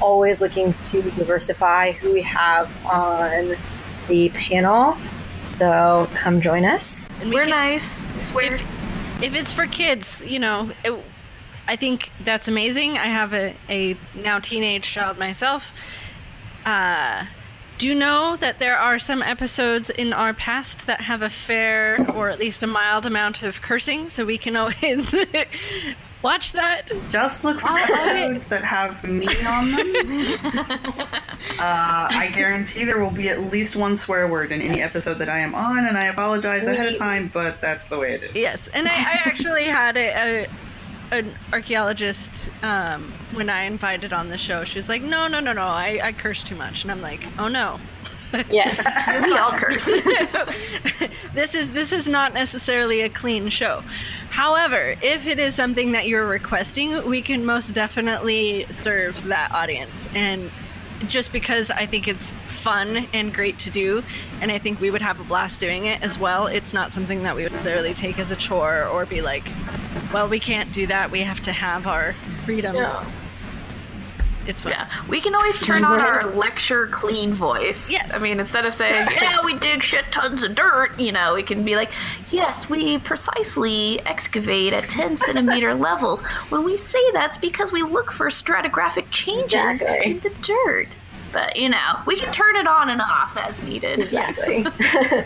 Always 0.00 0.40
looking 0.40 0.72
to 0.72 1.02
diversify 1.02 1.92
who 1.92 2.12
we 2.12 2.22
have 2.22 2.70
on 2.86 3.56
the 4.08 4.28
panel. 4.30 4.96
So 5.50 6.08
come 6.14 6.40
join 6.40 6.64
us. 6.64 7.08
And 7.20 7.30
we 7.30 7.36
We're 7.36 7.46
nice. 7.46 8.06
Swear. 8.28 8.58
If, 9.20 9.34
it's 9.34 9.52
for 9.52 9.66
kids, 9.66 10.24
you 10.24 10.38
know, 10.38 10.70
it, 10.84 10.92
I 11.66 11.76
think 11.76 12.10
that's 12.24 12.48
amazing. 12.48 12.96
I 12.98 13.06
have 13.06 13.34
a, 13.34 13.54
a 13.68 13.96
now 14.14 14.38
teenage 14.38 14.90
child 14.90 15.18
myself. 15.18 15.72
Uh, 16.64 17.26
do 17.78 17.94
know 17.94 18.36
that 18.36 18.58
there 18.58 18.76
are 18.76 18.98
some 18.98 19.22
episodes 19.22 19.90
in 19.90 20.12
our 20.12 20.34
past 20.34 20.86
that 20.86 21.00
have 21.02 21.22
a 21.22 21.30
fair 21.30 21.96
or 22.12 22.28
at 22.28 22.38
least 22.38 22.62
a 22.62 22.66
mild 22.66 23.06
amount 23.06 23.42
of 23.42 23.62
cursing, 23.62 24.08
so 24.08 24.24
we 24.24 24.38
can 24.38 24.56
always 24.56 25.14
watch 26.22 26.52
that. 26.52 26.90
Just 27.10 27.44
look 27.44 27.60
for 27.60 27.70
episodes 27.70 28.46
that 28.48 28.64
have 28.64 29.02
me 29.04 29.28
on 29.44 29.72
them. 29.72 29.92
uh, 31.58 32.08
I 32.10 32.30
guarantee 32.34 32.84
there 32.84 32.98
will 32.98 33.10
be 33.10 33.28
at 33.28 33.40
least 33.52 33.76
one 33.76 33.96
swear 33.96 34.26
word 34.28 34.52
in 34.52 34.60
any 34.60 34.82
episode 34.82 35.18
that 35.18 35.28
I 35.28 35.38
am 35.38 35.54
on, 35.54 35.86
and 35.86 35.96
I 35.96 36.06
apologize 36.06 36.66
ahead 36.66 36.86
of 36.92 36.98
time, 36.98 37.30
but 37.32 37.60
that's 37.60 37.88
the 37.88 37.98
way 37.98 38.14
it 38.14 38.22
is. 38.22 38.34
Yes, 38.34 38.68
and 38.68 38.88
I, 38.88 38.92
I 38.92 39.20
actually 39.24 39.64
had 39.64 39.96
a, 39.96 40.44
a 40.44 40.46
an 41.10 41.32
archaeologist 41.52 42.50
um, 42.62 43.02
when 43.32 43.48
I 43.48 43.62
invited 43.62 44.12
on 44.12 44.28
the 44.28 44.38
show. 44.38 44.64
She 44.64 44.78
was 44.78 44.88
like, 44.88 45.02
"No, 45.02 45.26
no, 45.26 45.40
no, 45.40 45.52
no, 45.52 45.66
I, 45.66 46.00
I 46.02 46.12
curse 46.12 46.42
too 46.42 46.56
much," 46.56 46.82
and 46.82 46.90
I'm 46.90 47.00
like, 47.00 47.26
"Oh 47.38 47.48
no." 47.48 47.78
Yes. 48.50 48.84
we 49.24 49.36
all 49.36 49.52
curse. 49.52 49.84
this 51.34 51.54
is 51.54 51.72
this 51.72 51.92
is 51.92 52.08
not 52.08 52.34
necessarily 52.34 53.02
a 53.02 53.08
clean 53.08 53.48
show. 53.48 53.82
However, 54.30 54.94
if 55.02 55.26
it 55.26 55.38
is 55.38 55.54
something 55.54 55.92
that 55.92 56.06
you're 56.06 56.26
requesting, 56.26 57.06
we 57.08 57.22
can 57.22 57.44
most 57.44 57.74
definitely 57.74 58.66
serve 58.70 59.24
that 59.24 59.52
audience. 59.52 59.90
And 60.14 60.50
just 61.08 61.32
because 61.32 61.70
I 61.70 61.86
think 61.86 62.08
it's 62.08 62.30
fun 62.30 63.06
and 63.14 63.32
great 63.32 63.58
to 63.60 63.70
do, 63.70 64.02
and 64.40 64.50
I 64.50 64.58
think 64.58 64.80
we 64.80 64.90
would 64.90 65.02
have 65.02 65.20
a 65.20 65.24
blast 65.24 65.60
doing 65.60 65.86
it 65.86 66.02
as 66.02 66.18
well, 66.18 66.46
it's 66.46 66.74
not 66.74 66.92
something 66.92 67.22
that 67.22 67.36
we 67.36 67.42
would 67.42 67.52
necessarily 67.52 67.94
take 67.94 68.18
as 68.18 68.30
a 68.30 68.36
chore 68.36 68.86
or 68.86 69.06
be 69.06 69.22
like, 69.22 69.48
well, 70.12 70.28
we 70.28 70.40
can't 70.40 70.70
do 70.72 70.86
that. 70.88 71.10
We 71.10 71.20
have 71.20 71.40
to 71.40 71.52
have 71.52 71.86
our 71.86 72.12
freedom. 72.44 72.74
No. 72.74 73.02
It's 74.48 74.60
fun. 74.60 74.72
Yeah, 74.72 74.90
we 75.08 75.20
can 75.20 75.34
always 75.34 75.58
turn 75.58 75.84
on 75.84 76.00
our 76.00 76.24
lecture 76.24 76.86
clean 76.86 77.34
voice. 77.34 77.90
Yes. 77.90 78.10
I 78.14 78.18
mean, 78.18 78.40
instead 78.40 78.64
of 78.64 78.72
saying, 78.72 78.94
yeah, 79.20 79.44
we 79.44 79.58
dig 79.58 79.82
shit 79.82 80.06
tons 80.10 80.42
of 80.42 80.54
dirt, 80.54 80.98
you 80.98 81.12
know, 81.12 81.34
we 81.34 81.42
can 81.42 81.64
be 81.64 81.76
like, 81.76 81.92
yes, 82.30 82.68
we 82.68 82.98
precisely 82.98 84.00
excavate 84.06 84.72
at 84.72 84.88
10 84.88 85.16
centimeter 85.18 85.74
levels. 85.74 86.26
When 86.48 86.64
we 86.64 86.78
say 86.78 86.98
that's 87.12 87.36
because 87.36 87.72
we 87.72 87.82
look 87.82 88.10
for 88.10 88.28
stratigraphic 88.28 89.10
changes 89.10 89.52
Exactly. 89.82 90.12
in 90.12 90.20
the 90.20 90.30
dirt. 90.40 90.88
But, 91.30 91.56
you 91.56 91.68
know, 91.68 92.00
we 92.06 92.16
can 92.16 92.32
turn 92.32 92.56
it 92.56 92.66
on 92.66 92.88
and 92.88 93.02
off 93.02 93.36
as 93.36 93.62
needed. 93.62 93.98
Exactly. 94.00 94.64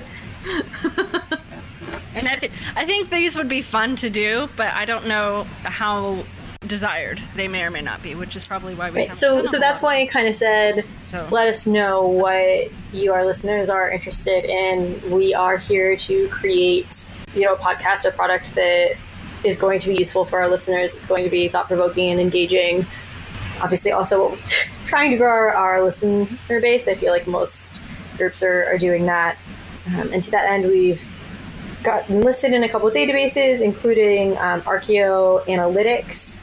And 2.15 2.29
I, 2.29 2.37
th- 2.37 2.53
I 2.77 2.85
think 2.85 3.09
these 3.09 3.37
would 3.37 3.49
be 3.49 3.63
fun 3.63 3.97
to 3.97 4.11
do, 4.11 4.49
but 4.57 4.67
I 4.75 4.85
don't 4.85 5.07
know 5.07 5.45
how 5.63 6.25
desired 6.67 7.21
they 7.35 7.49
may 7.49 7.65
or 7.65 7.71
may 7.71 7.81
not 7.81 8.03
be, 8.03 8.15
which 8.15 8.37
is 8.37 8.45
probably 8.45 8.75
why 8.75 8.91
we 8.91 8.99
Right. 8.99 9.17
So, 9.17 9.47
so 9.47 9.59
that's 9.59 9.83
why 9.83 10.01
I 10.01 10.07
kind 10.07 10.29
of 10.29 10.35
said, 10.35 10.85
So- 11.07 11.27
let 11.31 11.49
us 11.49 11.67
know 11.67 12.07
what 12.07 12.71
you, 12.93 13.13
our 13.13 13.25
listeners, 13.25 13.69
are 13.69 13.91
interested 13.91 14.45
in. 14.45 15.11
We 15.11 15.35
are 15.35 15.57
here 15.57 15.97
to 15.97 16.29
create, 16.29 17.07
you 17.35 17.43
know, 17.43 17.55
a 17.55 17.59
podcast, 17.59 18.07
a 18.07 18.13
product 18.13 18.55
that 18.55 18.97
is 19.45 19.57
going 19.57 19.81
to 19.81 19.89
be 19.89 19.97
useful 19.97 20.25
for 20.25 20.41
our 20.41 20.49
listeners. 20.49 20.95
It's 20.95 21.07
going 21.07 21.25
to 21.25 21.31
be 21.31 21.49
thought 21.49 21.67
provoking 21.67 22.11
and 22.11 22.21
engaging. 22.21 22.87
Obviously, 23.61 23.93
also 23.93 24.37
trying 24.87 25.11
to 25.11 25.17
grow 25.17 25.29
our, 25.29 25.55
our 25.55 25.83
listener 25.83 26.27
base. 26.49 26.87
I 26.87 26.95
feel 26.95 27.13
like 27.13 27.27
most 27.27 27.83
groups 28.17 28.43
are, 28.43 28.67
are 28.67 28.79
doing 28.79 29.07
that. 29.07 29.37
Um, 29.89 30.13
and 30.13 30.23
to 30.23 30.31
that 30.31 30.49
end, 30.49 30.67
we've 30.67 31.05
gotten 31.83 32.21
listed 32.21 32.53
in 32.53 32.63
a 32.63 32.69
couple 32.69 32.87
of 32.87 32.95
databases, 32.95 33.61
including 33.61 34.39
um, 34.39 34.63
Archeo 34.63 35.45
Analytics 35.47 36.37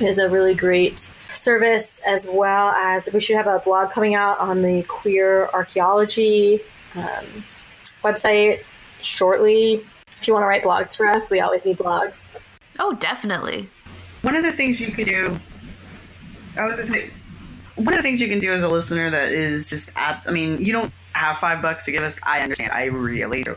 is 0.00 0.18
a 0.18 0.28
really 0.28 0.54
great 0.54 1.10
service, 1.30 2.00
as 2.06 2.26
well 2.30 2.70
as 2.70 3.08
we 3.12 3.20
should 3.20 3.36
have 3.36 3.46
a 3.46 3.58
blog 3.58 3.90
coming 3.90 4.14
out 4.14 4.38
on 4.38 4.62
the 4.62 4.82
queer 4.84 5.48
archaeology 5.52 6.60
um, 6.94 7.44
website 8.02 8.62
shortly. 9.02 9.84
If 10.20 10.28
you 10.28 10.34
want 10.34 10.44
to 10.44 10.48
write 10.48 10.62
blogs 10.62 10.96
for 10.96 11.06
us, 11.06 11.30
we 11.30 11.40
always 11.40 11.64
need 11.64 11.78
blogs. 11.78 12.42
Oh, 12.78 12.94
definitely. 12.94 13.68
One 14.22 14.36
of 14.36 14.44
the 14.44 14.52
things 14.52 14.80
you 14.80 14.92
could 14.92 15.06
do, 15.06 15.38
I 16.56 16.66
was 16.66 16.76
gonna 16.76 17.00
say, 17.00 17.10
one 17.74 17.88
of 17.88 17.96
the 17.96 18.02
things 18.02 18.20
you 18.20 18.28
can 18.28 18.38
do 18.38 18.52
as 18.52 18.62
a 18.62 18.68
listener 18.68 19.10
that 19.10 19.32
is 19.32 19.68
just 19.68 19.90
apt. 19.96 20.28
I 20.28 20.32
mean, 20.32 20.60
you 20.60 20.72
don't 20.72 20.92
have 21.12 21.38
five 21.38 21.60
bucks 21.60 21.84
to 21.86 21.92
give 21.92 22.02
us. 22.02 22.20
I 22.22 22.40
understand. 22.40 22.70
I 22.72 22.84
really 22.84 23.42
do. 23.42 23.56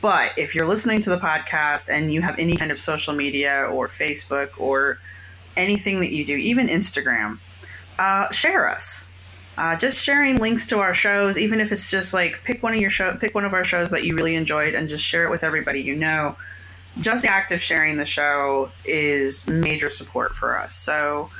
But 0.00 0.32
if 0.36 0.54
you're 0.54 0.66
listening 0.66 1.00
to 1.00 1.10
the 1.10 1.18
podcast 1.18 1.88
and 1.88 2.12
you 2.12 2.22
have 2.22 2.38
any 2.38 2.56
kind 2.56 2.70
of 2.70 2.78
social 2.78 3.14
media 3.14 3.66
or 3.70 3.88
Facebook 3.88 4.50
or 4.58 4.98
anything 5.56 6.00
that 6.00 6.12
you 6.12 6.24
do, 6.24 6.36
even 6.36 6.68
Instagram, 6.68 7.38
uh, 7.98 8.30
share 8.30 8.68
us. 8.68 9.10
uh, 9.58 9.76
just 9.76 10.02
sharing 10.02 10.36
links 10.36 10.66
to 10.66 10.80
our 10.80 10.92
shows, 10.94 11.38
even 11.38 11.60
if 11.60 11.72
it's 11.72 11.90
just 11.90 12.12
like 12.12 12.42
pick 12.44 12.62
one 12.62 12.74
of 12.74 12.80
your 12.80 12.90
show, 12.90 13.14
pick 13.16 13.34
one 13.34 13.44
of 13.44 13.54
our 13.54 13.64
shows 13.64 13.90
that 13.90 14.04
you 14.04 14.14
really 14.14 14.34
enjoyed, 14.34 14.74
and 14.74 14.88
just 14.88 15.04
share 15.04 15.24
it 15.24 15.30
with 15.30 15.42
everybody 15.42 15.80
you 15.80 15.94
know. 15.94 16.36
Just 17.00 17.22
the 17.22 17.30
act 17.30 17.52
of 17.52 17.60
sharing 17.60 17.96
the 17.96 18.04
show 18.04 18.70
is 18.84 19.46
major 19.46 19.90
support 19.90 20.34
for 20.34 20.58
us. 20.58 20.74
So 20.74 21.30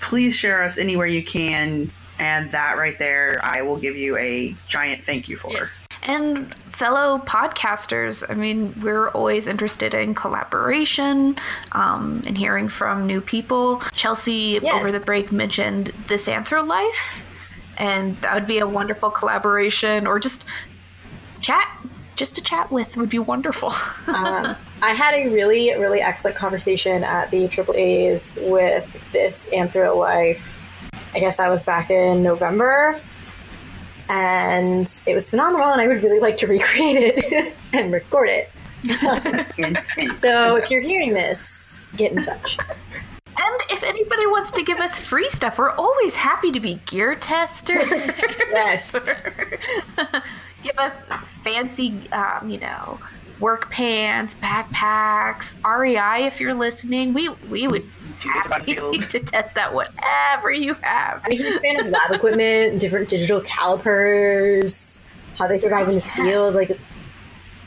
please 0.00 0.34
share 0.36 0.62
us 0.62 0.76
anywhere 0.78 1.06
you 1.06 1.22
can, 1.22 1.90
and 2.18 2.50
that 2.50 2.76
right 2.76 2.98
there, 2.98 3.40
I 3.42 3.62
will 3.62 3.76
give 3.76 3.96
you 3.96 4.16
a 4.18 4.54
giant 4.66 5.04
thank 5.04 5.28
you 5.28 5.36
for. 5.36 5.70
And 6.06 6.54
fellow 6.70 7.18
podcasters, 7.18 8.24
I 8.30 8.34
mean, 8.34 8.74
we're 8.80 9.08
always 9.10 9.46
interested 9.48 9.92
in 9.92 10.14
collaboration 10.14 11.36
um, 11.72 12.22
and 12.24 12.38
hearing 12.38 12.68
from 12.68 13.06
new 13.08 13.20
people. 13.20 13.80
Chelsea, 13.92 14.60
Yes. 14.62 14.74
over 14.74 14.92
the 14.92 15.00
break, 15.00 15.32
mentioned 15.32 15.88
This 16.06 16.28
Anthro 16.28 16.64
Life, 16.66 17.22
and 17.76 18.16
that 18.20 18.34
would 18.34 18.46
be 18.46 18.60
a 18.60 18.66
wonderful 18.68 19.10
collaboration, 19.10 20.06
or 20.06 20.18
just 20.20 20.44
chat. 21.40 21.68
Just 22.14 22.34
to 22.36 22.40
chat 22.40 22.70
with 22.72 22.96
would 22.96 23.10
be 23.10 23.18
wonderful. 23.18 23.74
um, 24.06 24.56
I 24.80 24.92
had 24.94 25.12
a 25.14 25.28
really, 25.28 25.74
really 25.74 26.00
excellent 26.00 26.36
conversation 26.36 27.04
at 27.04 27.30
the 27.30 27.46
Triple 27.48 27.74
A's 27.74 28.38
with 28.42 29.12
this 29.12 29.48
Anthro 29.52 29.94
Life. 29.98 30.52
I 31.14 31.18
guess 31.18 31.38
I 31.40 31.48
was 31.50 31.62
back 31.62 31.90
in 31.90 32.22
November, 32.22 32.98
and 34.08 34.88
it 35.06 35.14
was 35.14 35.30
phenomenal. 35.30 35.68
And 35.68 35.80
I 35.80 35.86
would 35.86 36.02
really 36.02 36.20
like 36.20 36.36
to 36.38 36.46
recreate 36.46 37.14
it 37.16 37.54
and 37.72 37.92
record 37.92 38.28
it. 38.28 38.50
So 40.16 40.56
if 40.56 40.70
you're 40.70 40.80
hearing 40.80 41.12
this, 41.14 41.92
get 41.96 42.12
in 42.12 42.22
touch. 42.22 42.58
and 42.58 43.60
if 43.70 43.82
anybody 43.82 44.26
wants 44.26 44.50
to 44.52 44.62
give 44.62 44.78
us 44.78 44.98
free 44.98 45.28
stuff, 45.28 45.58
we're 45.58 45.70
always 45.72 46.14
happy 46.14 46.52
to 46.52 46.60
be 46.60 46.74
gear 46.86 47.14
testers. 47.14 47.88
Yes. 48.50 48.92
give 50.62 50.78
us 50.78 51.02
fancy, 51.42 52.08
um, 52.10 52.48
you 52.48 52.58
know, 52.58 52.98
work 53.38 53.70
pants, 53.70 54.34
backpacks, 54.36 55.54
REI. 55.64 56.26
If 56.26 56.40
you're 56.40 56.54
listening, 56.54 57.12
we 57.12 57.28
we 57.50 57.68
would 57.68 57.84
happy 58.24 58.74
Battlefield. 58.74 59.02
to 59.10 59.20
test 59.20 59.58
out 59.58 59.74
whatever 59.74 60.50
you 60.50 60.74
have. 60.82 61.22
I'm 61.24 61.32
a 61.32 61.34
huge 61.34 61.60
fan 61.60 61.80
of 61.80 61.86
lab 61.88 62.12
equipment, 62.12 62.80
different 62.80 63.08
digital 63.08 63.40
calipers, 63.42 65.00
how 65.38 65.46
they 65.46 65.58
survive 65.58 65.88
in 65.88 65.96
the 65.96 66.00
field. 66.00 66.54
Like, 66.54 66.68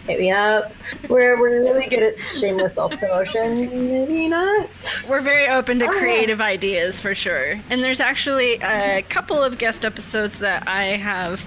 hit 0.07 0.19
me 0.19 0.31
up. 0.31 0.71
We're, 1.07 1.39
we're 1.39 1.61
really 1.61 1.87
good 1.87 2.01
at 2.03 2.19
shameless 2.19 2.75
self 2.75 2.91
promotion. 2.97 3.55
Maybe 3.87 4.27
not. 4.27 4.67
We're 5.07 5.21
very 5.21 5.47
open 5.47 5.79
to 5.79 5.85
Oh, 5.87 5.91
yeah. 5.93 5.99
creative 5.99 6.41
ideas 6.41 6.99
for 6.99 7.13
sure. 7.13 7.59
And 7.69 7.83
there's 7.83 7.99
actually 7.99 8.53
a 8.55 9.03
couple 9.09 9.41
of 9.43 9.57
guest 9.57 9.85
episodes 9.85 10.39
that 10.39 10.67
I 10.67 10.83
have 10.97 11.45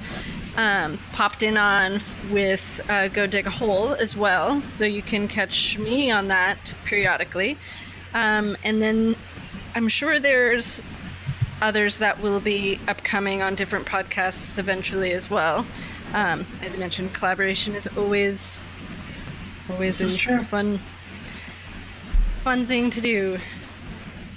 um, 0.57 0.99
popped 1.13 1.43
in 1.43 1.57
on 1.57 1.99
with 2.31 2.81
uh, 2.91 3.09
Go 3.09 3.27
Dig 3.27 3.47
a 3.47 3.51
Hole 3.51 3.95
as 3.95 4.15
well. 4.17 4.61
So 4.67 4.85
you 4.85 5.03
can 5.03 5.27
catch 5.27 5.79
me 5.79 6.11
on 6.11 6.29
that 6.29 6.59
periodically. 6.85 7.57
Um, 8.15 8.57
and 8.65 8.81
then 8.81 9.17
I'm 9.75 9.89
sure 9.89 10.19
there's 10.19 10.83
others 11.61 11.99
that 11.99 12.21
will 12.21 12.41
be 12.41 12.79
upcoming 12.89 13.41
on 13.41 13.55
different 13.55 13.87
podcasts 13.87 14.59
eventually 14.59 15.13
as 15.13 15.31
well. 15.31 15.65
Um, 16.13 16.45
as 16.61 16.75
I 16.75 16.79
mentioned, 16.79 17.15
collaboration 17.15 17.75
is 17.75 17.87
always 17.97 18.59
always 19.71 20.01
a 20.01 20.45
fun 20.45 20.79
fun 22.43 22.67
thing 22.67 22.91
to 22.91 23.01
do. 23.01 23.39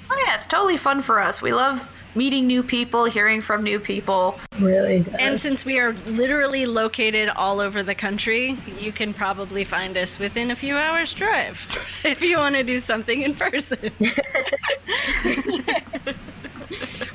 Oh 0.10 0.24
yeah, 0.26 0.36
it's 0.36 0.46
totally 0.46 0.78
fun 0.78 1.02
for 1.02 1.20
us. 1.20 1.42
We 1.42 1.52
love 1.52 1.86
meeting 2.16 2.47
new 2.47 2.63
people, 2.63 3.05
hearing 3.05 3.41
from 3.41 3.63
new 3.63 3.80
people. 3.80 4.39
Really 4.59 5.01
does. 5.01 5.13
And 5.16 5.39
since 5.39 5.66
we 5.66 5.80
are 5.80 5.93
literally 6.05 6.66
located 6.66 7.30
all 7.30 7.59
over 7.59 7.84
the 7.84 7.95
country, 7.95 8.57
you 8.80 8.91
can 8.91 9.13
probably 9.13 9.63
find 9.63 9.97
us 9.97 10.18
within 10.18 10.51
a 10.51 10.55
few 10.55 10.76
hours' 10.76 11.13
drive 11.13 11.59
if 12.05 12.22
you 12.22 12.38
want 12.38 12.55
to 12.55 12.63
do 12.63 12.80
something 12.80 13.22
in 13.22 13.36
person. 13.36 13.78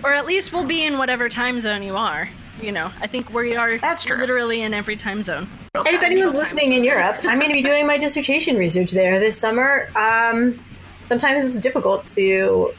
or 0.04 0.12
at 0.12 0.26
least 0.26 0.52
we'll 0.52 0.66
be 0.66 0.84
in 0.84 0.98
whatever 0.98 1.28
time 1.28 1.60
zone 1.60 1.82
you 1.82 1.96
are. 1.96 2.28
You 2.60 2.72
know, 2.72 2.90
I 3.00 3.06
think 3.06 3.32
we 3.32 3.56
are 3.56 3.78
That's 3.78 4.04
true. 4.04 4.18
literally 4.18 4.60
in 4.60 4.74
every 4.74 4.96
time 4.96 5.22
zone. 5.22 5.48
And 5.74 5.86
if 5.88 6.02
anyone's 6.02 6.36
listening 6.36 6.74
in 6.74 6.84
Europe, 6.84 7.16
I'm 7.24 7.38
going 7.38 7.50
to 7.50 7.54
be 7.54 7.62
doing 7.62 7.86
my 7.86 7.96
dissertation 7.96 8.56
research 8.56 8.90
there 8.90 9.18
this 9.18 9.38
summer. 9.38 9.88
Um, 9.96 10.62
sometimes 11.04 11.44
it's 11.44 11.58
difficult 11.58 12.06
to 12.08 12.74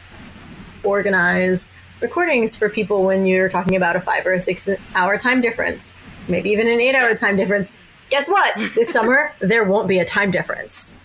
organize 0.84 1.72
recordings 2.02 2.56
for 2.56 2.70
people 2.70 3.04
when 3.04 3.26
you're 3.26 3.50
talking 3.50 3.76
about 3.76 3.96
a 3.96 4.02
five 4.02 4.26
or 4.26 4.34
a 4.34 4.42
six 4.42 4.70
hour 4.96 5.18
time 5.18 5.42
difference, 5.42 5.94
maybe 6.28 6.50
even 6.50 6.68
an 6.68 6.80
eight 6.80 6.96
hour 6.96 7.14
time 7.16 7.36
difference. 7.36 7.74
Guess 8.10 8.30
what? 8.30 8.56
This 8.76 8.90
summer, 8.94 9.34
there 9.40 9.64
won't 9.64 9.88
be 9.88 10.00
a 10.00 10.06
time 10.06 10.32
difference. 10.32 10.98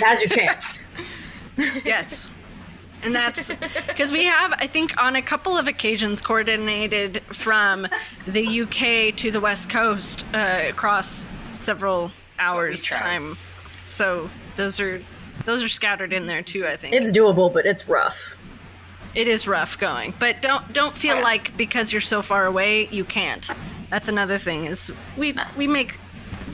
That's 0.00 0.22
your 0.22 0.30
chance. 0.30 0.82
Yes. 1.84 2.30
And 3.02 3.14
that's 3.14 3.48
because 3.86 4.10
we 4.10 4.24
have, 4.24 4.52
I 4.54 4.66
think, 4.66 5.00
on 5.00 5.14
a 5.14 5.22
couple 5.22 5.56
of 5.56 5.68
occasions 5.68 6.20
coordinated 6.20 7.22
from 7.32 7.86
the 8.26 8.62
UK 8.62 9.14
to 9.18 9.30
the 9.30 9.40
West 9.40 9.70
Coast 9.70 10.24
uh, 10.34 10.62
across 10.68 11.26
several 11.54 12.10
hours 12.38 12.82
time. 12.84 13.36
So 13.86 14.30
those 14.56 14.80
are 14.80 15.00
those 15.44 15.62
are 15.62 15.68
scattered 15.68 16.12
in 16.12 16.26
there 16.26 16.42
too. 16.42 16.66
I 16.66 16.76
think 16.76 16.94
It's 16.94 17.12
doable, 17.12 17.52
but 17.52 17.66
it's 17.66 17.88
rough. 17.88 18.36
It 19.18 19.26
is 19.28 19.46
rough 19.46 19.78
going, 19.78 20.14
but 20.18 20.40
don't 20.40 20.72
don't 20.72 20.96
feel 20.96 21.14
Oh, 21.14 21.18
yeah. 21.18 21.24
like 21.24 21.56
because 21.56 21.92
you're 21.92 22.00
so 22.14 22.22
far 22.22 22.46
away 22.46 22.88
you 22.88 23.04
can't. 23.04 23.48
That's 23.90 24.08
another 24.08 24.38
thing 24.38 24.64
is 24.66 24.90
we 25.16 25.34
we 25.56 25.66
make 25.66 25.98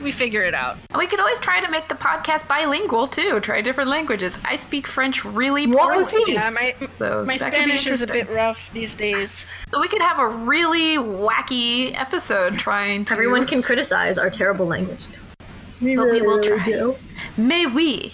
we 0.01 0.11
figure 0.11 0.41
it 0.43 0.53
out. 0.53 0.77
And 0.91 0.99
we 0.99 1.07
could 1.07 1.19
always 1.19 1.39
try 1.39 1.59
to 1.61 1.69
make 1.69 1.87
the 1.89 1.95
podcast 1.95 2.47
bilingual 2.47 3.07
too. 3.07 3.39
Try 3.39 3.61
different 3.61 3.89
languages. 3.89 4.37
I 4.43 4.55
speak 4.55 4.87
French 4.87 5.23
really 5.25 5.67
What 5.67 5.79
poorly. 5.83 5.97
was 5.97 6.11
he? 6.11 6.33
Yeah, 6.33 6.49
my 6.49 6.75
So 6.99 7.23
my 7.25 7.37
that 7.37 7.53
could 7.53 7.63
Spanish 7.63 7.87
is 7.87 8.01
a 8.01 8.07
bit 8.07 8.29
rough 8.29 8.59
these 8.73 8.93
days. 8.95 9.45
So 9.71 9.79
we 9.79 9.87
could 9.87 10.01
have 10.01 10.19
a 10.19 10.27
really 10.27 10.97
wacky 10.97 11.97
episode 11.99 12.57
trying 12.57 13.05
to. 13.05 13.13
Everyone 13.13 13.45
can 13.45 13.61
criticize 13.61 14.17
our 14.17 14.29
terrible 14.29 14.65
language 14.65 15.03
skills. 15.03 15.35
But 15.37 15.45
we 15.81 15.97
will 16.21 16.37
really 16.39 16.47
try. 16.59 16.95
Do. 17.35 17.41
May 17.41 17.65
we? 17.65 18.13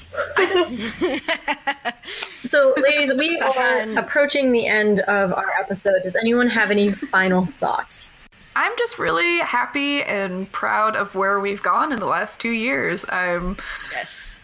So, 2.43 2.73
ladies, 2.81 3.13
we 3.13 3.39
are 3.39 3.97
approaching 3.97 4.51
the 4.51 4.65
end 4.65 4.99
of 5.01 5.31
our 5.31 5.51
episode. 5.59 6.01
Does 6.03 6.15
anyone 6.15 6.49
have 6.49 6.71
any 6.71 6.91
final 6.91 7.45
thoughts? 7.45 8.13
I'm 8.55 8.71
just 8.77 8.97
really 8.99 9.39
happy 9.39 10.01
and 10.03 10.51
proud 10.51 10.95
of 10.95 11.13
where 11.15 11.39
we've 11.39 11.61
gone 11.61 11.91
in 11.93 11.99
the 11.99 12.07
last 12.07 12.39
two 12.41 12.49
years. 12.49 13.05
I'm 13.09 13.57
Yes. 13.91 14.39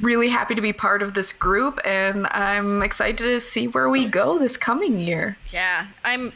really 0.00 0.30
happy 0.30 0.54
to 0.54 0.60
be 0.62 0.72
part 0.72 1.02
of 1.02 1.12
this 1.14 1.32
group, 1.32 1.78
and 1.84 2.26
I'm 2.28 2.82
excited 2.82 3.18
to 3.18 3.40
see 3.40 3.68
where 3.68 3.88
we 3.90 4.08
go 4.08 4.38
this 4.38 4.56
coming 4.56 4.98
year. 4.98 5.36
Yeah, 5.52 5.86
I'm 6.04 6.32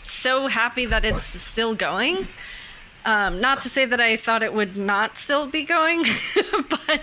so 0.00 0.46
happy 0.48 0.86
that 0.86 1.04
it's 1.04 1.22
still 1.22 1.74
going. 1.74 2.26
Um, 3.04 3.40
not 3.40 3.62
to 3.62 3.68
say 3.68 3.84
that 3.84 4.00
I 4.00 4.16
thought 4.16 4.42
it 4.44 4.54
would 4.54 4.76
not 4.76 5.18
still 5.18 5.46
be 5.48 5.64
going, 5.64 6.04
but 6.70 7.00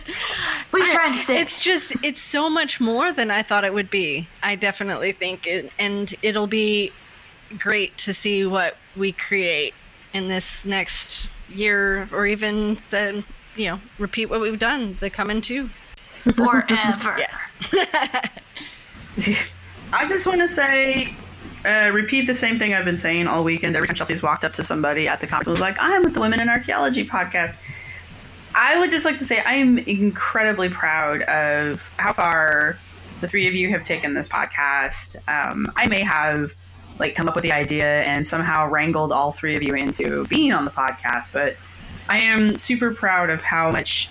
What 0.71 0.81
are 0.81 0.91
trying 0.93 1.13
to 1.13 1.19
say? 1.19 1.41
it's 1.41 1.59
just 1.59 1.93
it's 2.03 2.21
so 2.21 2.49
much 2.49 2.79
more 2.79 3.11
than 3.11 3.29
I 3.31 3.43
thought 3.43 3.65
it 3.65 3.73
would 3.73 3.89
be. 3.89 4.27
I 4.41 4.55
definitely 4.55 5.11
think 5.11 5.45
it, 5.45 5.71
and 5.77 6.13
it'll 6.21 6.47
be 6.47 6.91
great 7.57 7.97
to 7.99 8.13
see 8.13 8.45
what 8.45 8.77
we 8.95 9.11
create 9.11 9.73
in 10.13 10.29
this 10.29 10.65
next 10.65 11.27
year, 11.49 12.07
or 12.13 12.25
even 12.27 12.77
the 12.91 13.23
you 13.57 13.65
know 13.71 13.79
repeat 13.97 14.27
what 14.27 14.39
we've 14.39 14.59
done 14.59 14.95
the 15.01 15.09
coming 15.09 15.41
two. 15.41 15.69
Forever. 16.07 17.17
Yes. 17.73 19.39
I 19.91 20.05
just 20.07 20.25
want 20.27 20.39
to 20.39 20.47
say, 20.47 21.13
uh, 21.65 21.91
repeat 21.93 22.27
the 22.27 22.33
same 22.33 22.57
thing 22.57 22.73
I've 22.73 22.85
been 22.85 22.97
saying 22.97 23.27
all 23.27 23.43
weekend. 23.43 23.75
Every 23.75 23.87
time 23.87 23.95
Chelsea's 23.95 24.23
walked 24.23 24.45
up 24.45 24.53
to 24.53 24.63
somebody 24.63 25.07
at 25.07 25.19
the 25.19 25.27
conference 25.27 25.47
and 25.47 25.53
was 25.53 25.61
like, 25.61 25.77
I'm 25.79 26.03
with 26.03 26.13
the 26.13 26.21
Women 26.21 26.39
in 26.39 26.49
Archaeology 26.49 27.05
podcast. 27.05 27.57
I 28.55 28.79
would 28.79 28.89
just 28.89 29.05
like 29.05 29.17
to 29.19 29.25
say 29.25 29.41
I'm 29.41 29.77
incredibly 29.77 30.69
proud 30.69 31.21
of 31.23 31.91
how 31.97 32.13
far 32.13 32.77
the 33.21 33.27
three 33.27 33.47
of 33.47 33.53
you 33.53 33.69
have 33.69 33.83
taken 33.83 34.13
this 34.13 34.27
podcast. 34.27 35.15
Um, 35.27 35.71
I 35.75 35.87
may 35.87 36.01
have 36.01 36.53
like 36.97 37.15
come 37.15 37.27
up 37.27 37.35
with 37.35 37.43
the 37.43 37.51
idea 37.51 38.01
and 38.01 38.25
somehow 38.25 38.67
wrangled 38.67 39.11
all 39.11 39.31
three 39.31 39.55
of 39.55 39.63
you 39.63 39.75
into 39.75 40.25
being 40.27 40.51
on 40.51 40.65
the 40.65 40.71
podcast, 40.71 41.31
but 41.31 41.55
I 42.09 42.19
am 42.19 42.57
super 42.57 42.93
proud 42.93 43.29
of 43.29 43.41
how 43.41 43.71
much 43.71 44.09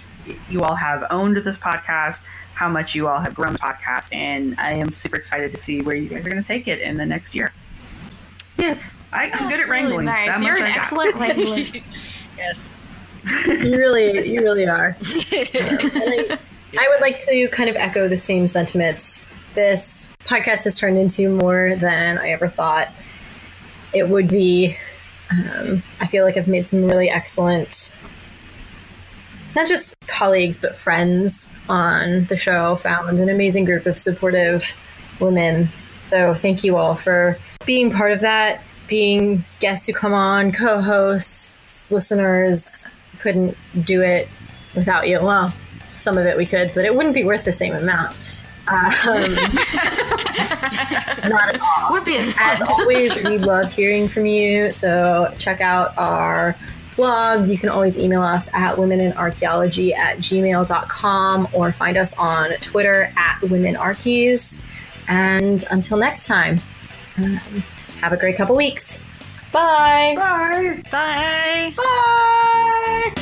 you 0.49 0.63
all 0.63 0.75
have 0.75 1.05
owned 1.11 1.37
this 1.37 1.59
podcast, 1.59 2.23
how 2.59 2.69
much 2.69 2.93
you 2.97 3.07
all 3.07 3.21
have 3.21 3.35
grown 3.37 3.53
this 3.53 3.61
podcast, 3.61 4.13
and 4.13 4.57
I 4.59 4.73
am 4.73 4.91
super 4.91 5.15
excited 5.15 5.53
to 5.53 5.57
see 5.57 5.81
where 5.81 5.95
you 5.95 6.09
guys 6.09 6.27
are 6.27 6.31
going 6.31 6.43
to 6.43 6.47
take 6.47 6.67
it 6.67 6.81
in 6.81 6.97
the 6.97 7.07
next 7.07 7.33
year. 7.33 7.53
Yes, 8.57 8.99
I, 9.13 9.31
I'm 9.31 9.49
good 9.49 9.61
at 9.61 9.69
wrangling. 9.69 10.07
Really 10.07 10.07
nice. 10.07 10.29
That 10.31 10.43
You're 10.43 10.53
much 10.55 10.61
an 10.63 10.67
I 10.67 10.69
got. 10.71 10.79
excellent 10.79 11.15
wrangler. 11.21 11.83
yes. 12.37 12.69
You 13.47 13.77
really, 13.77 14.29
you 14.33 14.41
really 14.41 14.67
are. 14.67 14.97
I, 15.03 16.39
I 16.79 16.89
would 16.91 17.01
like 17.01 17.19
to 17.21 17.49
kind 17.53 17.69
of 17.71 17.77
echo 17.77 18.09
the 18.09 18.17
same 18.17 18.47
sentiments. 18.49 19.25
This 19.55 20.05
podcast 20.25 20.65
has 20.65 20.77
turned 20.79 20.99
into 20.99 21.29
more 21.31 21.75
than 21.77 22.19
I 22.19 22.31
ever 22.31 22.49
thought. 22.49 22.89
it 23.95 24.09
would 24.09 24.29
be. 24.29 24.77
Um, 25.31 25.83
I 26.01 26.07
feel 26.07 26.25
like 26.25 26.37
I've 26.39 26.49
made 26.49 26.67
some 26.67 26.85
really 26.85 27.11
excellent, 27.11 27.93
not 29.59 29.67
just 29.67 29.97
colleagues, 30.07 30.57
but 30.57 30.77
friends 30.77 31.49
on 31.69 32.27
the 32.27 32.37
show, 32.37 32.77
found 32.77 33.19
an 33.19 33.29
amazing 33.29 33.65
group 33.65 33.87
of 33.87 33.99
supportive 33.99 34.77
women. 35.19 35.69
So 36.03 36.33
thank 36.33 36.63
you 36.63 36.77
all 36.77 36.95
for 36.95 37.37
being 37.67 37.91
part 37.91 38.13
of 38.13 38.21
that, 38.21 38.63
being 38.87 39.45
guests 39.59 39.89
who 39.89 39.93
come 39.93 40.15
on, 40.15 40.53
co 40.53 40.81
hosts, 40.81 41.85
listeners. 41.91 42.87
Couldn't 43.19 43.57
do 43.83 44.01
it 44.01 44.29
without 44.77 45.09
you. 45.09 45.21
Well, 45.21 45.53
some 45.93 46.17
of 46.17 46.25
it 46.25 46.37
we 46.37 46.47
could, 46.47 46.71
but 46.73 46.85
it 46.85 46.95
wouldn't 46.95 47.17
be 47.17 47.25
worth 47.25 47.45
the 47.45 47.53
same 47.53 47.75
amount. 47.75 48.17
Um, 48.69 48.77
not 51.29 51.53
at 51.53 51.61
all. 51.61 51.91
Would 51.91 52.05
be 52.05 52.17
as 52.17 52.33
As 52.39 52.63
always, 52.63 53.17
we 53.17 53.39
love 53.39 53.73
hearing 53.73 54.07
from 54.07 54.25
you. 54.25 54.71
So 54.71 55.35
check 55.37 55.61
out 55.61 55.99
our 55.99 56.55
blog. 56.99 57.49
You 57.49 57.57
can 57.57 57.71
always 57.71 57.97
email 57.97 58.23
us 58.23 58.51
at 58.53 58.77
womeninarchaeology 58.77 59.95
at 59.95 60.19
gmail.com 60.19 61.49
or 61.55 61.73
find 61.73 61.97
us 61.97 62.13
on 62.19 62.51
Twitter 62.61 63.11
at 63.17 63.39
womenarchies. 63.41 64.63
And 65.09 65.65
until 65.71 65.97
next 65.97 66.27
time, 66.27 66.61
um, 67.17 67.41
have 68.01 68.13
a 68.13 68.19
great 68.19 68.37
couple 68.37 68.55
weeks. 68.55 68.99
Bye. 69.51 70.15
Bye. 70.17 70.83
Bye. 70.91 71.73
Bye. 71.75 73.15